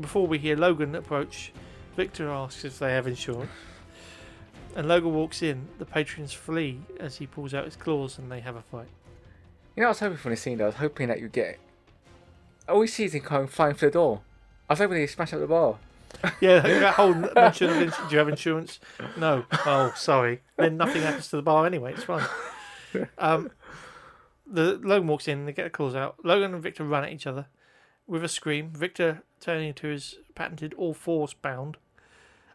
[0.00, 1.52] before we hear Logan approach,
[1.96, 3.50] Victor asks if they have insurance.
[4.74, 5.68] And Logan walks in.
[5.78, 8.88] The patrons flee as he pulls out his claws, and they have a fight.
[9.76, 10.58] You know, I was hoping for this scene.
[10.58, 10.64] though?
[10.64, 11.58] I was hoping that you'd get.
[12.68, 14.20] I we see is him coming flying through the door.
[14.68, 15.78] I was hoping he'd smash up the bar.
[16.40, 18.80] Yeah, that whole mention of ins- do you have insurance?
[19.16, 19.44] No.
[19.66, 20.40] Oh, sorry.
[20.56, 21.92] Then nothing happens to the bar anyway.
[21.94, 22.26] It's fine.
[23.16, 23.50] Um,
[24.46, 25.46] the Logan walks in.
[25.46, 26.16] They get the claws out.
[26.22, 27.46] Logan and Victor run at each other
[28.06, 28.70] with a scream.
[28.70, 31.76] Victor turning to his patented all fours bound.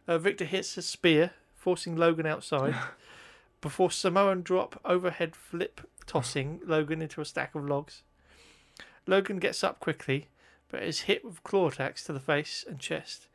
[0.06, 2.74] Uh, Victor hits a spear, forcing Logan outside.
[3.60, 8.02] Before Samoan drop overhead flip, tossing Logan into a stack of logs.
[9.06, 10.28] Logan gets up quickly,
[10.68, 13.26] but is hit with claw attacks to the face and chest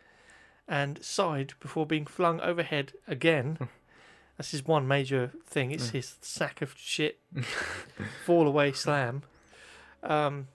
[0.65, 3.57] and side before being flung overhead again
[4.37, 5.71] That's his one major thing.
[5.71, 7.19] It's his sack of shit,
[8.25, 9.23] fall away slam.
[10.01, 10.47] Um,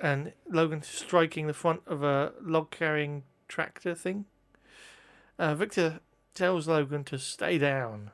[0.00, 4.24] and Logan striking the front of a log carrying tractor thing.
[5.38, 6.00] Uh, Victor
[6.34, 8.10] tells Logan to stay down,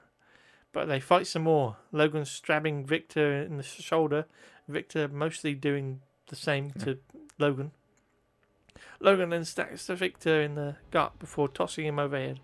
[0.73, 1.77] but they fight some more.
[1.93, 4.27] Logan stabbing Victor in the shoulder,
[4.69, 6.99] Victor mostly doing the same to
[7.39, 7.71] Logan.
[9.01, 12.41] Logan then stacks the Victor in the gut before tossing him overhead.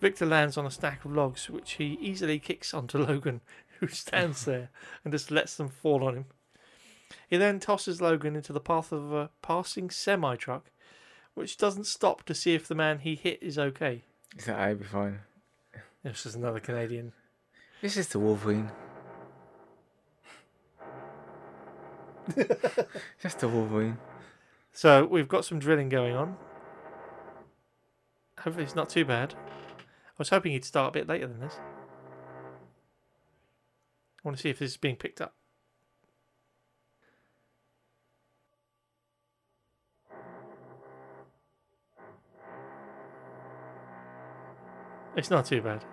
[0.00, 3.40] Victor lands on a stack of logs, which he easily kicks onto Logan,
[3.78, 4.70] who stands there
[5.04, 6.24] and just lets them fall on him.
[7.28, 10.70] He then tosses Logan into the path of a passing semi truck,
[11.34, 14.02] which doesn't stop to see if the man he hit is okay.
[14.36, 15.20] Is that I'll be fine?
[16.02, 17.12] This is another Canadian.
[17.80, 18.70] This is the Wolverine.
[23.22, 23.98] Just the Wolverine.
[24.72, 26.36] So we've got some drilling going on.
[28.40, 29.34] Hopefully, it's not too bad.
[29.34, 31.58] I was hoping he'd start a bit later than this.
[34.24, 35.34] I want to see if this is being picked up.
[45.16, 45.84] It's not too bad.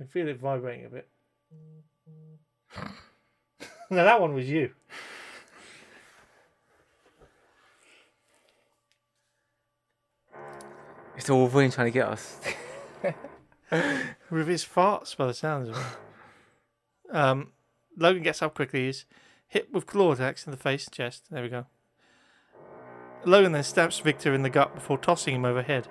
[0.00, 1.08] I feel it vibrating a bit.
[3.90, 4.70] now that one was you.
[11.16, 12.40] It's the Wolverine trying to get us.
[14.30, 17.14] With his farts, by the sounds of it.
[17.14, 17.52] Um,
[17.96, 18.86] Logan gets up quickly.
[18.86, 19.04] He's
[19.46, 21.24] hit with claw attacks in the face and chest.
[21.30, 21.66] There we go.
[23.24, 25.88] Logan then stabs Victor in the gut before tossing him overhead.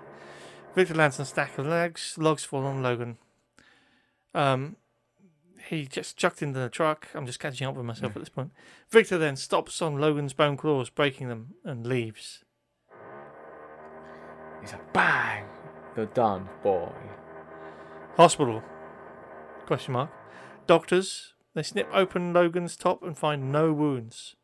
[0.75, 2.15] Victor lands on a stack of legs.
[2.17, 3.17] Logs fall on Logan.
[4.33, 4.75] Um,
[5.67, 7.07] he gets chucked into the truck.
[7.13, 8.51] I'm just catching up with myself at this point.
[8.89, 12.43] Victor then stops on Logan's bone claws, breaking them, and leaves.
[14.61, 15.45] He's like, bang!
[15.95, 16.91] You're done, boy.
[18.17, 18.63] Hospital?
[19.65, 20.11] Question mark.
[20.67, 21.33] Doctors.
[21.55, 24.35] They snip open Logan's top and find no wounds.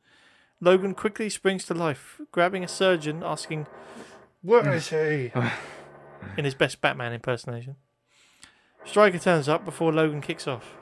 [0.62, 3.68] Logan quickly springs to life, grabbing a surgeon, asking,
[4.42, 5.32] "Where is he?"
[6.38, 7.76] in his best Batman impersonation.
[8.86, 10.76] Stryker turns up before Logan kicks off,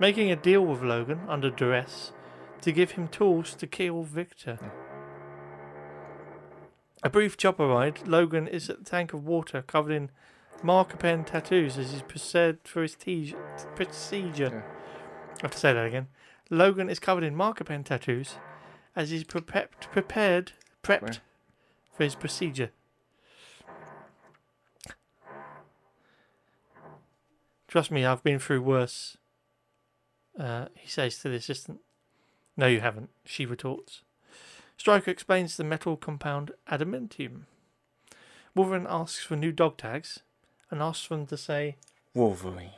[0.00, 2.12] making a deal with Logan under duress
[2.62, 4.58] to give him tools to kill Victor.
[7.02, 10.10] A brief chopper ride, Logan is at the tank of water covered in
[10.62, 13.36] marker pen tattoos as he's prepared for his te-
[13.74, 14.64] procedure.
[15.38, 16.08] I have to say that again.
[16.48, 18.36] Logan is covered in marker pen tattoos
[18.96, 20.52] as he's prepared, prepared,
[20.82, 21.16] prepped Where?
[21.92, 22.70] for his procedure.
[27.68, 29.18] Trust me, I've been through worse.
[30.38, 31.80] Uh, he says to the assistant.
[32.56, 34.02] No, you haven't, she retorts.
[34.78, 37.42] Stryker explains the metal compound adamantium.
[38.54, 40.20] Wolverine asks for new dog tags
[40.70, 41.76] and asks them to say,
[42.14, 42.70] Wolverine.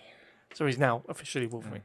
[0.53, 1.82] so he's now officially Wolverine.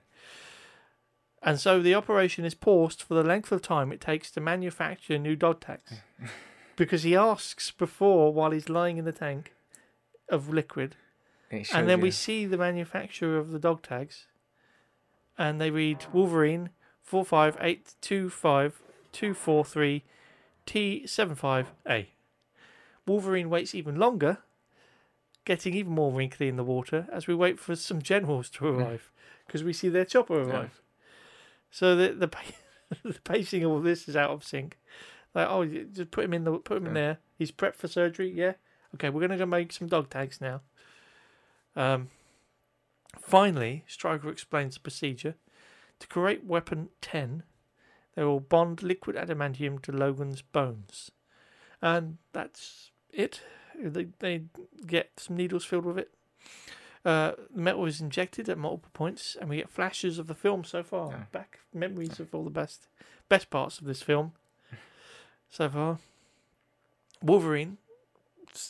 [1.45, 5.17] And so the operation is paused for the length of time it takes to manufacture
[5.17, 6.01] new dog tags.
[6.75, 9.53] because he asks before, while he's lying in the tank
[10.29, 10.95] of liquid,
[11.51, 14.27] And, and then shows we see the manufacturer of the dog tags,
[15.37, 16.69] and they read Wolverine
[17.01, 20.03] four five eight two five two four three
[20.65, 22.09] T seven five A.
[23.05, 24.37] Wolverine waits even longer,
[25.45, 29.11] getting even more wrinkly in the water as we wait for some generals to arrive,
[29.45, 30.81] because we see their chopper arrive.
[31.73, 32.31] So the the,
[33.03, 34.77] the pacing of all this is out of sync.
[35.33, 37.17] Like, oh, just put him in the put him in there.
[37.35, 38.31] He's prepped for surgery.
[38.31, 38.53] Yeah.
[38.93, 40.61] Okay, we're gonna go make some dog tags now.
[41.75, 42.09] Um,
[43.19, 45.33] finally, Stryker explains the procedure.
[45.99, 47.41] To create weapon 10,
[48.15, 51.09] they will bond liquid adamantium to Logan's bones.
[51.81, 53.41] And that's it.
[53.81, 54.43] They, they
[54.85, 56.13] get some needles filled with it.
[57.05, 60.63] Uh, the metal is injected at multiple points, and we get flashes of the film
[60.63, 61.11] so far.
[61.11, 61.23] Yeah.
[61.31, 62.87] Back memories of all the best,
[63.27, 64.33] best parts of this film
[65.49, 65.99] so far.
[67.21, 67.77] Wolverine,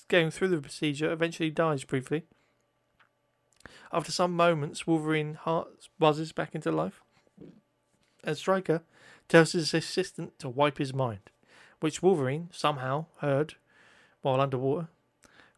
[0.07, 2.23] going through the procedure, eventually dies briefly.
[3.91, 5.67] After some moments, Wolverine heart
[5.99, 7.01] buzzes back into life.
[8.23, 8.81] And Stryker
[9.29, 11.29] tells his assistant to wipe his mind,
[11.79, 13.55] which Wolverine somehow heard
[14.21, 14.87] while underwater,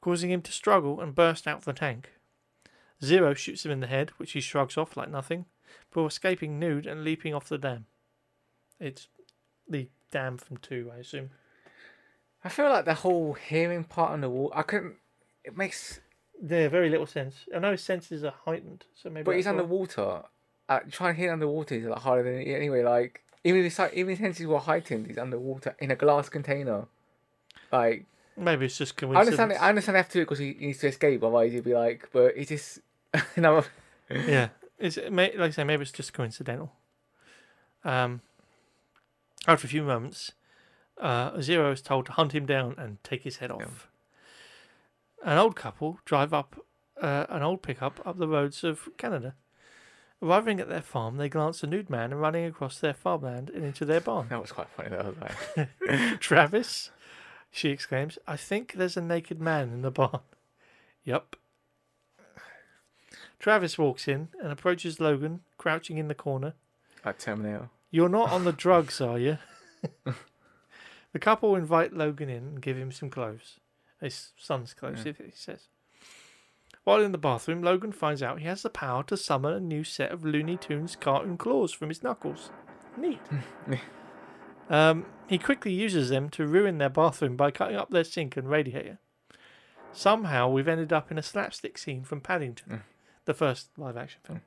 [0.01, 2.11] causing him to struggle and burst out of the tank.
[3.03, 5.45] Zero shoots him in the head, which he shrugs off like nothing,
[5.89, 7.85] before escaping nude and leaping off the dam.
[8.79, 9.07] It's
[9.67, 11.31] the dam from two, I assume.
[12.43, 14.51] I feel like the whole hearing part on the wall.
[14.55, 14.95] I couldn't.
[15.43, 15.99] It makes.
[16.41, 17.45] There, very little sense.
[17.55, 19.23] I know his senses are heightened, so maybe.
[19.23, 20.23] But he's underwater.
[20.67, 22.83] Uh, trying to hear underwater is like harder than it anyway.
[22.83, 26.87] Like even if his, even his senses were heightened, he's underwater in a glass container.
[27.71, 28.05] Like
[28.37, 29.39] Maybe it's just I coincidence.
[29.39, 29.65] understand.
[29.65, 31.23] I understand they have to because he needs to escape.
[31.23, 32.79] Otherwise, he'd be like, but he just
[33.37, 33.63] no.
[34.09, 36.73] yeah, it's like I say, maybe it's just coincidental.
[37.83, 38.21] Um,
[39.47, 40.33] after a few moments,
[40.99, 43.87] uh, Zero is told to hunt him down and take his head off.
[45.23, 46.65] An old couple drive up
[47.01, 49.35] uh, an old pickup up the roads of Canada.
[50.21, 53.85] Arriving at their farm, they glance a nude man running across their farmland and into
[53.85, 54.27] their barn.
[54.29, 54.89] That was quite funny.
[54.89, 55.15] That was
[55.57, 56.91] like, Travis,
[57.55, 60.19] she exclaims, I think there's a naked man in the barn.
[61.05, 61.35] Yup.
[63.39, 66.53] Travis walks in and approaches Logan, crouching in the corner.
[67.05, 67.69] like Terminator.
[67.91, 69.37] You're not on the drugs, are you?
[71.13, 73.59] the couple invite Logan in and give him some clothes.
[74.01, 75.13] His son's clothes, Yeah.
[75.17, 75.67] he says.
[76.83, 79.83] While in the bathroom, Logan finds out he has the power to summon a new
[79.83, 82.49] set of Looney Tunes cartoon claws from his knuckles.
[82.97, 83.19] Neat.
[84.69, 88.49] um, he quickly uses them to ruin their bathroom by cutting up their sink and
[88.49, 88.99] radiator.
[89.93, 92.81] Somehow, we've ended up in a slapstick scene from Paddington, Mm.
[93.25, 94.41] the first live action film.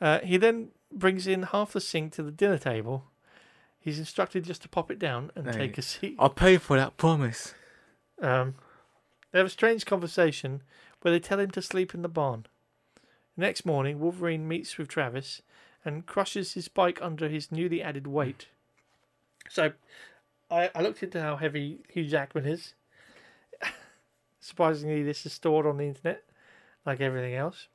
[0.00, 3.04] Uh, he then brings in half the sink to the dinner table.
[3.80, 5.52] He's instructed just to pop it down and Hey.
[5.52, 6.16] take a seat.
[6.18, 6.96] I'll pay for that.
[6.96, 7.54] Promise.
[8.20, 8.54] Um,
[9.32, 10.62] they have a strange conversation
[11.00, 12.46] where they tell him to sleep in the barn.
[13.36, 15.42] Next morning, Wolverine meets with Travis
[15.84, 18.46] and crushes his bike under his newly added weight.
[19.48, 19.72] So,
[20.50, 22.74] I, I looked into how heavy Hugh Jackman is.
[24.40, 26.24] Surprisingly, this is stored on the internet,
[26.84, 27.68] like everything else.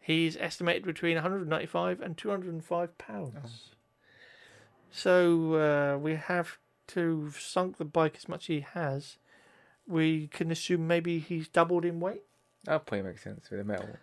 [0.00, 3.70] He's estimated between 195 and 205 pounds.
[4.90, 6.58] So uh, we have
[6.88, 9.16] to have sunk the bike as much as he has.
[9.86, 12.22] We can assume maybe he's doubled in weight.
[12.64, 13.96] That probably makes sense with the metal.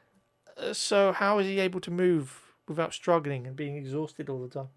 [0.57, 4.49] Uh, so how is he able to move without struggling and being exhausted all the
[4.49, 4.69] time?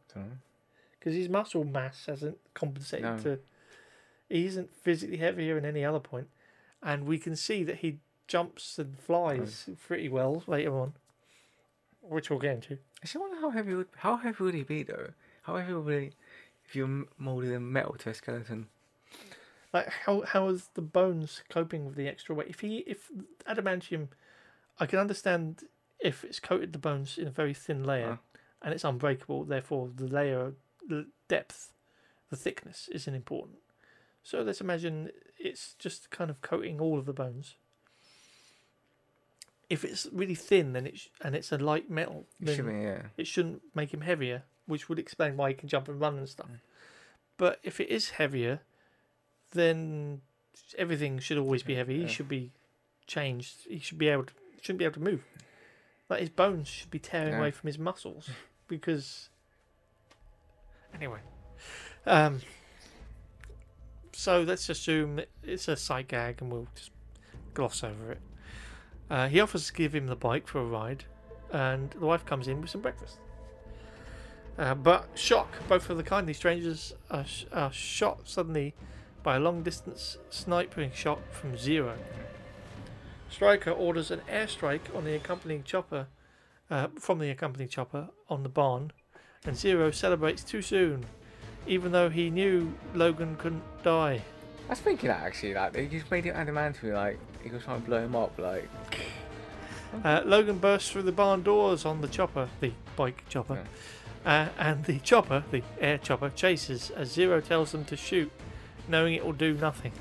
[1.02, 3.18] Because his muscle mass hasn't compensated No.
[3.24, 3.38] to.
[4.28, 6.28] He isn't physically heavier in any other point,
[6.80, 7.98] and we can see that he
[8.28, 10.94] jumps and flies pretty well later on,
[12.02, 12.74] which we'll get into.
[12.74, 15.08] I just wonder how heavy would how heavy would he be though?
[15.42, 16.10] How heavy would he
[16.66, 18.68] if you molded in metal to a skeleton?
[19.72, 22.46] Like how how is the bones coping with the extra weight?
[22.48, 23.10] If he if
[23.44, 24.06] adamantium,
[24.78, 25.64] I can understand
[25.98, 28.38] if it's coated the bones in a very thin layer Huh.
[28.62, 29.44] and it's unbreakable.
[29.44, 30.52] Therefore, the layer,
[30.88, 31.72] the depth,
[32.30, 33.58] the thickness isn't important.
[34.22, 37.56] So let's imagine it's just kind of coating all of the bones.
[39.70, 42.72] If it's really thin, then it's and it's a light metal, It then should be,
[42.74, 43.02] yeah.
[43.16, 46.28] it shouldn't make him heavier, which would explain why he can jump and run and
[46.28, 46.48] stuff.
[46.48, 46.60] Mm.
[47.38, 48.60] But if it is heavier,
[49.52, 50.20] then
[50.76, 51.96] everything should always be heavy.
[51.96, 52.08] He Yeah.
[52.08, 52.52] should be
[53.06, 53.64] changed.
[53.68, 55.24] He should be able to shouldn't be able to move.
[56.08, 58.28] Like his bones should be tearing away from his muscles
[58.68, 59.28] because
[60.94, 61.20] anyway.
[62.06, 62.40] Um
[64.12, 66.90] so let's assume it's a sight gag and we'll just
[67.54, 68.20] gloss over it.
[69.10, 71.04] Uh, he offers to give him the bike for a ride,
[71.52, 73.18] and the wife comes in with some breakfast.
[74.58, 78.74] Uh, but shock, both of the kindly strangers are, sh- are shot suddenly
[79.22, 81.96] by a long distance sniping shot from Zero.
[83.28, 86.06] Stryker orders an airstrike on the accompanying chopper,
[86.70, 88.92] uh, from the accompanying chopper on the barn,
[89.44, 91.04] and Zero celebrates too soon,
[91.66, 94.22] even though he knew Logan couldn't die.
[94.66, 97.80] I was thinking that actually, like they just made it adamantium, like he was trying
[97.80, 98.68] to blow him up, like
[100.04, 103.62] Uh, Logan bursts through the barn doors on the chopper, the bike chopper,
[104.24, 108.32] uh, and the chopper, the air chopper, chases as Zero tells them to shoot,
[108.88, 109.92] knowing it will do nothing.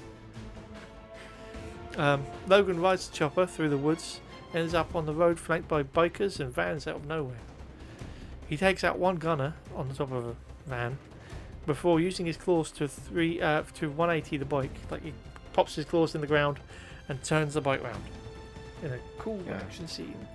[1.98, 4.22] Um, Logan rides the chopper through the woods,
[4.54, 7.36] ends up on the road flanked by bikers and vans out of nowhere.
[8.52, 10.98] He takes out one gunner on the top of a van
[11.66, 15.14] before using his claws to three uh, to 180 the bike, like he
[15.54, 16.60] pops his claws in the ground
[17.08, 18.04] and turns the bike round
[18.84, 19.54] in a cool Yeah.
[19.54, 20.28] action scene.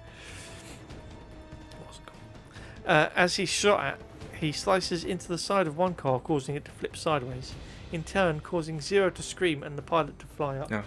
[2.87, 3.99] Uh, as he's shot at,
[4.41, 7.53] he slices into the side of one car, causing it to flip sideways,
[7.93, 10.71] in turn causing Zero to scream and the pilot to fly up.
[10.71, 10.85] No.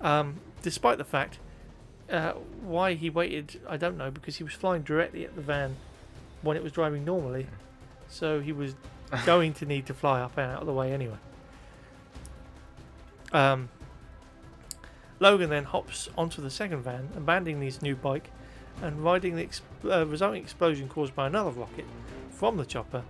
[0.00, 1.38] Um, despite the fact,
[2.10, 2.32] uh,
[2.62, 5.76] why he waited, I don't know, because he was flying directly at the van
[6.44, 7.46] when it was driving normally,
[8.08, 8.74] so he was
[9.26, 11.18] going to need to fly up and out of the way anyway.
[13.32, 13.68] Um,
[15.20, 18.30] Logan then hops onto the second van, abandoning his new bike
[18.82, 21.86] and riding the ex- uh, resulting explosion caused by another rocket
[22.30, 23.02] from the chopper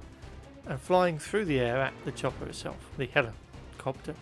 [0.66, 4.14] and flying through the air at the chopper itself, the helicopter,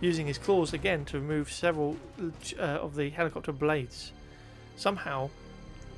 [0.00, 1.96] using his claws again to remove several
[2.58, 4.12] uh, of the helicopter blades.
[4.76, 5.30] Somehow,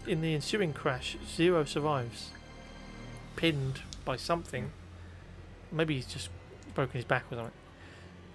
[0.06, 2.30] in the ensuing crash, Zero survives,
[3.36, 4.70] pinned by something.
[5.72, 6.28] Maybe he's just
[6.74, 7.52] broken his back or something.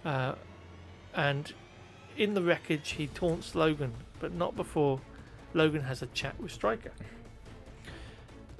[0.05, 0.35] Uh,
[1.13, 1.53] and
[2.17, 5.01] in the wreckage he taunts Logan, but not before
[5.53, 6.91] Logan has a chat with Stryker.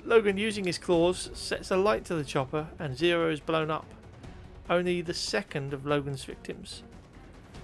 [0.05, 3.85] Logan, using his claws, sets a light to the chopper, and Zero is blown up.
[4.69, 6.83] Only the second of Logan's victims,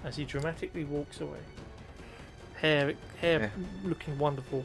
[0.04, 1.38] as he dramatically walks away.
[2.60, 3.88] Hair, hair Yeah.
[3.88, 4.64] looking wonderful.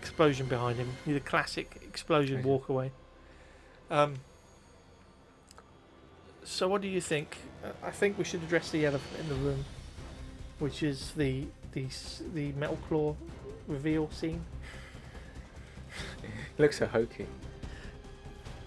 [0.00, 0.92] Explosion behind him.
[1.06, 2.90] The classic explosion walk away.
[3.90, 4.14] Um,
[6.44, 7.36] so, what do you think?
[7.64, 9.64] Uh, I think we should address the elephant in the room,
[10.58, 11.86] which is the the
[12.34, 13.16] the metal claw
[13.66, 14.44] reveal scene.
[16.22, 17.26] It looks so hokey.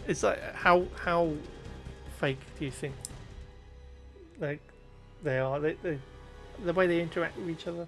[0.08, 1.32] It's like how how
[2.20, 2.96] fake do you think?
[4.40, 4.62] Like
[5.24, 6.00] they are they, they
[6.66, 7.88] the way they interact with each other.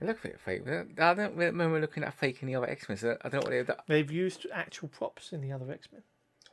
[0.00, 0.62] They look a bit fake.
[0.66, 2.98] I don't remember looking at fake in the other X Men.
[2.98, 3.94] So I don't know what they.
[4.02, 6.02] They've used actual props in the other X Men.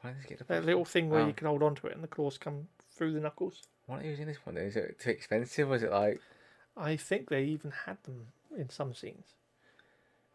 [0.04, 1.28] Why they get the That little thing where Oh.
[1.28, 3.62] you can hold onto it and the claws come through the knuckles.
[3.86, 4.58] Why aren't you using this one?
[4.58, 5.70] Is it too expensive?
[5.70, 6.20] Was it like?
[6.76, 8.28] I think they even had them
[8.58, 9.36] in some scenes.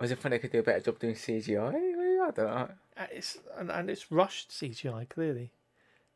[0.00, 1.74] Was it fun they could do a better job doing CGI?
[1.74, 2.68] I don't know.
[2.96, 5.52] Uh, It's and, and it's rushed CGI clearly,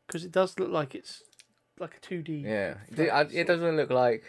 [0.07, 1.21] because it does look like it's
[1.79, 2.37] like a two D.
[2.37, 4.23] Yeah, it, do- I- it doesn't look like.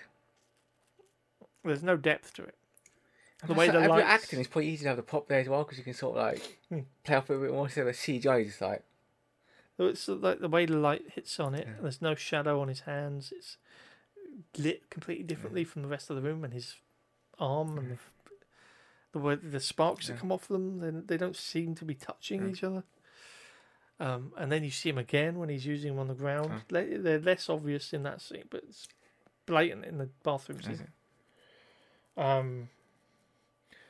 [1.64, 2.56] There's no depth to it.
[3.46, 5.48] The way the every lights- acting is quite easy to have the pop there as
[5.48, 6.80] well because you can sort of like Hmm.
[7.04, 7.66] play off it a bit more.
[7.66, 8.84] Of CGI, is just like So
[9.78, 11.66] It's like the way the light hits on it.
[11.66, 11.82] Yeah.
[11.82, 13.32] There's no shadow on his hands.
[13.36, 13.56] It's
[14.56, 16.76] lit completely differently from the rest of the room, and his
[17.38, 17.98] arm and the,
[19.12, 20.78] the way the sparks that come off them.
[20.78, 22.84] They, they don't seem to be touching each other.
[24.00, 26.50] Um, and then you see him again when he's using them on the ground.
[26.70, 28.88] Le- They're less obvious in that scene, but it's
[29.46, 30.88] blatant in the bathroom scene.
[32.16, 32.68] Um,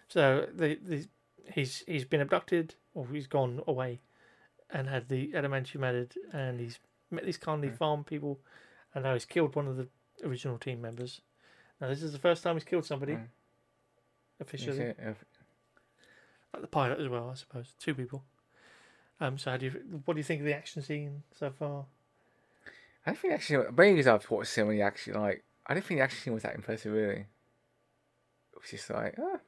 [0.09, 1.07] so the, the
[1.53, 4.01] he's he's been abducted or he's gone away,
[4.71, 6.79] and had the adamantium added, and he's
[7.11, 7.77] met these kindly Mm.
[7.77, 8.41] farm people,
[8.95, 9.89] and now he's killed one of the
[10.25, 11.21] original team members.
[11.81, 13.29] Now this is the first time he's killed somebody Mm.
[14.41, 14.99] Officially, it?
[15.01, 15.15] Yeah.
[16.53, 17.73] like the pilot as well, I suppose.
[17.79, 18.25] Two people.
[19.21, 19.39] Um.
[19.39, 19.71] So how do you
[20.05, 21.87] what do you think of the action scene so far?
[23.07, 25.99] I don't think actually, maybe because I've watched so many action, like, I don't think
[25.99, 27.27] the action scene was that impressive, really.
[28.53, 29.41] It was just like, ah,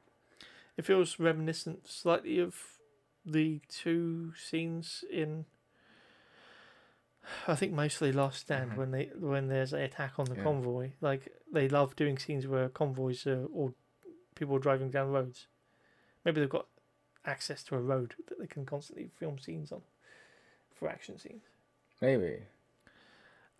[0.77, 2.76] It feels reminiscent slightly of
[3.27, 5.45] the two scenes in.
[7.45, 8.75] I think mostly Last Stand Mhm.
[8.77, 10.43] when they when there's an attack on the Yeah.
[10.43, 10.91] convoy.
[11.01, 13.73] Like they love doing scenes where convoys are, or
[14.35, 15.47] people are driving down roads.
[16.23, 16.67] Maybe they've got
[17.25, 19.81] access to a road that they can constantly film scenes on
[20.73, 21.43] for action scenes.
[21.99, 22.43] maybe.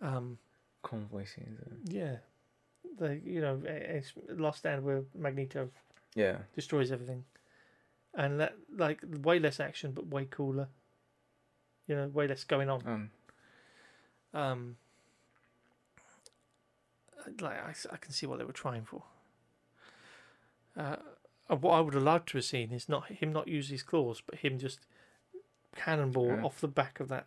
[0.00, 0.38] Um,
[0.82, 1.60] Convoy scenes.
[1.92, 2.18] yeah,
[2.98, 5.70] they you know a- it's Last Stand where Magneto
[6.14, 6.44] Yeah.
[6.54, 7.26] destroys everything,
[8.18, 10.68] and that like way less action but way cooler.
[11.86, 12.82] You know, way less going on.
[12.86, 13.10] Um,
[14.34, 14.76] Um,
[17.40, 19.02] like I, I can see what they were trying for.
[20.76, 20.96] Uh,
[21.48, 24.22] what I would have loved to have seen is not him not use his claws,
[24.24, 24.80] but him just
[25.76, 26.42] cannonball Yeah.
[26.42, 27.26] off the back of that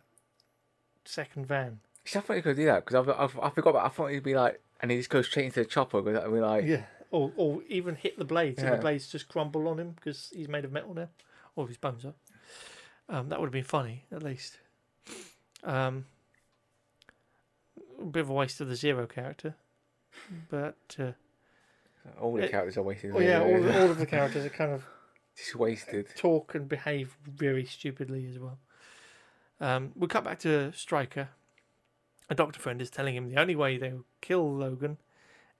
[1.04, 1.80] second van.
[2.04, 4.06] see, I thought he could do that because I, I, I forgot about I thought
[4.10, 6.84] he'd be like, and he just goes straight into the chopper would be like, Yeah,
[7.12, 8.80] or or even hit the blades, and the Yeah.
[8.80, 11.08] blades just crumble on him because he's made of metal now,
[11.54, 12.14] or his bones are.
[13.08, 14.58] Um, that would have been funny, at least.
[15.62, 16.06] Um,
[18.00, 19.54] a bit of a waste of the zero character,
[20.50, 21.12] but uh,
[22.20, 23.12] all the It- characters are wasted.
[23.14, 24.84] oh yeah, all, the, all of the characters are kind of
[25.36, 26.08] just wasted.
[26.16, 28.58] talk and behave very stupidly as well.
[29.60, 31.28] Um, we cut back to Stryker.
[32.28, 34.96] A doctor friend is telling him the only way they'll kill Logan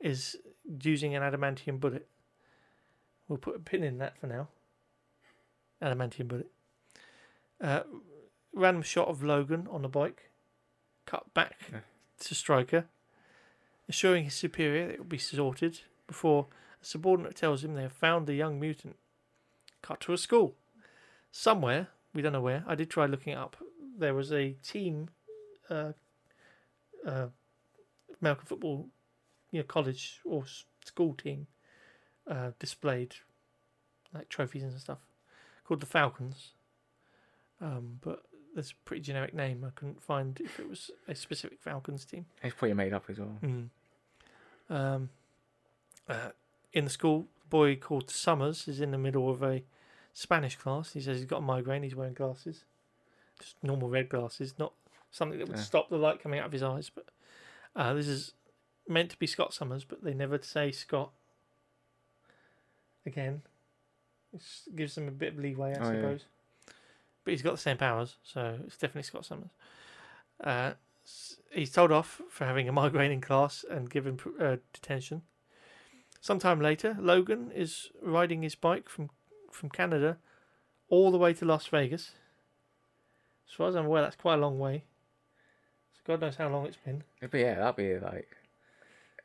[0.00, 0.36] is
[0.82, 2.08] using an adamantium bullet.
[3.28, 4.48] We'll put a pin in that for now.
[5.82, 6.50] Adamantium bullet.
[7.60, 7.82] Uh,
[8.54, 10.30] random shot of Logan on the bike.
[11.06, 11.80] Cut back Yeah.
[12.20, 12.86] to Stryker,
[13.88, 16.46] assuring his superior that it will be sorted before
[16.80, 18.96] a subordinate tells him they have found the young mutant
[19.82, 20.54] cut to a school
[21.32, 21.88] somewhere.
[22.14, 22.64] We don't know where.
[22.66, 23.56] I did try looking it up.
[23.98, 25.08] There was a team,
[25.68, 25.92] uh,
[27.06, 27.28] uh,
[28.20, 28.88] American football,
[29.52, 30.44] you know, college or
[30.84, 31.46] school team,
[32.26, 33.14] uh, displayed
[34.12, 34.98] like trophies and stuff,
[35.64, 36.52] called the Falcons.
[37.60, 38.24] Um, but
[38.54, 39.64] there's a pretty generic name.
[39.64, 42.26] I couldn't find if it was a specific Falcons team.
[42.42, 43.38] It's probably made up as well.
[43.42, 43.68] Mm.
[44.68, 45.08] Um,
[46.08, 46.30] uh,
[46.72, 49.62] in the school, a boy called Summers is in the middle of a
[50.12, 50.92] Spanish class.
[50.92, 51.82] He says he's got a migraine.
[51.82, 52.64] He's wearing glasses,
[53.38, 54.72] just normal red glasses, not
[55.10, 55.62] something that would Yeah.
[55.62, 56.90] stop the light coming out of his eyes.
[56.94, 57.06] But
[57.76, 58.34] uh, this is
[58.88, 61.10] meant to be Scott Summers, but they never say Scott.
[63.04, 63.42] Again,
[64.32, 64.42] it
[64.76, 66.00] gives them a bit of leeway, I Oh, yeah.
[66.00, 66.24] suppose.
[67.24, 69.50] But he's got the same powers, so it's definitely Scott Summers.
[70.42, 70.72] Uh,
[71.50, 75.22] he's told off for having a migraine in class and given uh, detention.
[76.20, 79.10] Sometime later, Logan is riding his bike from
[79.50, 80.16] from Canada
[80.88, 82.12] all the way to Las Vegas.
[83.48, 84.84] As far as I'm aware, that's quite a long way.
[85.94, 87.02] So God knows how long it's been.
[87.20, 88.28] But yeah, that'd be like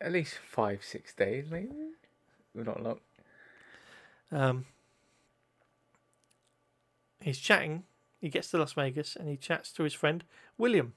[0.02, 1.72] at least five, six days, maybe.
[2.54, 3.00] We're not long.
[4.32, 4.66] Um,
[7.22, 7.84] he's chatting.
[8.20, 10.24] He gets to Las Vegas and he chats to his friend
[10.58, 10.94] William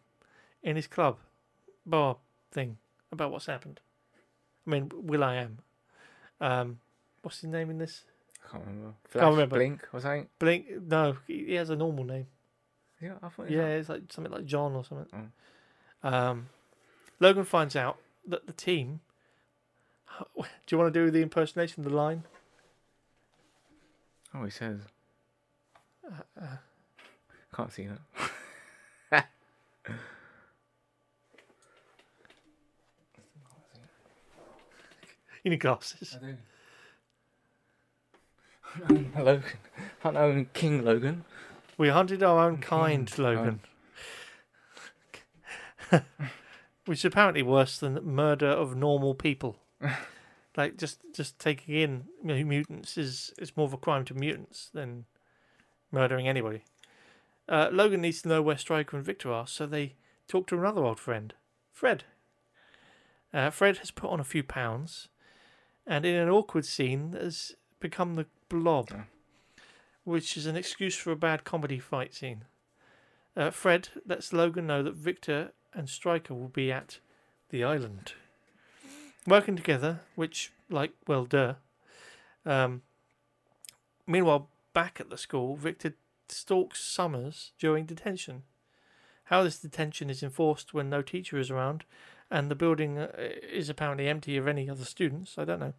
[0.62, 1.18] in his club
[1.85, 2.16] bar
[2.51, 2.78] thing
[3.12, 3.81] about what's happened.
[4.66, 5.59] I mean, will.i.am.
[6.40, 6.81] Um,
[7.22, 8.05] what's his name in this?
[8.47, 8.94] I can't remember.
[9.05, 9.56] Flash, remember.
[9.56, 10.28] Blink or something.
[10.39, 10.66] Blink.
[10.86, 12.27] No, he has a normal name.
[13.01, 13.39] Yeah, I thought.
[13.47, 15.32] was Yeah, like- it's like something like John or something.
[16.02, 16.48] Um,
[17.18, 19.01] Logan finds out that the team.
[20.37, 22.25] Do you want to do the impersonation of the line?
[24.35, 24.81] Oh, he says.
[26.07, 26.57] Uh, uh,
[27.55, 27.89] Can't see
[29.11, 29.27] that.
[35.43, 36.17] you need glasses.
[36.21, 36.37] I do.
[39.19, 39.43] Logan.
[40.01, 41.25] Hunt our own King Logan.
[41.77, 43.61] We hunted our own kind, Logan.
[46.91, 49.59] Which is apparently worse than murder of normal people.
[50.57, 54.15] like just just taking in you know, mutants is is more of a crime to
[54.15, 55.05] mutants than
[55.93, 56.65] murdering anybody.
[57.49, 59.95] Uh, Logan needs to know where Stryker and Victor are, so they
[60.27, 61.33] talk to another old friend,
[61.71, 62.03] Fred.
[63.33, 65.07] Uh, Fred has put on a few pounds,
[65.87, 69.05] and in an awkward scene has become the blob Oh.
[70.03, 72.47] which is an excuse for a bad comedy fight scene.
[73.37, 76.99] Uh, Fred lets Logan know that Victor and Stryker will be at
[77.51, 78.13] the island,
[79.27, 80.01] working together.
[80.15, 81.55] Which, like, well, duh.
[82.47, 82.83] Um,
[84.07, 85.95] meanwhile, back at the school, Victor
[86.29, 88.43] stalks Summers during detention.
[89.25, 91.85] How this detention is enforced when no teacher is around,
[92.31, 95.75] and the building uh, is apparently empty of any other students, I don't know.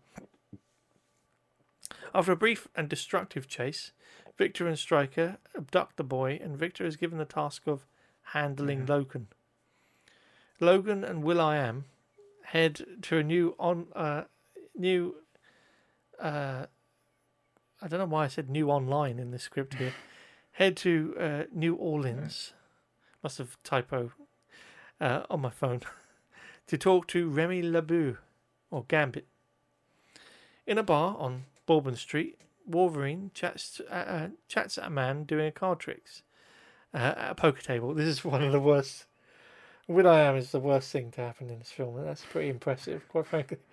[2.14, 3.92] After a brief and destructive chase,
[4.38, 7.86] Victor and Stryker abduct the boy, and Victor is given the task of
[8.34, 9.28] handling Logan.
[10.62, 11.86] Logan and will.i.am
[12.44, 14.24] head to a new on uh,
[14.78, 15.16] new.
[16.20, 16.68] Uh,
[17.82, 19.94] I don't know why I said new online in this script here.
[20.54, 22.54] head to uh, New Orleans.
[23.24, 24.12] Must have typo
[25.00, 25.82] uh, on my phone
[26.68, 28.18] to talk to Remy LeBeau
[28.70, 29.28] or Gambit.
[30.68, 35.48] In a bar on Bourbon Street, Wolverine chats uh, uh, chats at a man doing
[35.48, 36.22] a card tricks
[36.94, 37.94] uh, at a poker table.
[37.94, 39.06] This is one of the worst.
[39.94, 43.28] will.i.am is the worst thing to happen in this film, and that's pretty impressive, quite
[43.28, 43.58] frankly.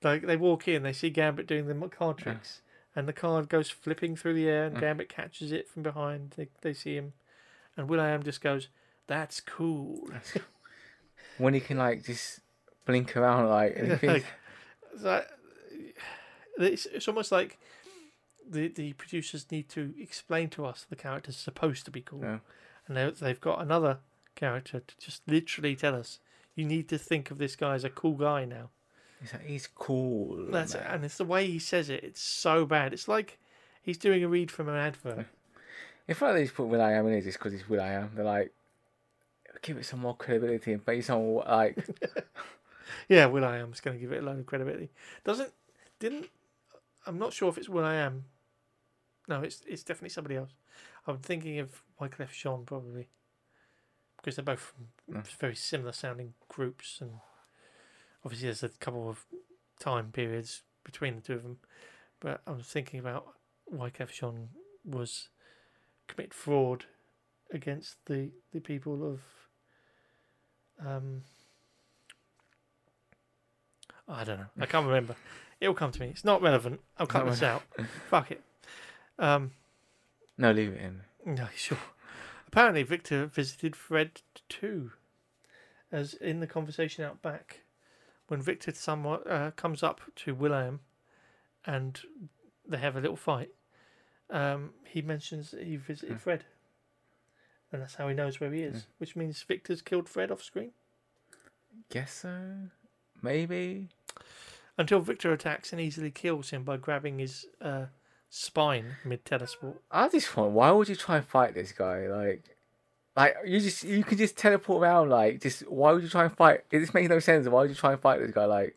[0.00, 2.62] Like they walk in, they see Gambit doing the card tricks,
[2.94, 4.80] and the card goes flipping through the air, and Mm.
[4.80, 6.34] Gambit catches it from behind.
[6.36, 7.14] They they see him,
[7.76, 8.68] and will.i.am just goes,
[9.08, 10.08] "That's cool."
[11.38, 12.38] When he can like just
[12.86, 13.76] blink around like.
[14.02, 14.24] Like,
[14.94, 15.28] it's like-
[16.58, 17.58] it's, it's almost like
[18.48, 22.38] the the producers need to explain to us the character's supposed to be cool, Yeah.
[22.86, 23.98] and they, they've got another
[24.38, 26.20] character to just literally tell us
[26.54, 28.70] you need to think of this guy as a cool guy now.
[29.20, 30.46] He's like, he's cool.
[30.50, 30.84] That's man.
[30.88, 32.04] and it's the way he says it.
[32.04, 32.92] It's so bad.
[32.92, 33.38] It's like
[33.82, 35.26] he's doing a read from an advert.
[36.06, 38.52] If like they just put will.i.am in it just because he's will.i.am, they're like,
[39.60, 41.86] give it some more credibility and based on what, like,
[43.08, 44.90] Yeah, will.i.am Am's going to give it a load of credibility.
[45.24, 45.52] Doesn't
[45.98, 46.26] didn't
[47.06, 48.24] I'm not sure if it's will.i.am.
[49.28, 50.50] No, it's it's definitely somebody else.
[51.06, 53.08] I'm thinking of Wyclef Jean probably
[54.18, 54.72] because they're both
[55.10, 55.20] Hmm.
[55.40, 57.20] very similar sounding groups, and
[58.24, 59.24] obviously there's a couple of
[59.80, 61.58] time periods between the two of them.
[62.20, 63.34] But I was thinking about
[63.72, 64.50] Wyclef Jean
[64.84, 65.28] was
[66.08, 66.84] commit fraud
[67.50, 69.20] against the the people of
[70.86, 71.22] um
[74.08, 74.46] I don't know.
[74.60, 75.16] I can't remember.
[75.60, 76.08] It'll come to me.
[76.08, 76.80] It's not relevant.
[76.98, 77.62] I'll cut Not this out.
[78.08, 78.42] Fuck it.
[79.18, 79.50] Um,
[80.38, 81.02] no, leave it in.
[81.26, 81.78] no, sure.
[82.48, 84.92] Apparently, Victor visited Fred too,
[85.92, 87.60] as in the conversation out back,
[88.28, 90.80] when Victor somewhat uh, comes up to William,
[91.66, 92.00] and
[92.66, 93.50] they have a little fight.
[94.30, 96.18] Um, he mentions that he visited Hmm.
[96.18, 96.44] Fred,
[97.70, 98.84] and that's how he knows where he is.
[98.84, 98.90] Hmm.
[98.96, 100.72] Which means Victor's killed Fred off screen.
[101.90, 102.44] Guess so.
[103.20, 103.88] Maybe.
[104.78, 107.86] Until Victor attacks and easily kills him by grabbing his uh,
[108.30, 109.80] spine mid teleport.
[109.90, 110.52] I just want.
[110.52, 112.06] Why would you try and fight this guy?
[112.08, 112.44] Like,
[113.16, 115.10] like you just you can just teleport around.
[115.10, 116.60] Like, just why would you try and fight?
[116.70, 117.46] It just makes no sense.
[117.48, 118.44] Why would you try and fight this guy?
[118.44, 118.76] Like,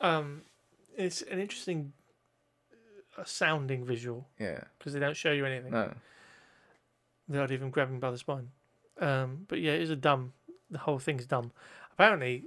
[0.00, 0.42] Um,
[0.96, 1.92] it's an interesting
[3.18, 5.72] uh, sounding visual yeah, because they don't show you anything.
[5.72, 5.92] no.
[7.28, 8.50] They're not even grabbing by the spine.
[9.00, 10.32] Um, but yeah, it is a dumb,
[10.70, 11.50] the whole thing's dumb.
[11.92, 12.44] Apparently,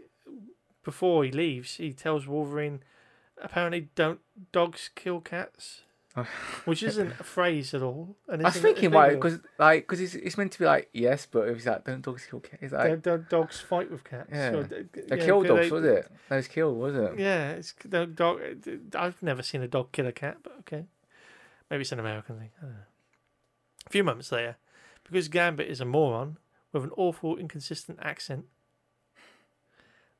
[0.85, 2.81] before he leaves, he tells Wolverine,
[3.41, 4.19] apparently, don't
[4.51, 5.81] dogs kill cats,
[6.65, 8.15] which isn't a phrase at all.
[8.27, 11.27] And I was thinking why, because like, because it's, it's meant to be like yes,
[11.29, 12.61] but it was like don't dogs kill cats.
[12.61, 14.29] It's like Don't- don't dogs fight with cats.
[14.31, 14.49] Yeah.
[14.51, 16.11] Or, uh, they yeah, killed dogs, they- was it?
[16.29, 17.19] They was killed, was it?
[17.19, 18.41] Yeah, it's the dog.
[18.95, 20.85] I've never seen a dog kill a cat, but okay,
[21.69, 22.49] maybe it's an American thing.
[22.59, 22.79] I don't know.
[23.87, 24.57] A few moments later,
[25.03, 26.37] because Gambit is a moron
[26.73, 28.45] with an awful, inconsistent accent,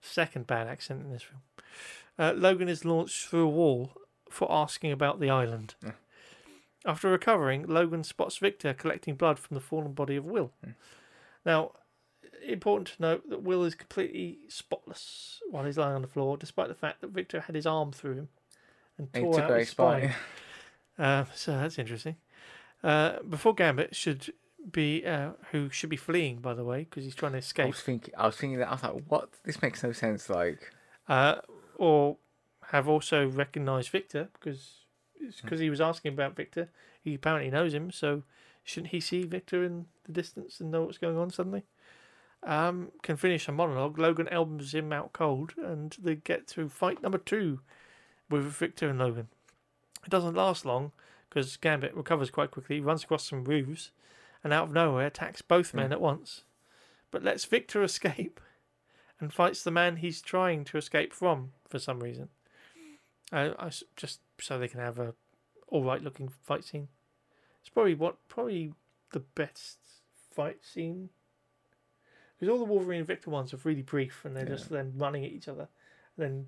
[0.01, 1.41] second bad accent in this film,
[2.19, 3.93] uh, Logan is launched through a wall
[4.29, 5.75] for asking about the island.
[5.83, 5.93] Yeah.
[6.85, 10.51] After recovering, Logan spots Victor collecting blood from the fallen body of Will.
[10.63, 10.71] Hmm.
[11.45, 11.71] Now,
[12.45, 16.67] important to note that Will is completely spotless while he's lying on the floor, despite
[16.67, 18.29] the fact that Victor had his arm through him
[18.97, 20.13] and he tore out his spine.
[20.97, 22.17] Uh, so that's interesting.
[22.83, 24.33] Uh, before Gambit should
[24.69, 27.67] be, uh, who should be fleeing, by the way, because he's trying to escape.
[27.67, 29.29] I was thinking, I was thinking that I was like, what?
[29.45, 30.29] This makes no sense.
[30.29, 30.73] Like,
[31.07, 31.35] uh,
[31.79, 32.17] or
[32.67, 34.81] have also recognised Victor because
[35.19, 36.69] it's because he was asking about Victor.
[37.01, 38.23] He apparently knows him, so
[38.63, 41.63] shouldn't he see Victor in the distance and know what's going on suddenly?
[42.43, 43.97] Um, can finish a monologue.
[43.97, 47.61] Logan elbows him out cold, and they get to fight number two
[48.29, 49.29] with Victor and Logan.
[50.05, 50.91] It doesn't last long
[51.29, 53.91] because Gambit recovers quite quickly, runs across some roofs,
[54.43, 56.43] and out of nowhere attacks both men at once,
[57.11, 58.39] but lets Victor escape
[59.19, 62.29] and fights the man he's trying to escape from for some reason.
[63.31, 65.13] Uh, I just so they can have a
[65.67, 66.87] all right looking fight scene.
[67.61, 68.73] It's probably what probably
[69.11, 69.77] the best
[70.31, 71.09] fight scene
[72.39, 74.55] because all the Wolverine and Victor ones are really brief and they're Yeah.
[74.55, 75.67] just them running at each other,
[76.17, 76.47] and then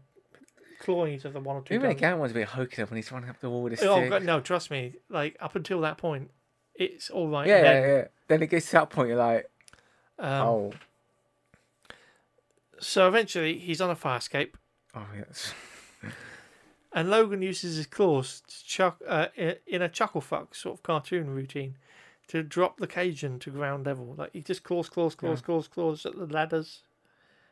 [0.80, 3.12] clawing each other one or two even again one's a bit hokey up when he's
[3.12, 4.10] running up the wall with a Oh stick.
[4.10, 4.40] God, no!
[4.40, 4.96] Trust me.
[5.10, 6.32] Like up until that point,
[6.74, 7.48] it's all right.
[7.48, 8.08] yeah, and yeah, yeah.
[8.28, 9.52] Then it gets to that point, you're like,
[10.18, 10.74] Um, oh,
[12.82, 14.58] So eventually, he's on a fire escape,
[14.96, 15.54] oh yes.
[16.92, 19.28] and Logan uses his claws to chuck uh,
[19.68, 21.78] in a chuckle fuck sort of cartoon routine
[22.28, 24.16] to drop the Cajun to ground level.
[24.18, 25.46] Like he just claws, claws, claws, Yeah.
[25.46, 26.82] claws, claws at the ladders,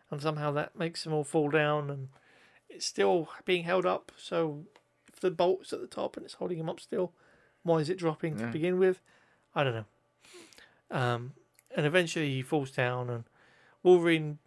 [0.10, 2.10] and somehow that makes them all fall down, and
[2.68, 4.12] it's still being held up.
[4.18, 4.66] So
[5.14, 7.14] if the bolt's at the top and it's holding him up still,
[7.62, 9.00] why is it dropping to begin with?
[9.54, 9.86] I don't know.
[10.90, 11.34] Um,
[11.76, 13.26] and eventually he falls down, and
[13.84, 14.40] Wolverine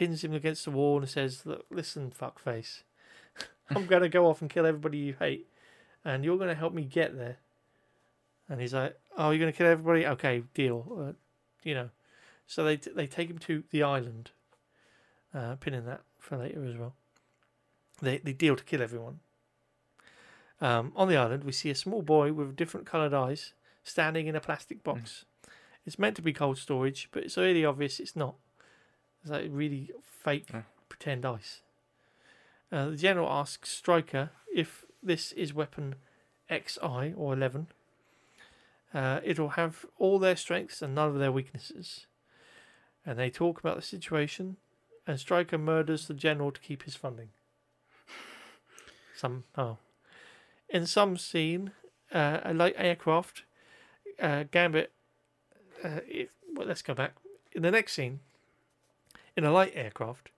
[0.00, 2.84] pins him against the wall and says, "Look, listen, fuckface."
[3.68, 5.46] I'm going to go off and kill everybody you hate,
[6.06, 7.36] and you're going to help me get there.
[8.48, 10.06] And he's like, "Oh, you're going to kill everybody?
[10.06, 11.12] Okay, deal." Uh,
[11.64, 11.90] you know,
[12.46, 14.30] so they they take him to the island,
[15.34, 16.94] uh, pinning that for later as well.
[18.00, 19.20] They they deal to kill everyone.
[20.62, 23.52] Um, on the island, we see a small boy with different coloured eyes
[23.84, 25.26] standing in a plastic box.
[25.84, 28.36] It's meant to be cold storage, but it's really obvious it's not.
[29.22, 30.62] It's like really fake Yeah.
[30.88, 31.62] pretend ice.
[32.72, 35.96] Uh, the general asks Stryker if this is weapon
[36.48, 37.68] XI or 11.
[38.92, 42.06] Uh, it'll have all their strengths and none of their weaknesses.
[43.06, 44.56] And they talk about the situation,
[45.06, 47.30] and Stryker murders the general to keep his funding.
[49.14, 49.78] Somehow.
[50.68, 51.72] In some scene,
[52.12, 53.44] uh, a light aircraft,
[54.20, 54.92] uh, Gambit.
[55.82, 57.14] Uh, it, well, let's go back.
[57.52, 58.20] In the next scene,
[59.40, 60.30] in a light aircraft,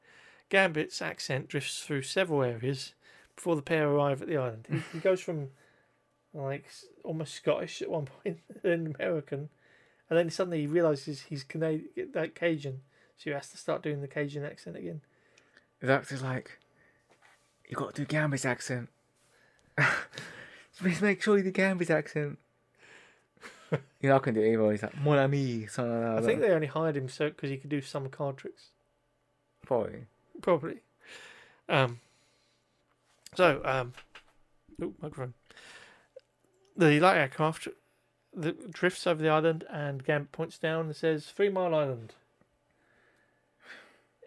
[0.49, 2.95] Gambit's accent drifts through several areas
[3.35, 4.66] before the pair arrive at the island.
[4.70, 5.49] He, he goes from
[6.33, 6.66] like
[7.03, 9.49] almost Scottish at one point, then American,
[10.09, 12.83] and then suddenly he realizes he's Canadian, like Cajun,
[13.16, 15.01] so he has to start doing the Cajun accent again.
[15.81, 16.61] The doctor's like,
[17.69, 18.89] "You've got to do Gambit's accent.
[20.81, 22.39] Just make sure you do Gambit's accent.
[23.73, 24.70] you know, I can do it either.
[24.70, 27.57] He's like, mon ami, something like I think they only hired him so because he
[27.57, 28.72] could do some card tricks.
[29.64, 30.06] Probably.
[30.40, 30.80] Probably.
[31.68, 32.01] Um.
[33.34, 33.93] So, um.
[34.80, 35.34] Oh, microphone.
[36.76, 37.68] The light aircraft
[38.34, 42.14] that drifts over the island, and Gamp points down and says, Three Mile Island.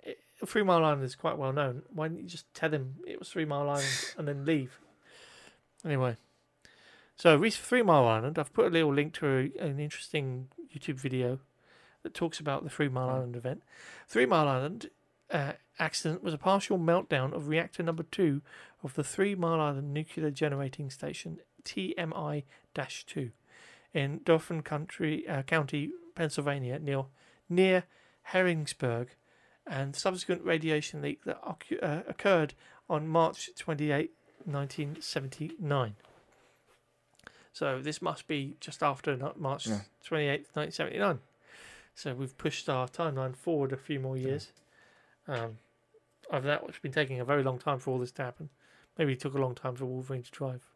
[0.04, 1.84] It- Three Mile Island is quite well known.
[1.94, 4.80] Why didn't you just tell him it was Three Mile Island and then leave?
[5.84, 6.18] Anyway.
[7.16, 8.38] So, Three Mile Island.
[8.38, 11.40] I've put a little link to a, an interesting YouTube video
[12.04, 13.64] that talks about the Three Mile Island event.
[14.08, 14.90] Three Mile Island
[15.32, 18.42] uh, accident was a partial meltdown of reactor number two
[18.84, 22.44] of the Three Mile Island Nuclear Generating Station TMI
[22.74, 23.32] 2
[23.94, 27.06] in Dauphin Country, uh, County, Pennsylvania, near,
[27.50, 27.86] near
[28.24, 29.16] Harrisburg,
[29.66, 31.40] and subsequent radiation leak that
[31.82, 32.54] uh, occurred
[32.90, 34.12] on March 28,
[34.44, 35.96] 1979.
[37.52, 39.82] So this must be just after March Yeah.
[40.04, 41.20] 28, 1979.
[41.96, 44.52] So we've pushed our timeline forward a few more years.
[45.28, 45.58] Um,
[46.30, 48.50] of that, it's been taking a very long time for all this to happen.
[48.98, 50.68] Maybe it took a long time for Wolverine to drive.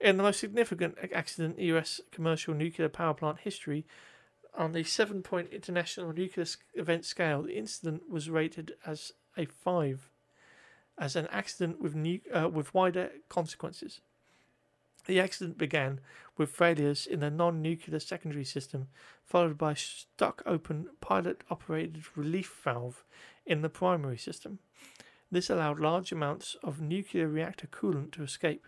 [0.00, 3.86] In the most significant accident in US commercial nuclear power plant history,
[4.56, 10.10] on the seven point international nuclear event scale, the incident was rated as a five,
[10.98, 14.00] as an accident with, nu- uh, with wider consequences.
[15.06, 16.00] The accident began
[16.40, 18.88] with failures in the non nuclear secondary system,
[19.26, 23.04] followed by stuck open pilot operated relief valve
[23.44, 24.58] in the primary system.
[25.30, 28.66] This allowed large amounts of nuclear reactor coolant to escape.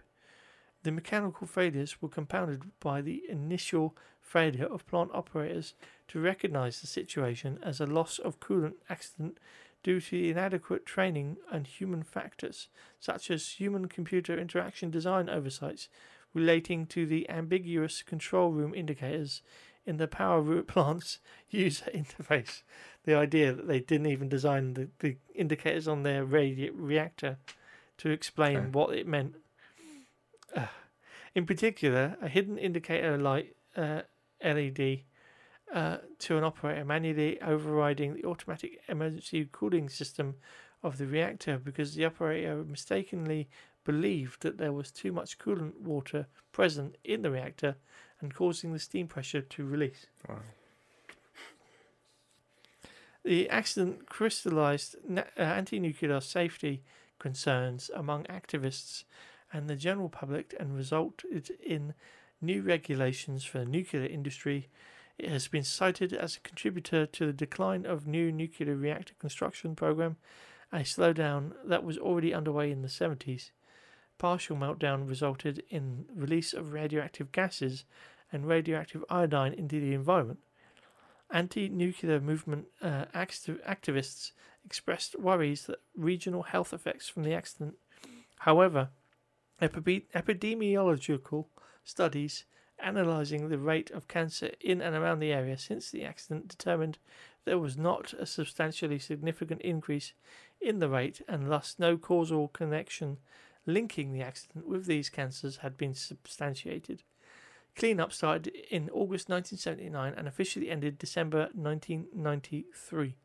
[0.82, 5.72] The mechanical failures were compounded by the initial failure of plant operators
[6.08, 9.38] to recognize the situation as a loss of coolant accident
[9.82, 12.68] due to inadequate training and human factors,
[13.00, 15.88] such as human computer interaction design oversights
[16.34, 19.42] relating to the ambiguous control room indicators
[19.84, 21.18] in the power root plant's
[21.50, 22.62] user interface.
[23.04, 27.38] The idea that they didn't even design the, the indicators on their radi- reactor
[27.98, 28.70] to explain Okay.
[28.72, 29.34] what it meant.
[30.54, 30.66] Uh,
[31.34, 34.02] in particular, a hidden indicator light uh,
[34.44, 35.00] LED
[35.72, 40.34] uh, to an operator manually overriding the automatic emergency cooling system
[40.82, 43.48] of the reactor because the operator mistakenly
[43.84, 47.76] believed that there was too much coolant water present in the reactor
[48.20, 50.06] and causing the steam pressure to release.
[50.28, 50.38] Wow.
[53.24, 56.82] The accident crystallized na- uh, anti nuclear safety
[57.18, 59.04] concerns among activists
[59.52, 61.94] and the general public and resulted in
[62.40, 64.68] new regulations for the nuclear industry.
[65.18, 69.76] It has been cited as a contributor to the decline of new nuclear reactor construction
[69.76, 70.16] program,
[70.72, 73.50] a slowdown that was already underway in the 70s.
[74.22, 77.84] Partial meltdown resulted in release of radioactive gases
[78.30, 80.38] and radioactive iodine into the environment.
[81.32, 84.30] Anti-nuclear movement uh, acti- activists
[84.64, 87.74] expressed worries that regional health effects from the accident.
[88.38, 88.90] However,
[89.60, 91.46] epi- epidemiological
[91.82, 92.44] studies
[92.78, 96.96] analyzing the rate of cancer in and around the area since the accident determined
[97.44, 100.12] there was not a substantially significant increase
[100.60, 103.18] in the rate and thus no causal connection
[103.66, 107.02] linking the accident with these cancers had been substantiated.
[107.76, 113.16] Cleanup started in August 1979 and officially ended December 1993,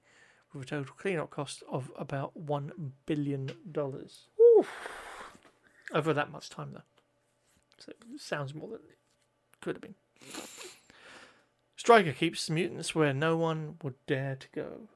[0.53, 2.71] with a total cleanup cost of about $1
[3.05, 3.51] billion.
[5.93, 6.81] Over that much time, though.
[7.77, 8.97] So it sounds more than it
[9.61, 9.95] could have been.
[11.75, 14.89] Stryker keeps mutants where no one would dare to go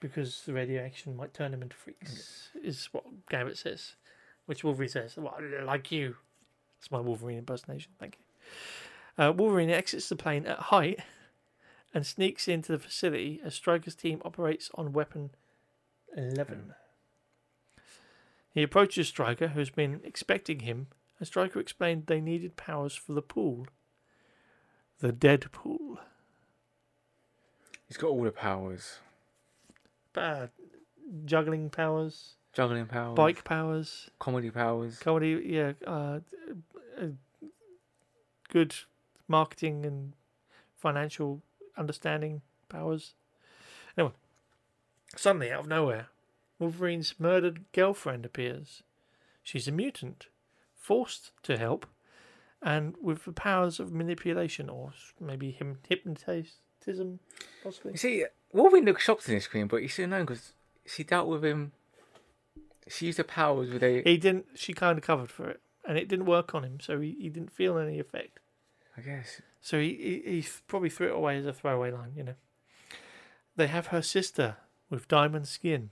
[0.00, 2.64] because the radiation might turn them into freaks, mm.
[2.64, 3.94] is what Garrett says.
[4.46, 6.16] Which Wolverine says, well, like you.
[6.78, 7.92] That's my Wolverine impersonation.
[7.98, 9.24] Thank you.
[9.24, 11.00] Uh, Wolverine exits the plane at height
[11.94, 15.30] and sneaks into the facility as Stryker's team operates on Weapon
[16.16, 16.74] 11.
[18.52, 20.88] He approaches Stryker, who's been expecting him,
[21.18, 23.66] and Stryker explained they needed powers for the pool.
[25.00, 25.98] The dead pool.
[27.86, 28.98] He's got all the powers.
[30.14, 30.46] Uh,
[31.24, 33.16] juggling powers, Juggling powers.
[33.16, 34.98] bike powers, Comedy powers.
[34.98, 36.20] comedy, yeah, uh,
[37.00, 37.06] uh,
[38.48, 38.74] good
[39.26, 40.12] marketing and
[40.76, 41.42] financial
[41.76, 43.14] understanding powers.
[43.98, 44.14] Anyway,
[45.16, 46.08] suddenly out of nowhere,
[46.58, 48.82] Wolverine's murdered girlfriend appears.
[49.42, 50.26] She's a mutant,
[50.76, 51.86] forced to help,
[52.62, 57.18] and with the powers of manipulation or maybe hypnotism,
[57.62, 57.92] possibly.
[57.92, 60.52] You see, Wolverine looks shocked in this screen, but you should know because
[60.86, 61.72] she dealt with him.
[62.88, 64.02] She used her powers with a.
[64.02, 64.46] He didn't.
[64.54, 67.28] She kind of covered for it, and it didn't work on him, so he, he
[67.28, 68.38] didn't feel any effect.
[68.96, 69.40] I guess.
[69.60, 72.34] So he, he he probably threw it away as a throwaway line, you know.
[73.56, 74.56] They have her sister
[74.90, 75.90] with diamond skin.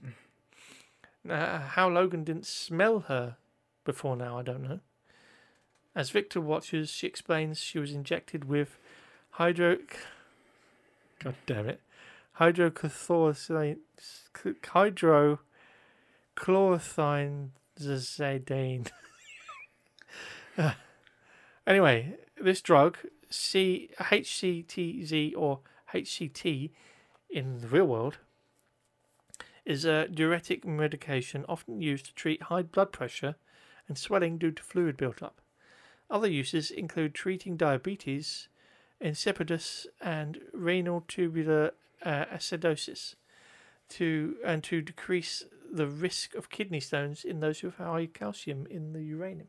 [1.29, 3.37] Uh, how Logan didn't smell her
[3.85, 4.81] before now, I don't know.
[5.95, 8.79] As Victor watches, she explains she was injected with
[9.31, 9.79] hydro.
[11.23, 11.81] God damn it.
[12.39, 13.79] Hydrochlorothiazidane.
[16.37, 18.91] Hydrochlorothiazidane.
[20.59, 20.73] Uh,
[21.67, 22.99] anyway, this drug,
[23.31, 25.61] C HCTZ or
[25.95, 26.71] HCT,
[27.31, 28.19] in the real world,
[29.65, 33.37] is a diuretic medication often used to treat high blood pressure
[33.89, 35.41] and swelling due to fluid buildup.
[36.11, 38.49] Other uses include treating diabetes,
[39.01, 41.73] insipidus, and renal tubular
[42.05, 43.15] uh, acidosis,
[43.91, 48.93] to and to decrease the risk of kidney stones in those with high calcium in
[48.93, 49.49] the uranium.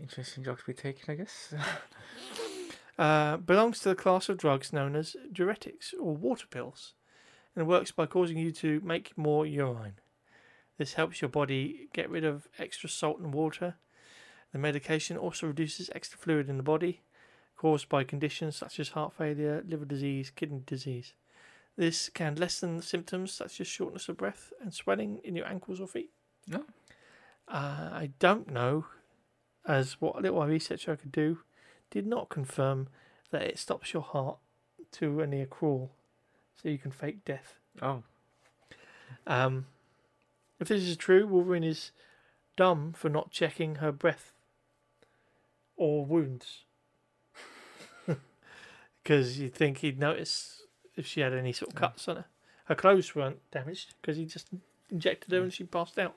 [0.00, 1.54] Interesting drugs to be taken, I guess.
[2.98, 6.94] Uh, belongs to the class of drugs known as diuretics or water pills,
[7.54, 10.00] and works by causing you to make more urine.
[10.78, 13.76] This helps your body get rid of extra salt and water.
[14.52, 17.02] The medication also reduces extra fluid in the body
[17.58, 21.12] caused by conditions such as heart failure, liver disease, kidney disease.
[21.78, 25.86] This can lessen symptoms such as shortness of breath and swelling in your ankles or
[25.86, 26.10] feet.
[26.48, 26.64] No.
[27.46, 28.86] Uh, I don't know,
[29.64, 31.38] as what little research I could do
[31.88, 32.88] did not confirm
[33.30, 34.38] that it stops your heart
[34.92, 35.92] to a near crawl,
[36.60, 37.54] so you can fake death.
[37.80, 38.02] Oh,
[39.24, 39.66] Um,
[40.58, 41.92] if this is true, Wolverine is
[42.56, 44.32] dumb for not checking her breath
[45.76, 46.64] or wounds.
[49.04, 50.64] Because you'd think he'd notice
[50.98, 52.24] if she had any sort of cuts on her.
[52.66, 54.48] Her clothes weren't damaged because he just
[54.90, 56.14] injected her and she passed out.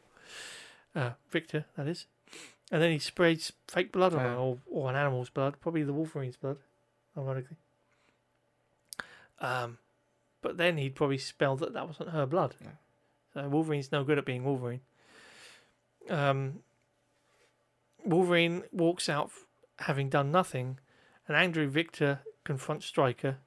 [0.96, 2.06] Uh, Victor, that is.
[2.72, 5.94] And then he sprayed fake blood on her, or, or an animal's blood, probably the
[5.94, 6.58] Wolverine's blood,
[7.18, 7.58] ironically.
[9.40, 9.78] Um,
[10.42, 12.56] but then he'd probably spell that that wasn't her blood.
[12.62, 12.70] Yeah.
[13.34, 14.82] So Wolverine's no good at being Wolverine.
[16.10, 16.60] Um,
[18.06, 19.32] Wolverine walks out
[19.80, 20.80] having done nothing,
[21.28, 23.38] and angry Victor confronts Stryker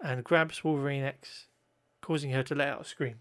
[0.00, 1.46] and grabs Wolverine X,
[2.00, 3.16] causing her to let out a scream.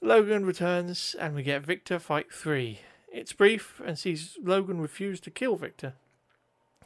[0.00, 2.80] Logan returns, and we get Victor Fight 3.
[3.12, 5.94] It's brief and sees Logan refuse to kill Victor.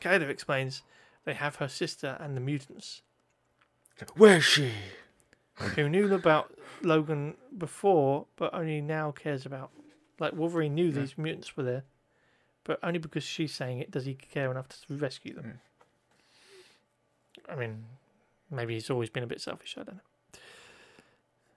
[0.01, 0.83] Caleb explains
[1.25, 3.03] they have her sister and the mutants
[4.17, 4.71] where's she?
[5.75, 6.53] who knew about
[6.83, 9.71] Logan before, but only now cares about.
[10.19, 11.01] Like Wolverine knew Yeah.
[11.01, 11.85] these mutants were there,
[12.65, 15.45] but only because she's saying it does he care enough to rescue them.
[15.45, 15.59] Mm.
[17.49, 17.85] I mean,
[18.51, 19.77] maybe he's always been a bit selfish.
[19.79, 20.41] I don't know.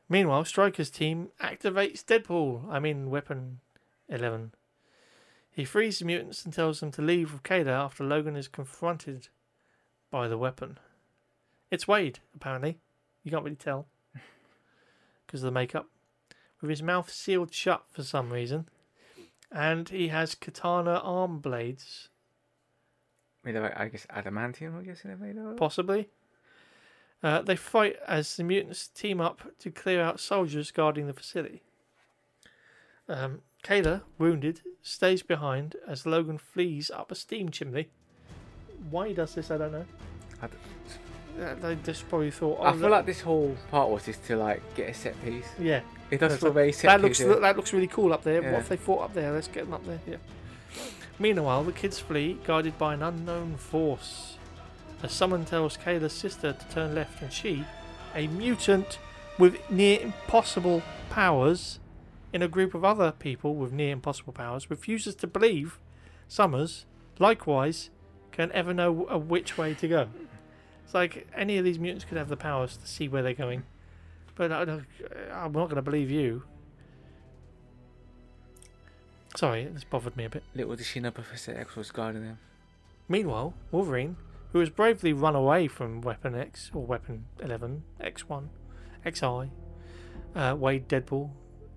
[0.07, 2.69] Meanwhile, Stryker's team activates Deadpool.
[2.69, 3.59] I mean, Weapon
[4.09, 4.53] Eleven.
[5.51, 9.27] He frees the mutants and tells them to leave with Kayla after Logan is confronted
[10.09, 10.79] by the weapon.
[11.69, 12.79] It's Wade, apparently.
[13.23, 13.87] You can't really tell
[15.25, 15.87] because of the makeup.
[16.61, 18.67] With his mouth sealed shut for some reason.
[19.51, 22.09] And he has katana arm blades,
[23.49, 24.75] Made of, I guess, adamantium.
[24.77, 25.57] I'm guessing they're made of.
[25.57, 26.07] possibly.
[27.23, 31.63] Uh, they fight as the mutants team up to clear out soldiers guarding the facility.
[33.07, 37.89] Um, Kayla, wounded, stays behind as Logan flees up a steam chimney.
[38.91, 39.85] Why he does this, I don't know.
[40.43, 40.53] I d-
[41.41, 42.57] Uh, they just probably thought.
[42.59, 45.21] Oh, I feel look- like this whole part was just to like get a set
[45.25, 45.47] piece.
[45.57, 45.81] yeah,
[46.11, 47.19] It does feel very set that piece.
[47.21, 48.41] looks that looks really cool up there.
[48.43, 48.51] Yeah.
[48.51, 49.31] What if they fought up there?
[49.31, 49.99] Let's get them up there.
[50.07, 50.17] Yeah.
[51.19, 54.37] Meanwhile, the kids flee, guided by an unknown force.
[55.03, 57.65] As someone tells Kayla's sister to turn left, and she,
[58.15, 58.99] a mutant
[59.37, 61.79] with near impossible powers,
[62.31, 65.79] in a group of other people with near impossible powers, refuses to believe
[66.29, 66.85] Summers,
[67.17, 67.89] likewise,
[68.31, 70.07] can ever know which way to go.
[70.85, 73.63] It's like any of these mutants could have the powers to see where they're going,
[74.35, 76.43] but uh, I don't, uh, I'm not going to believe you.
[79.35, 80.43] Sorry, this bothered me a bit.
[80.55, 82.39] Little did she know Professor X was guarding them.
[83.07, 84.17] Meanwhile, Wolverine,
[84.51, 88.47] who has bravely run away from Weapon X or Weapon 11, X1,
[89.05, 89.51] XI,
[90.35, 91.29] uh, Wade Deadpool,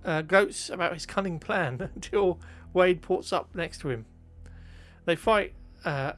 [0.04, 2.40] uh, gloats about his cunning plan until
[2.72, 4.06] Wade ports up next to him.
[5.04, 5.54] They fight.
[5.84, 6.12] Uh,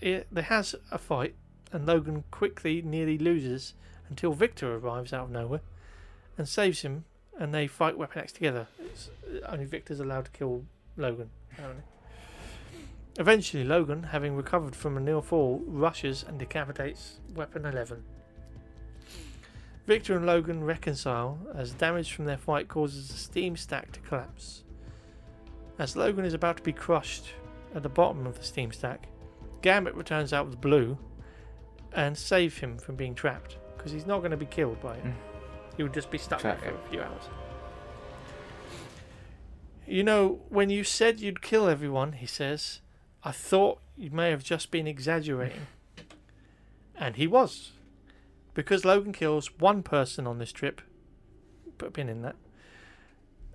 [0.00, 1.34] it, there has a fight,
[1.72, 3.74] and Logan quickly nearly loses
[4.08, 5.60] until Victor arrives out of nowhere
[6.36, 7.04] and saves him,
[7.38, 8.66] and they fight Weapon X together.
[8.78, 9.10] It's,
[9.46, 10.64] only Victor's allowed to kill
[10.96, 11.84] Logan, apparently.
[13.18, 18.04] Eventually, Logan, having recovered from a near fall, rushes and decapitates Weapon 11.
[19.86, 24.62] Victor and Logan reconcile as damage from their fight causes the steam stack to collapse.
[25.78, 27.32] As Logan is about to be crushed
[27.74, 29.06] at the bottom of the steam stack,
[29.62, 30.98] Gambit returns out with Blue
[31.92, 35.04] and save him from being trapped because he's not going to be killed by it.
[35.04, 35.14] Mm.
[35.78, 37.22] He would just be stuck Trap, there for a few hours.
[39.86, 42.80] You know, when you said you'd kill everyone, he says,
[43.22, 45.68] I thought you may have just been exaggerating.
[46.96, 47.70] and he was.
[48.54, 50.82] Because Logan kills one person on this trip,
[51.78, 52.34] put a pin in that,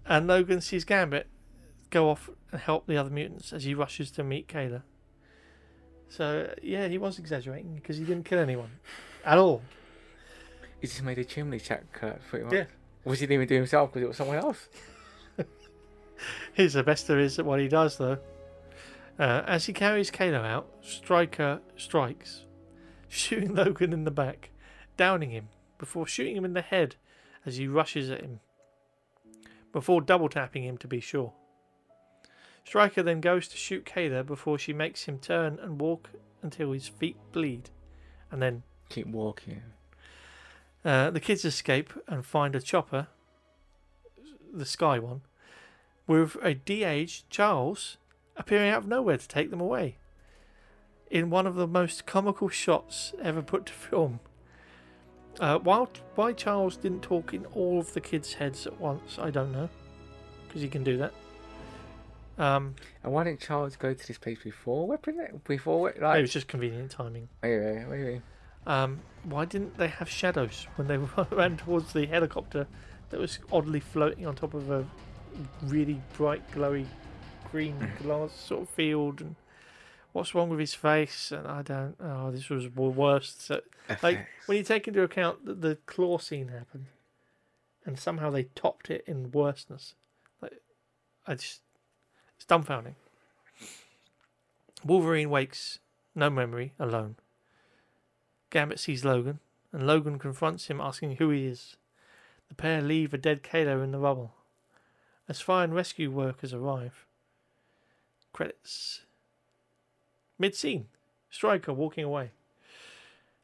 [0.05, 1.27] and Logan sees Gambit
[1.89, 4.83] go off and help the other mutants as he rushes to meet Kayla.
[6.07, 8.79] So, yeah, he was exaggerating because he didn't kill anyone
[9.25, 9.61] at all.
[10.83, 12.53] He just made a chimney check collapse pretty much.
[12.55, 12.65] Yeah.
[13.05, 14.67] Was he didn't even do himself because it was someone else?
[16.55, 18.17] He's the best there is at what he does, though.
[19.17, 22.43] Uh, as he carries Kalo out, Stryker strikes,
[23.07, 24.49] shooting Logan in the back,
[24.97, 25.47] downing him,
[25.77, 26.97] before shooting him in the head
[27.45, 28.41] as he rushes at him,
[29.71, 31.31] before double tapping him to be sure.
[32.65, 36.09] Stryker then goes to shoot Kayla before she makes him turn and walk
[36.41, 37.69] until his feet bleed,
[38.29, 39.61] and then Keep walking.
[40.85, 43.07] Uh, the kids escape and find a chopper,
[44.53, 45.21] the sky one,
[46.07, 47.97] with a de-aged Charles
[48.35, 49.97] appearing out of nowhere to take them away.
[51.09, 54.19] In one of the most comical shots ever put to film.
[55.39, 59.29] Uh, while why Charles didn't talk in all of the kids' heads at once, I
[59.31, 59.69] don't know,
[60.47, 61.13] because he can do that.
[62.37, 65.41] Um, And why didn't Charles go to this place before weapon?
[65.47, 67.29] Before we- it like was just convenient timing.
[67.43, 68.23] anyway, what do you mean?
[68.65, 70.97] Um, why didn't they have shadows when they
[71.31, 72.67] ran towards the helicopter
[73.09, 74.85] that was oddly floating on top of a
[75.63, 76.85] really bright, glowy
[77.51, 79.21] green glass sort of field?
[79.21, 79.35] And
[80.11, 81.31] what's wrong with his face?
[81.31, 81.95] And I don't.
[81.99, 83.41] Oh, this was the worst.
[83.45, 83.61] So,
[84.01, 86.85] like when you take into account that the claw scene happened,
[87.85, 89.95] and somehow they topped it in worseness.
[90.41, 90.61] Like,
[91.27, 91.61] I just
[92.35, 92.95] it's dumbfounding.
[94.85, 95.79] Wolverine wakes,
[96.13, 97.15] no memory, alone.
[98.53, 99.39] Gambit sees Logan,
[99.71, 101.75] and Logan confronts him, asking who he is.
[102.49, 104.35] The pair leave a dead Kayla in the rubble.
[105.27, 107.07] As fire and rescue workers arrive.
[108.31, 109.01] Credits.
[110.37, 110.85] Mid scene.
[111.31, 112.29] Stryker walking away.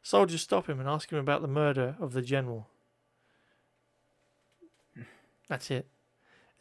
[0.03, 2.68] Soldiers stop him and ask him about the murder of the general.
[5.48, 5.88] That's it.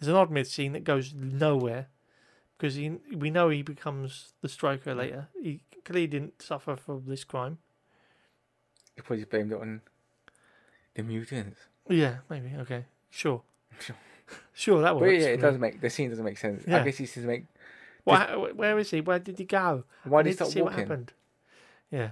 [0.00, 1.88] There's an odd mid scene that goes nowhere
[2.56, 5.28] because he, we know he becomes the Stryker later.
[5.38, 7.58] He clearly didn't suffer from this crime.
[8.98, 9.80] You probably blamed it on
[10.94, 11.60] the mutants.
[11.88, 12.52] Yeah, maybe.
[12.58, 13.40] Okay, sure,
[13.80, 13.96] Sure.
[14.52, 15.22] sure that But works.
[15.22, 16.64] yeah, it doesn't make the scene doesn't make sense.
[16.66, 16.80] Yeah.
[16.80, 17.44] I guess he says make
[18.04, 19.00] Why, where is he?
[19.00, 19.84] Where did he go?
[20.04, 20.86] why I did he stop see what walking?
[20.88, 21.12] happened.
[21.90, 22.10] Yeah.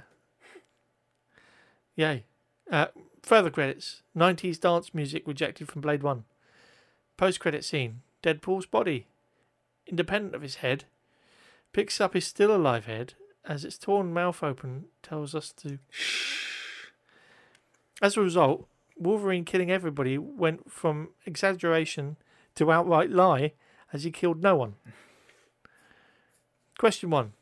[1.96, 2.24] Yay.
[2.70, 2.86] Uh,
[3.22, 4.02] further credits.
[4.16, 6.24] 90s dance music rejected from Blade 1.
[7.16, 8.02] Post credit scene.
[8.22, 9.06] Deadpool's body,
[9.86, 10.84] independent of his head,
[11.72, 13.14] picks up his still alive head
[13.44, 15.78] as its torn mouth open tells us to.
[18.02, 22.16] As a result, Wolverine killing everybody went from exaggeration
[22.54, 23.52] to outright lie
[23.92, 24.74] as he killed no one.
[26.78, 27.32] Question one.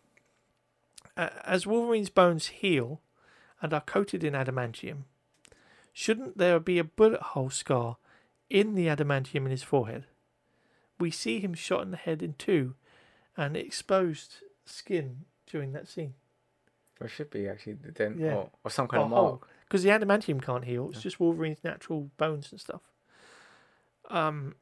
[1.16, 3.01] Uh, as Wolverine's bones heal
[3.62, 5.05] and are coated in adamantium,
[5.93, 7.97] shouldn't there be a bullet hole scar
[8.51, 10.06] in the adamantium in his forehead?
[10.98, 12.74] We see him shot in the head in two
[13.36, 16.14] and exposed skin during that scene.
[16.98, 18.35] There should be actually the dent Yeah.
[18.35, 19.48] or, or some kind Or of mark.
[19.75, 21.03] Because the adamantium can't heal, it's Yeah.
[21.03, 22.83] just Wolverine's natural bones and stuff.
[24.09, 24.55] Um,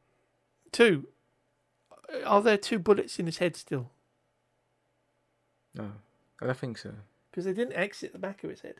[0.73, 1.07] two.
[2.25, 3.91] Are there two bullets in his head still?
[5.75, 5.93] No,
[6.41, 6.95] I don't think so.
[7.31, 8.77] Because they didn't exit the back of his head.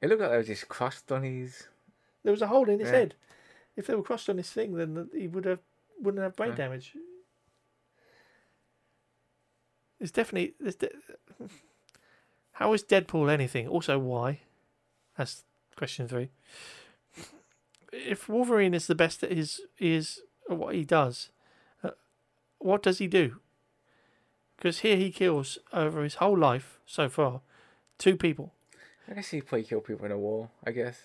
[0.00, 1.66] It looked like they were just crushed on his.
[2.22, 2.98] There was a hole in his Yeah.
[2.98, 3.16] head.
[3.74, 5.58] If they were crossed on his thing, then he would have
[5.98, 6.54] wouldn't have brain Yeah.
[6.56, 6.96] damage.
[9.98, 10.54] It's definitely.
[10.60, 10.94] There's de-
[12.58, 13.68] How is Deadpool anything?
[13.68, 14.40] Also, why?
[15.16, 15.44] That's
[15.76, 16.30] question three.
[17.92, 21.30] If Wolverine is the best at his is what he does,
[21.84, 21.90] uh,
[22.58, 23.36] what does he do?
[24.56, 27.42] Because here he kills over his whole life so far,
[27.96, 28.52] two people.
[29.08, 30.50] I guess he probably killed people in a war.
[30.66, 30.98] I guess,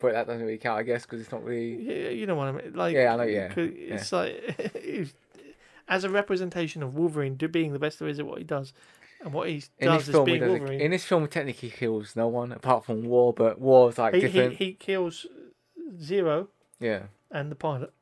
[0.00, 0.80] but that doesn't really count.
[0.80, 1.84] I guess because it's not really.
[1.84, 2.72] Yeah, you know what I mean.
[2.74, 5.14] Like, Yeah, I know, Yeah, It's like
[5.88, 8.72] as a representation of Wolverine being the best there is at what he does,
[9.22, 10.58] and what he In does this film, he being doesn't.
[10.60, 10.80] Wolverine.
[10.80, 14.26] In this film, technically kills no one apart from War, but War's like he, he
[14.26, 14.54] different.
[14.54, 15.26] he kills
[16.00, 16.48] Zero
[16.80, 17.92] yeah, and the pilot.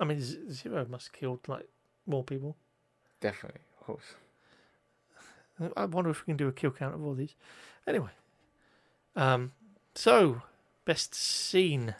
[0.00, 1.68] I mean, Zero must have killed like
[2.06, 2.56] more people.
[3.20, 4.14] definitely, of course.
[5.76, 7.34] I wonder if we can do a kill count of all these.
[7.86, 8.08] Anyway,
[9.14, 9.52] um,
[9.94, 10.40] so
[10.86, 11.94] best scene.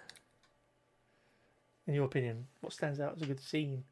[1.86, 3.84] In your opinion, what stands out as a good scene?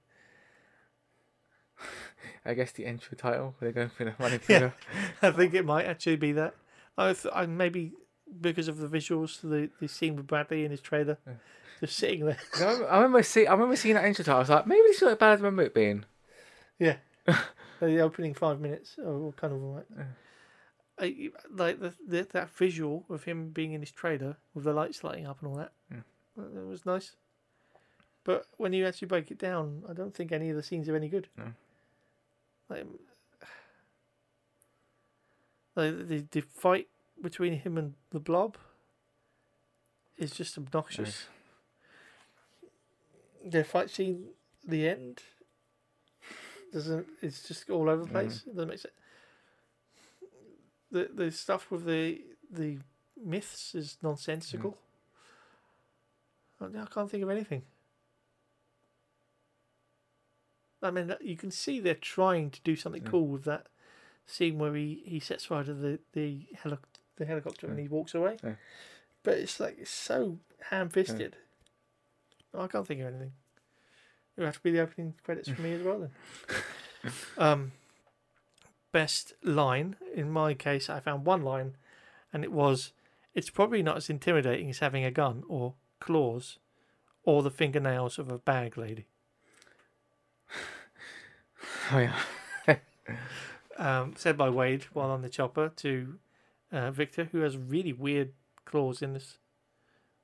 [2.44, 3.54] I guess the entry title.
[3.60, 4.40] They're going for the running.
[4.48, 4.70] Yeah.
[5.22, 6.54] I think it might actually be that.
[6.96, 7.92] I, th- I maybe
[8.40, 11.34] because of the visuals, the the scene with Bradley in his trailer, Yeah.
[11.80, 12.38] just sitting there.
[12.56, 14.36] I remember, I remember see, I remember seeing that intro title.
[14.36, 16.04] I was like, maybe this is not as bad as I remember it being.
[16.78, 16.96] Yeah,
[17.80, 19.86] the opening five minutes are kind of alright.
[19.96, 20.04] Yeah.
[21.00, 25.04] I, like the, the that visual of him being in his trailer with the lights
[25.04, 26.00] lighting up and all that, Yeah.
[26.36, 27.12] that that was nice.
[28.24, 30.96] But when you actually break it down, I don't think any of the scenes are
[30.96, 31.28] any good.
[31.36, 31.52] No.
[32.68, 32.86] Like,
[35.74, 36.88] like the the fight
[37.22, 38.56] between him and the Blob
[40.16, 41.26] is just obnoxious.
[43.44, 44.26] The fight scene,
[44.66, 45.22] the end,
[46.72, 47.06] doesn't.
[47.22, 48.40] It's just all over the place.
[48.40, 48.50] Mm-hmm.
[48.50, 48.94] It doesn't make sense.
[50.90, 52.78] The the stuff with the the
[53.16, 54.76] myths is nonsensical.
[56.60, 56.76] Mm.
[56.76, 57.62] I I can't think of anything.
[60.82, 63.10] I mean, you can see they're trying to do something Yeah.
[63.10, 63.66] cool with that
[64.26, 66.78] scene where he, he sets fire to the the, heli-
[67.16, 68.36] the helicopter and he walks away.
[68.44, 68.54] Yeah.
[69.22, 70.38] But it's like it's so
[70.70, 71.36] ham fisted.
[72.56, 73.32] I can't think of anything.
[74.36, 77.12] It would have to be the opening credits for me as well then.
[77.38, 77.72] um,
[78.92, 81.76] best line in my case, I found one line,
[82.32, 82.92] and it was,
[83.34, 86.58] "It's probably not as intimidating as having a gun or claws,
[87.24, 89.06] or the fingernails of a bag lady."
[91.90, 92.76] Oh yeah.
[93.78, 96.18] um, said by Wade while on the chopper to
[96.70, 98.32] uh, Victor, who has really weird
[98.64, 99.38] claws in this.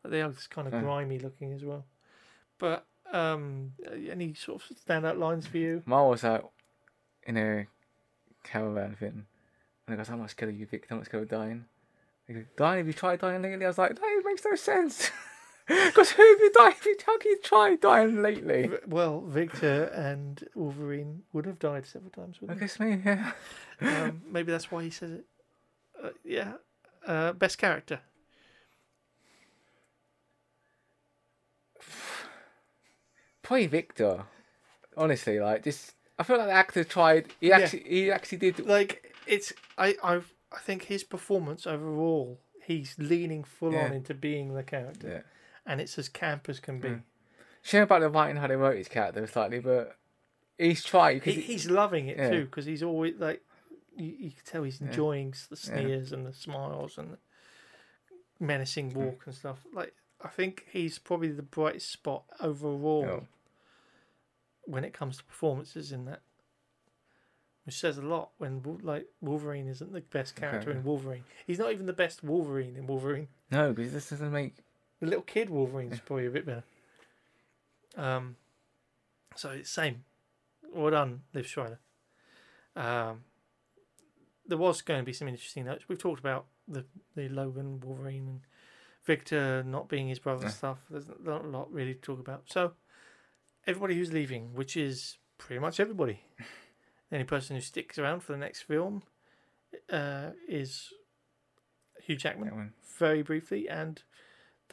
[0.02, 0.80] But they are just kind of Oh.
[0.80, 1.86] grimy looking as well.
[2.58, 3.72] But um,
[4.10, 5.82] any sort of standout lines for you?
[5.86, 6.50] Mine was out
[7.26, 7.66] in a
[8.42, 9.24] caravan thing.
[9.86, 10.86] And I goes, How much scared are you, Vic?
[10.90, 11.64] How much scared of dying?
[12.26, 12.78] He goes, Dying?
[12.78, 13.64] Have you tried dying lately?
[13.64, 15.10] I was like, No, it makes no sense.
[15.86, 16.74] Because who have you died?
[17.06, 18.70] How can you try dying lately?
[18.86, 22.36] Well, Victor and Wolverine would have died several times.
[22.36, 23.32] I Wouldn't guess me, yeah.
[23.80, 25.24] Um, maybe that's why he says it.
[26.02, 26.52] Uh, yeah.
[27.06, 28.00] Uh, best character.
[33.42, 34.24] Probably Victor.
[34.96, 35.92] Honestly, like this.
[36.18, 37.28] I feel like the actor tried.
[37.40, 37.58] He Yeah.
[37.58, 38.60] actually, he actually did.
[38.66, 40.16] Like it's I I
[40.52, 45.08] I think his performance overall, he's leaning full on into being the character.
[45.08, 45.20] Yeah.
[45.66, 46.88] And it's as camp as can be.
[46.88, 47.02] Mm.
[47.62, 49.96] Shame about the writing how they wrote his character slightly, but
[50.58, 51.22] he's tried.
[51.24, 52.30] He, he's loving it yeah.
[52.30, 53.42] too because he's always like
[53.96, 55.80] you, you can tell he's enjoying s- the Yeah.
[55.80, 57.18] sneers and the smiles and the
[58.38, 59.58] menacing walk and stuff.
[59.72, 63.26] Like I think he's probably the brightest spot overall Oh.
[64.64, 66.20] when it comes to performances in that.
[67.64, 70.78] Which says a lot when like Wolverine isn't the best character Okay.
[70.78, 71.24] in Wolverine.
[71.46, 73.28] He's not even the best Wolverine in Wolverine.
[73.50, 74.56] no, because this doesn't make.
[75.04, 76.64] The little kid Wolverine's probably a bit better.
[77.94, 78.36] Um,
[79.36, 80.04] so it's same.
[80.74, 81.78] Well done, Liev Schreiber.
[82.74, 83.24] Um,
[84.46, 85.84] there was going to be some interesting notes.
[85.88, 88.40] We've talked about the the Logan Wolverine and
[89.04, 90.50] Victor not being his brother Yeah.
[90.52, 90.78] stuff.
[90.88, 92.44] There's not a lot really to talk about.
[92.46, 92.72] So
[93.66, 96.20] everybody who's leaving, which is pretty much everybody.
[97.10, 99.02] The only person who sticks around for the next film
[99.92, 100.88] uh, is
[102.02, 102.72] Hugh Jackman one.
[102.98, 104.02] very briefly, and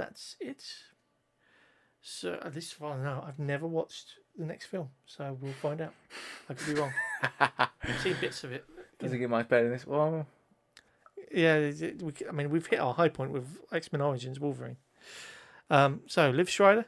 [0.02, 0.64] that's it.
[2.02, 5.94] So at least far know, I've never watched the next film, so we'll find out.
[6.50, 6.92] I could be wrong.
[7.40, 8.66] I've seen bits of it.
[9.00, 9.86] Doesn't get much better than this.
[9.86, 10.26] Well,
[11.32, 14.40] Yeah, it- it- we, I mean, we've hit our high point with X Men Origins
[14.40, 14.78] Wolverine.
[15.70, 16.86] Um, so Liev Schreiber,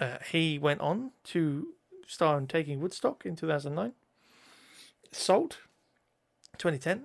[0.00, 1.68] uh, he went on to
[2.06, 3.92] star in Taking Woodstock in 2009.
[5.12, 5.58] Salt,
[6.58, 7.04] 2010.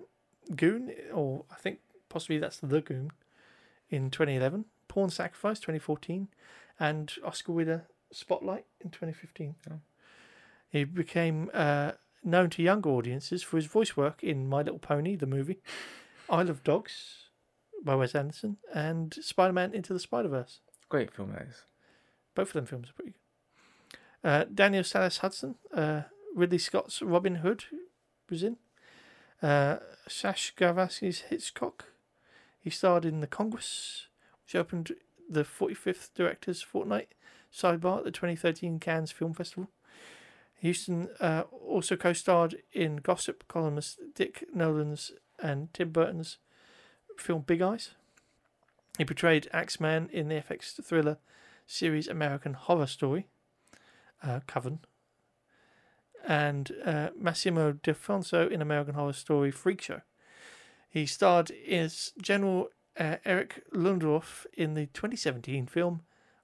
[0.55, 1.79] Goon, or I think
[2.09, 3.11] possibly that's The Goon,
[3.89, 4.65] in 2011.
[4.91, 6.27] Pawn Sacrifice, 2014.
[6.77, 9.55] And Oscar winner Spotlight in 2015.
[9.71, 9.79] Oh.
[10.69, 11.93] He became uh,
[12.25, 15.61] known to younger audiences for his voice work in My Little Pony, the movie,
[16.29, 17.29] Isle of Dogs
[17.85, 20.59] by Wes Anderson, and Spider Man Into the Spider Verse.
[20.89, 21.63] great film that is.
[22.35, 24.29] Both of them films are pretty good.
[24.29, 26.01] Uh, Daniel Salas Huston, uh,
[26.35, 27.63] Ridley Scott's Robin Hood
[28.29, 28.57] was in.
[29.41, 29.77] Uh,
[30.09, 31.85] Sacha Gervasi's Hitchcock.
[32.59, 34.07] He starred in The Congress,
[34.51, 34.91] which opened
[35.29, 37.13] the 45th Directors Fortnight
[37.53, 39.69] sidebar at the 2013 Cannes Film Festival.
[40.61, 45.11] Huston uh, also co starred in Gossip columnist Dick Nolan's
[45.41, 46.37] and Tim Burton's
[47.17, 47.91] film Big Eyes.
[48.97, 51.17] He portrayed Axeman in the FX thriller
[51.65, 53.27] series American Horror Story,
[54.21, 54.79] uh, Coven,
[56.27, 60.01] and uh, Massimo Dolcefino in American Horror Story Freak Show.
[60.89, 62.69] He starred as General
[63.01, 66.01] uh, Erich Ludendorff in the 2017 film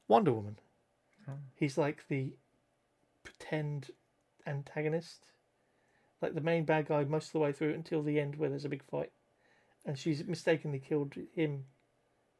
[0.07, 0.57] Wonder Woman.
[1.29, 1.33] Oh.
[1.55, 2.33] He's like the
[3.23, 3.91] pretend
[4.45, 5.27] antagonist,
[6.21, 8.65] like the main bad guy most of the way through until the end where there's
[8.65, 9.11] a big fight,
[9.85, 11.65] and she's mistakenly killed him.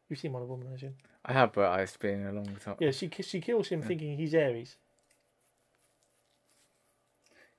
[0.10, 0.96] You've seen Wonder Woman, I assume.
[1.26, 2.78] I have, but it's been a long time.
[2.80, 3.88] Yeah, she she kills him Yeah.
[3.88, 4.78] thinking he's Ares.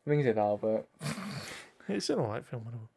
[0.07, 0.89] Rings a bell, but
[1.89, 2.65] It's an alright film.
[2.65, 2.89] Wonder Woman.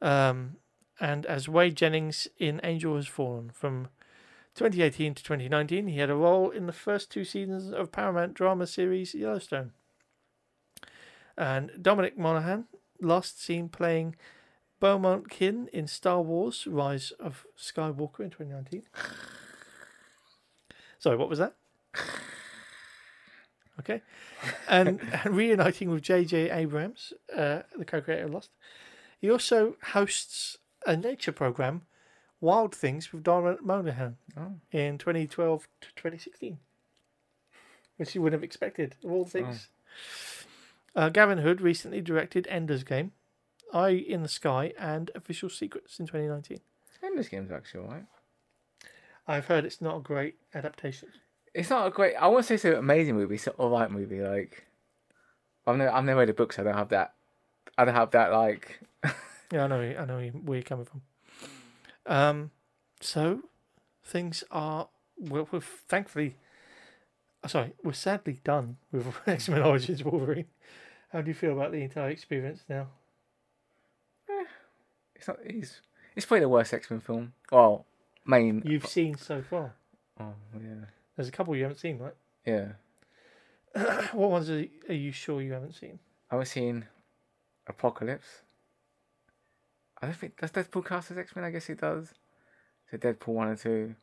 [0.00, 0.56] Um,
[1.00, 3.88] and as Wade Jennings in Angel Has Fallen from
[4.54, 8.66] 2018 to 2019, he had a role in the first two seasons of Paramount drama
[8.66, 9.72] series Yellowstone.
[11.36, 12.64] And Dominic Monaghan,
[13.00, 14.16] last seen playing
[14.80, 18.82] Beaumont Kin in Star Wars Rise of Skywalker in 2019.
[20.98, 21.54] Sorry, what was that?
[23.80, 24.02] Okay.
[24.68, 26.50] And, and reuniting with J.J.
[26.50, 28.50] Abrams, uh, the co creator of Lost.
[29.20, 31.82] He also hosts a nature program,
[32.40, 36.58] Wild Things, with Dominic Monaghan oh, in 2012 to 2016,
[37.96, 39.68] which you wouldn't have expected, of all things.
[40.94, 43.12] Uh, Gavin Hood recently directed Ender's Game,
[43.72, 46.60] Eye in the Sky, and Official Secrets in 2019.
[47.02, 48.04] Ender's game's actually alright.
[49.26, 51.10] I've heard it's not a great adaptation.
[51.54, 52.14] It's not a great.
[52.16, 53.34] I won't say it's an amazing movie.
[53.34, 54.20] It's an alright movie.
[54.20, 54.66] Like,
[55.66, 56.58] I've never, I've never read the books.
[56.58, 57.14] I don't have that.
[57.76, 58.32] I don't have that.
[58.32, 58.80] Like,
[59.50, 59.80] Yeah, I know.
[59.80, 61.02] I know where you're coming from.
[62.06, 62.50] Um,
[63.00, 63.42] so
[64.04, 64.88] things are
[65.18, 66.36] well, we're thankfully,
[67.42, 70.46] uh, sorry, we're sadly done with X Men Origins Wolverine.
[71.12, 72.88] How do you feel about the entire experience now?
[75.14, 75.38] it's not.
[75.44, 75.80] It's
[76.16, 77.32] it's probably the worst X Men film.
[77.50, 77.86] Well,
[78.26, 78.62] main.
[78.64, 79.74] You've seen so far.
[80.20, 80.86] Oh yeah.
[81.16, 82.14] There's a couple you haven't seen, right?
[82.46, 82.72] Yeah.
[84.12, 85.98] what ones are, are you sure you haven't seen?
[86.30, 86.86] I was seen
[87.66, 88.42] Apocalypse.
[90.00, 91.44] I don't think does Deadpool cast as X Men.
[91.44, 92.12] I guess it does.
[92.90, 93.94] So Deadpool one and two.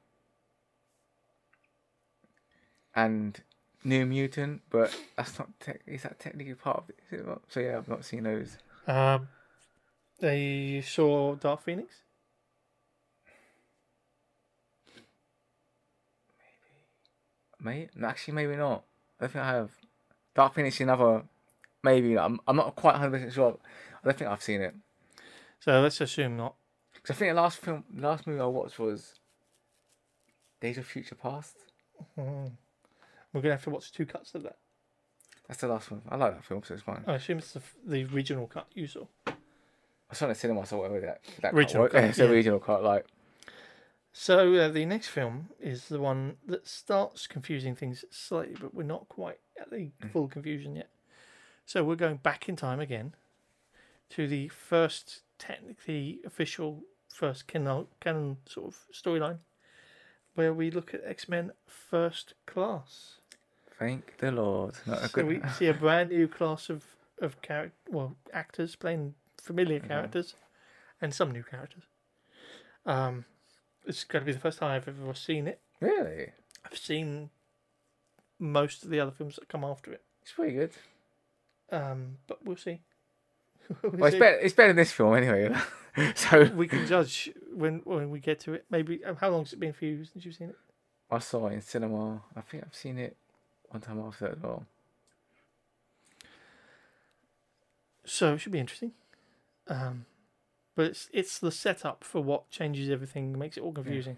[2.93, 3.41] And
[3.83, 5.49] New Mutant, but that's not.
[5.59, 6.99] Te- is that technically part of it?
[7.11, 7.25] It?
[7.49, 8.57] So yeah, I've not seen those.
[8.87, 9.27] Um,
[10.19, 12.01] they saw Dark Phoenix.
[17.61, 17.89] Maybe.
[17.95, 18.83] May actually maybe not.
[19.19, 19.71] I don't think I have.
[20.35, 21.23] Dark Phoenix is another.
[21.83, 22.39] Maybe I'm.
[22.47, 23.57] I'm not quite hundred percent sure.
[24.01, 24.75] I don't think I've seen it.
[25.65, 26.53] So let's assume not.
[27.01, 29.19] 'Cause I think the last film, last movie I watched was
[30.59, 31.57] Days of Future Past.
[32.15, 32.55] Mhm.
[33.33, 34.59] We're gonna have to watch two cuts of that.
[35.47, 36.03] That's the last one.
[36.07, 37.03] I like that film, so it's fine.
[37.07, 39.07] I assume it's the, the original cut you saw.
[39.25, 42.17] I saw it in the cinema, so whatever that that Original cut, cut, Yeah, it's
[42.19, 42.29] the yeah.
[42.29, 42.83] original cut.
[42.83, 43.07] Like
[44.13, 48.83] So uh, the next film is the one that starts confusing things slightly, but we're
[48.83, 50.91] not quite at the full confusion yet.
[51.65, 53.15] So we're going back in time again
[54.11, 56.83] to the first technically official
[57.13, 59.39] first canon, canon sort of storyline,
[60.35, 63.15] where we look at X Men First Class.
[63.79, 64.75] thank the Lord.
[64.85, 65.25] Not a So good.
[65.27, 66.83] we see a brand new class of
[67.21, 70.35] of character, well, actors playing familiar characters,
[71.01, 71.83] and some new characters.
[72.85, 73.23] Um,
[73.85, 75.61] it's going to be the first time I've ever seen it.
[75.79, 76.31] Really,
[76.65, 77.29] I've seen
[78.37, 80.71] most of the other films that come after it, it's pretty good.
[81.71, 82.81] um, but we'll see.
[83.81, 84.37] We'll it's better.
[84.37, 85.55] It's better than this film anyway.
[86.15, 88.65] so We can judge when when we get to it.
[88.69, 90.55] Maybe um, how long's it been for you since you've seen it?
[91.09, 92.21] I saw it in cinema.
[92.35, 93.15] I think I've seen it
[93.69, 94.65] one time after as well.
[98.05, 98.91] So it should be interesting.
[99.67, 100.05] Um,
[100.75, 104.17] but it's it's the setup for what changes everything, makes it all confusing.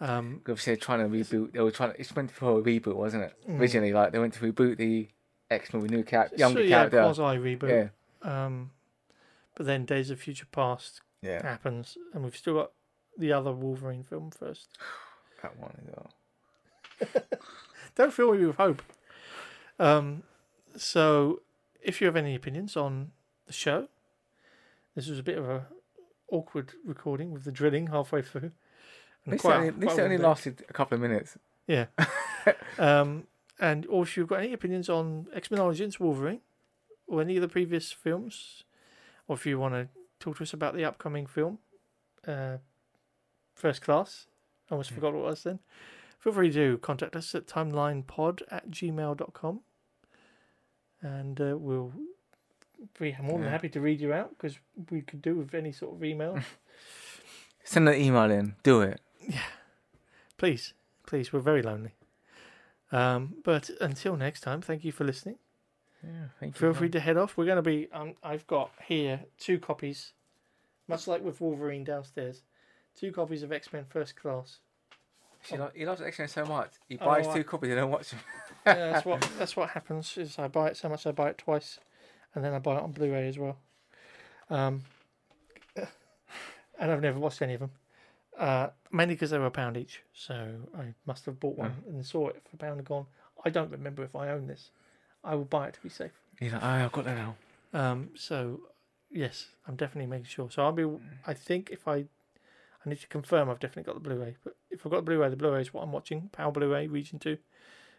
[0.00, 1.52] Um, Obviously, they're trying to reboot.
[1.52, 1.92] They were trying.
[1.92, 3.34] To, It's meant for a reboot, wasn't it?
[3.48, 3.60] Mm.
[3.60, 5.08] Originally, like they went to reboot the
[5.50, 7.02] X Men with new character, so younger yeah, character.
[7.02, 7.68] quasi reboot.
[7.68, 7.88] Yeah,
[8.22, 8.70] Um,
[9.56, 12.72] but then Days of Future Past yeah, happens, and we've still got
[13.16, 14.68] the other Wolverine film first.
[15.42, 16.10] that one well.
[17.94, 18.82] Don't fill me with hope.
[19.78, 20.22] Um,
[20.76, 21.40] so,
[21.82, 23.12] if you have any opinions on
[23.46, 23.88] the show,
[24.94, 25.66] this was a bit of a
[26.30, 28.52] awkward recording with the drilling halfway through.
[29.26, 31.36] At least, quite it only, quite only lasted a couple of minutes.
[31.66, 31.86] Yeah.
[32.78, 33.24] um,
[33.58, 36.40] and or if you've got any opinions on X Men Origins Wolverine
[37.10, 38.64] or any of the previous films,
[39.28, 39.88] or if you want to
[40.20, 41.58] talk to us about the upcoming film,
[42.26, 42.58] uh,
[43.54, 44.26] First Class,
[44.70, 45.58] I almost forgot what it was then,
[46.18, 49.60] feel free to contact us at timelinepod at gmail.com
[51.02, 51.92] and uh, we'll
[52.98, 53.50] be more than Yeah.
[53.50, 54.58] happy to read you out because
[54.90, 56.38] we could do with any sort of email.
[57.64, 58.54] Send an email in.
[58.62, 59.00] Do it.
[59.28, 59.38] Yeah.
[60.36, 60.74] Please,
[61.06, 61.92] please, we're very lonely.
[62.92, 65.36] Um, but until next time, thank you for listening.
[66.04, 66.58] Yeah, thank you.
[66.58, 67.36] Feel free to head off.
[67.36, 67.88] We're going to be.
[67.92, 70.12] Um, I've got here two copies,
[70.88, 72.42] much like with Wolverine downstairs,
[72.96, 74.58] two copies of X Men First Class.
[75.42, 76.70] She lo- he loves X Men so much.
[76.88, 78.20] He Oh, buys I- two copies and don't watch them.
[78.66, 80.16] Yeah, that's what that's what happens.
[80.18, 81.78] Is I buy it so much I buy it twice,
[82.34, 83.56] and then I buy it on Blu-ray as well.
[84.50, 84.82] Um,
[85.76, 87.70] and I've never watched any of them,
[88.38, 90.02] uh, mainly because they were a pound each.
[90.12, 90.34] So
[90.78, 93.06] I must have bought one and saw it for a pound and gone.
[93.44, 94.70] I don't remember if I own this.
[95.24, 96.12] I will buy it to be safe.
[96.38, 97.36] He's like, oh, I've got that now.
[97.72, 98.60] Um, so
[99.10, 100.50] yes, I'm definitely making sure.
[100.50, 100.86] So I'll be.
[101.26, 104.36] I think if I, I need to confirm I've definitely got the Blu-ray.
[104.42, 106.30] But if I've got the Blu-ray, the Blu-ray is what I'm watching.
[106.32, 107.38] Power Blu-ray Region Two.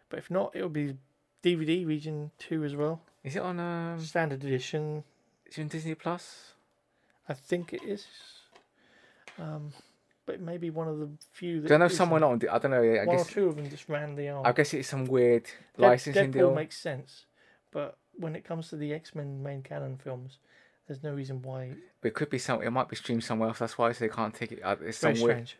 [0.10, 0.96] But if not, it'll be
[1.44, 3.02] DVD Region Two as well.
[3.24, 4.00] Is it on um?
[4.00, 5.04] Standard edition.
[5.46, 6.54] Is it on Disney Plus?
[7.30, 8.08] I think it is.
[9.40, 9.72] Um,
[10.32, 11.62] but it may be one of the few.
[11.66, 12.42] I don't know someone on.
[12.50, 12.82] I don't know.
[12.82, 13.28] I One or guess.
[13.28, 14.46] two of them just randomly are.
[14.48, 16.56] I guess it's some weird Dead- licensing Deadpool deal.
[16.56, 17.26] makes sense,
[17.72, 20.38] but when it comes to the X Men main canon films,
[20.88, 22.62] there's no reason why But it could be some.
[22.62, 23.60] It might be streamed somewhere else.
[23.60, 24.62] That's why so they can't take it.
[24.64, 25.48] Uh, it's Very some weird.
[25.50, 25.58] strange.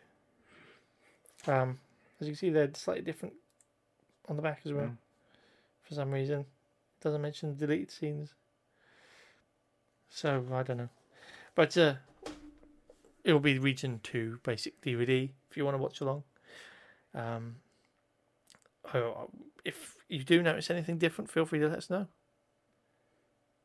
[1.60, 1.78] Um,
[2.20, 3.34] as you can see, they're slightly different
[4.28, 4.86] on the back as well.
[4.86, 4.96] Mm.
[5.82, 6.46] For some reason,
[7.02, 8.32] Doesn't mention deleted scenes.
[10.08, 10.88] So I don't know,
[11.54, 11.94] but uh,
[13.24, 16.24] it will be Region Two basic DVD if you want to watch along.
[17.14, 17.56] Um,
[19.64, 22.08] if you do notice anything different, feel free to let us know.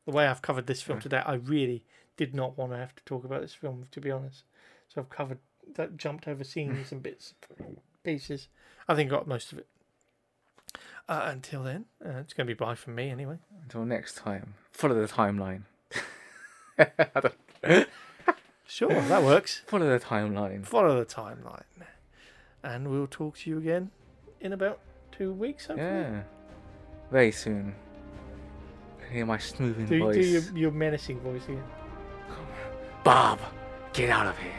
[0.06, 1.02] The way I've covered this film Yeah.
[1.02, 1.84] today, I really
[2.16, 4.44] did not want to have to talk about this film, to be honest.
[4.88, 5.38] So I've covered
[5.74, 7.34] that, jumped over scenes and bits,
[8.04, 8.48] pieces.
[8.88, 9.66] I think I got most of it.
[11.08, 13.38] Uh, until then, uh, it's going to be bye from me anyway.
[13.62, 15.62] Until next time, follow the timeline.
[18.68, 19.62] Sure, that works.
[19.66, 20.64] follow the timeline.
[20.64, 21.62] Follow the timeline,
[22.62, 23.90] and we'll talk to you again
[24.42, 24.78] in about
[25.10, 25.66] two weeks.
[25.66, 25.88] Hopefully.
[25.88, 26.22] Yeah.
[27.10, 27.74] Very soon.
[29.00, 30.14] I Hear my smoothing Do, voice.
[30.16, 31.64] do your, your menacing voice again.
[33.04, 33.40] Bob,
[33.94, 34.52] get out of here.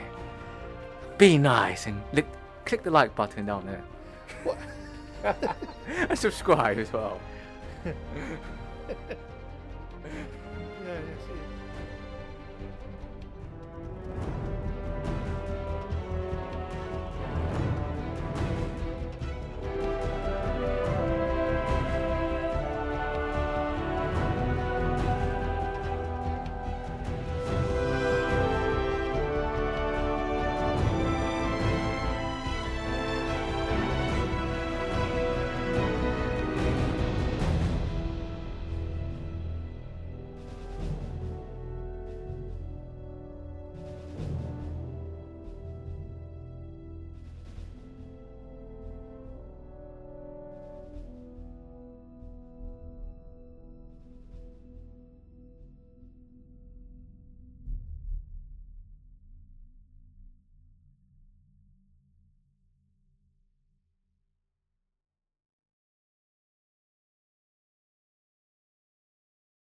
[1.20, 2.26] Be nice and lick,
[2.66, 3.84] click the like button down there.
[6.10, 7.22] and subscribe as well.